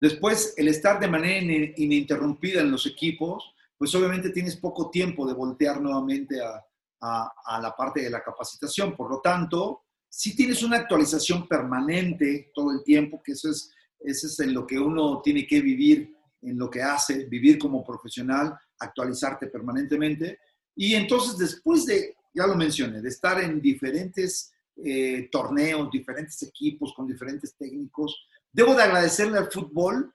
Después, 0.02 0.54
el 0.58 0.68
estar 0.68 1.00
de 1.00 1.08
manera 1.08 1.72
ininterrumpida 1.78 2.60
en 2.60 2.72
los 2.72 2.86
equipos, 2.86 3.54
pues 3.78 3.96
obviamente 3.96 4.32
tienes 4.32 4.58
poco 4.58 4.90
tiempo 4.90 5.26
de 5.26 5.34
voltear 5.34 5.80
nuevamente 5.80 6.42
a, 6.42 6.62
a, 7.00 7.32
a, 7.46 7.62
la 7.62 7.74
parte 7.74 8.02
de 8.02 8.10
la 8.10 8.22
capacitación. 8.22 8.98
Por 8.98 9.10
lo 9.10 9.22
tanto, 9.22 9.84
si 10.10 10.36
tienes 10.36 10.62
una 10.62 10.78
actualización 10.78 11.48
permanente 11.48 12.52
todo 12.54 12.72
el 12.72 12.84
tiempo, 12.84 13.22
que 13.24 13.32
eso 13.32 13.50
es, 13.50 13.72
eso 14.00 14.28
es 14.28 14.38
en 14.42 14.54
lo 14.54 14.68
que 14.68 14.78
uno 14.78 15.22
tiene 15.22 15.48
que 15.48 15.62
vivir, 15.62 16.14
en 16.42 16.58
lo 16.58 16.70
que 16.70 16.82
hace, 16.82 17.26
vivir 17.26 17.58
como 17.58 17.82
profesional, 17.82 18.54
actualizarte 18.80 19.48
permanentemente. 19.48 20.40
Y 20.76 20.96
entonces 20.96 21.38
después 21.38 21.86
de, 21.86 22.18
ya 22.34 22.46
lo 22.46 22.56
mencioné, 22.56 23.02
de 23.02 23.08
estar 23.08 23.42
en 23.42 23.62
diferentes 23.62 24.54
eh, 24.76 25.30
torneos, 25.32 25.92
diferentes 25.92 26.42
equipos, 26.44 26.94
con 26.96 27.08
diferentes 27.08 27.56
técnicos, 27.56 28.28
debo 28.54 28.76
de 28.76 28.84
agradecerle 28.84 29.40
al 29.40 29.52
fútbol 29.52 30.14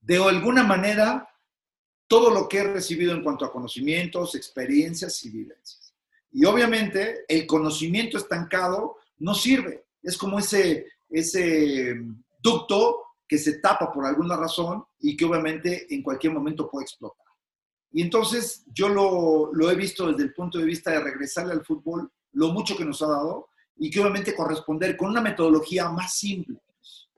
de 0.00 0.22
alguna 0.22 0.62
manera 0.62 1.28
todo 2.06 2.30
lo 2.30 2.48
que 2.48 2.58
he 2.58 2.64
recibido 2.64 3.12
en 3.12 3.22
cuanto 3.22 3.44
a 3.44 3.52
conocimientos, 3.52 4.34
experiencias 4.34 5.24
y 5.24 5.30
vivencias. 5.30 5.94
Y 6.30 6.44
obviamente 6.44 7.24
el 7.26 7.46
conocimiento 7.46 8.16
estancado 8.16 8.96
no 9.18 9.34
sirve. 9.34 9.86
Es 10.02 10.16
como 10.16 10.38
ese, 10.38 10.86
ese 11.08 12.00
ducto 12.40 13.02
que 13.26 13.38
se 13.38 13.58
tapa 13.58 13.92
por 13.92 14.06
alguna 14.06 14.36
razón 14.36 14.84
y 15.00 15.16
que 15.16 15.24
obviamente 15.24 15.92
en 15.94 16.02
cualquier 16.02 16.32
momento 16.32 16.70
puede 16.70 16.84
explotar. 16.84 17.26
Y 17.90 18.02
entonces 18.02 18.64
yo 18.72 18.88
lo, 18.88 19.50
lo 19.52 19.70
he 19.70 19.74
visto 19.74 20.06
desde 20.10 20.24
el 20.24 20.34
punto 20.34 20.58
de 20.58 20.64
vista 20.64 20.90
de 20.90 21.00
regresarle 21.00 21.52
al 21.52 21.64
fútbol 21.64 22.10
lo 22.32 22.48
mucho 22.48 22.76
que 22.76 22.84
nos 22.84 23.02
ha 23.02 23.08
dado 23.08 23.48
y 23.76 23.90
que 23.90 24.00
obviamente 24.00 24.34
corresponder 24.34 24.96
con 24.96 25.10
una 25.10 25.20
metodología 25.20 25.88
más 25.90 26.14
simple. 26.14 26.60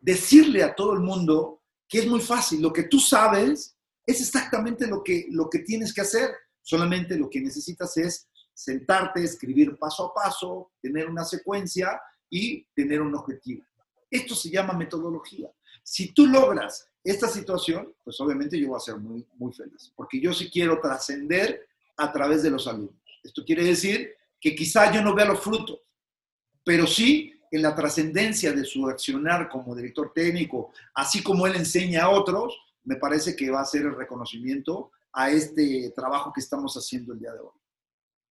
Decirle 0.01 0.63
a 0.63 0.75
todo 0.75 0.95
el 0.95 1.01
mundo 1.01 1.63
que 1.89 1.99
es 1.99 2.07
muy 2.07 2.21
fácil, 2.21 2.63
lo 2.63 2.73
que 2.73 2.85
tú 2.85 2.99
sabes 3.01 3.77
es 4.07 4.21
exactamente 4.21 4.87
lo 4.87 5.03
que, 5.03 5.27
lo 5.31 5.49
que 5.51 5.61
tienes 5.61 5.93
que 5.93 6.01
hacer, 6.01 6.31
solamente 6.63 7.17
lo 7.17 7.29
que 7.29 7.41
necesitas 7.41 7.97
es 7.97 8.29
sentarte, 8.55 9.23
escribir 9.23 9.77
paso 9.77 10.07
a 10.07 10.15
paso, 10.15 10.73
tener 10.81 11.09
una 11.09 11.25
secuencia 11.25 12.01
y 12.29 12.65
tener 12.75 13.01
un 13.01 13.15
objetivo. 13.15 13.65
Esto 14.11 14.35
se 14.35 14.51
llama 14.51 14.73
metodología. 14.75 15.51
Si 15.83 16.13
tú 16.13 16.27
logras 16.27 16.89
esta 17.03 17.29
situación, 17.29 17.95
pues 18.05 18.21
obviamente 18.21 18.59
yo 18.59 18.69
voy 18.69 18.77
a 18.77 18.81
ser 18.81 18.97
muy, 18.97 19.27
muy 19.37 19.53
feliz, 19.53 19.93
porque 19.97 20.21
yo 20.21 20.33
sí 20.33 20.51
quiero 20.51 20.81
trascender 20.81 21.67
a 21.97 22.13
través 22.13 22.43
de 22.43 22.51
los 22.51 22.67
alumnos. 22.67 22.95
Esto 23.23 23.45
quiere 23.45 23.65
decir 23.65 24.15
que 24.41 24.55
quizá 24.55 24.93
yo 24.93 25.03
no 25.03 25.15
vea 25.15 25.27
los 25.27 25.41
frutos, 25.41 25.81
pero 26.65 26.87
sí 26.87 27.33
en 27.51 27.63
la 27.63 27.75
trascendencia 27.75 28.53
de 28.53 28.65
su 28.65 28.89
accionar 28.89 29.49
como 29.49 29.75
director 29.75 30.13
técnico, 30.15 30.73
así 30.95 31.23
como 31.23 31.47
él 31.47 31.57
enseña 31.57 32.05
a 32.05 32.11
otros, 32.11 32.57
me 32.85 32.97
parece 32.97 33.35
que 33.35 33.51
va 33.51 33.61
a 33.61 33.65
ser 33.65 33.83
el 33.83 33.97
reconocimiento 33.97 34.91
a 35.13 35.31
este 35.31 35.93
trabajo 35.95 36.33
que 36.33 36.41
estamos 36.41 36.75
haciendo 36.75 37.13
el 37.13 37.19
día 37.19 37.33
de 37.33 37.41
hoy. 37.41 37.61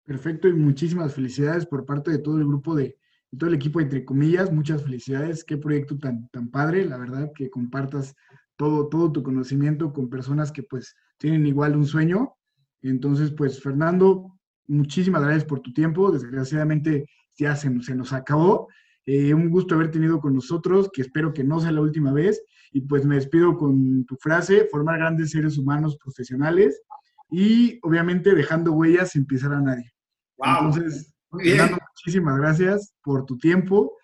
Perfecto 0.04 0.48
y 0.48 0.52
muchísimas 0.52 1.14
felicidades 1.14 1.64
por 1.64 1.86
parte 1.86 2.10
de 2.10 2.18
todo 2.18 2.36
el 2.38 2.46
grupo 2.46 2.74
de, 2.74 2.98
todo 3.38 3.48
el 3.48 3.56
equipo, 3.56 3.80
entre 3.80 4.04
comillas, 4.04 4.52
muchas 4.52 4.82
felicidades. 4.82 5.44
Qué 5.44 5.56
proyecto 5.56 5.98
tan, 5.98 6.28
tan 6.28 6.50
padre, 6.50 6.84
la 6.84 6.98
verdad, 6.98 7.30
que 7.34 7.50
compartas 7.50 8.14
todo, 8.56 8.88
todo 8.88 9.12
tu 9.12 9.22
conocimiento 9.22 9.92
con 9.92 10.08
personas 10.08 10.52
que 10.52 10.62
pues 10.62 10.94
tienen 11.18 11.46
igual 11.46 11.76
un 11.76 11.86
sueño. 11.86 12.34
Entonces, 12.82 13.32
pues 13.32 13.62
Fernando, 13.62 14.38
muchísimas 14.66 15.22
gracias 15.22 15.44
por 15.44 15.60
tu 15.60 15.72
tiempo. 15.72 16.10
Desgraciadamente 16.10 17.08
ya 17.36 17.56
se, 17.56 17.82
se 17.82 17.94
nos 17.94 18.12
acabó. 18.12 18.68
Eh, 19.06 19.34
un 19.34 19.50
gusto 19.50 19.74
haber 19.74 19.90
tenido 19.90 20.20
con 20.20 20.34
nosotros, 20.34 20.90
que 20.92 21.02
espero 21.02 21.32
que 21.32 21.44
no 21.44 21.60
sea 21.60 21.72
la 21.72 21.80
última 21.80 22.12
vez. 22.12 22.42
Y 22.72 22.80
pues 22.82 23.04
me 23.04 23.16
despido 23.16 23.56
con 23.56 24.04
tu 24.06 24.16
frase, 24.16 24.66
formar 24.70 24.98
grandes 24.98 25.30
seres 25.30 25.58
humanos 25.58 25.96
profesionales 25.96 26.82
y 27.30 27.78
obviamente 27.82 28.34
dejando 28.34 28.72
huellas 28.72 29.10
sin 29.10 29.26
pisar 29.26 29.52
a 29.52 29.60
nadie. 29.60 29.92
Entonces, 30.38 31.14
Fernando, 31.30 31.78
muchísimas 31.96 32.38
gracias 32.38 32.94
por 33.02 33.26
tu 33.26 33.36
tiempo. 33.38 33.96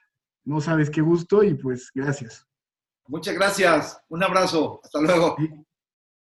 No 0.45 0.61
sabes 0.61 0.91
qué 0.91 1.01
gusto 1.01 1.43
y 1.43 1.55
pues 1.55 1.91
gracias. 1.95 2.47
Muchas 3.09 3.35
gracias. 3.35 4.01
Un 4.09 4.23
abrazo. 4.23 4.81
Hasta 4.85 5.01
luego. 5.01 5.37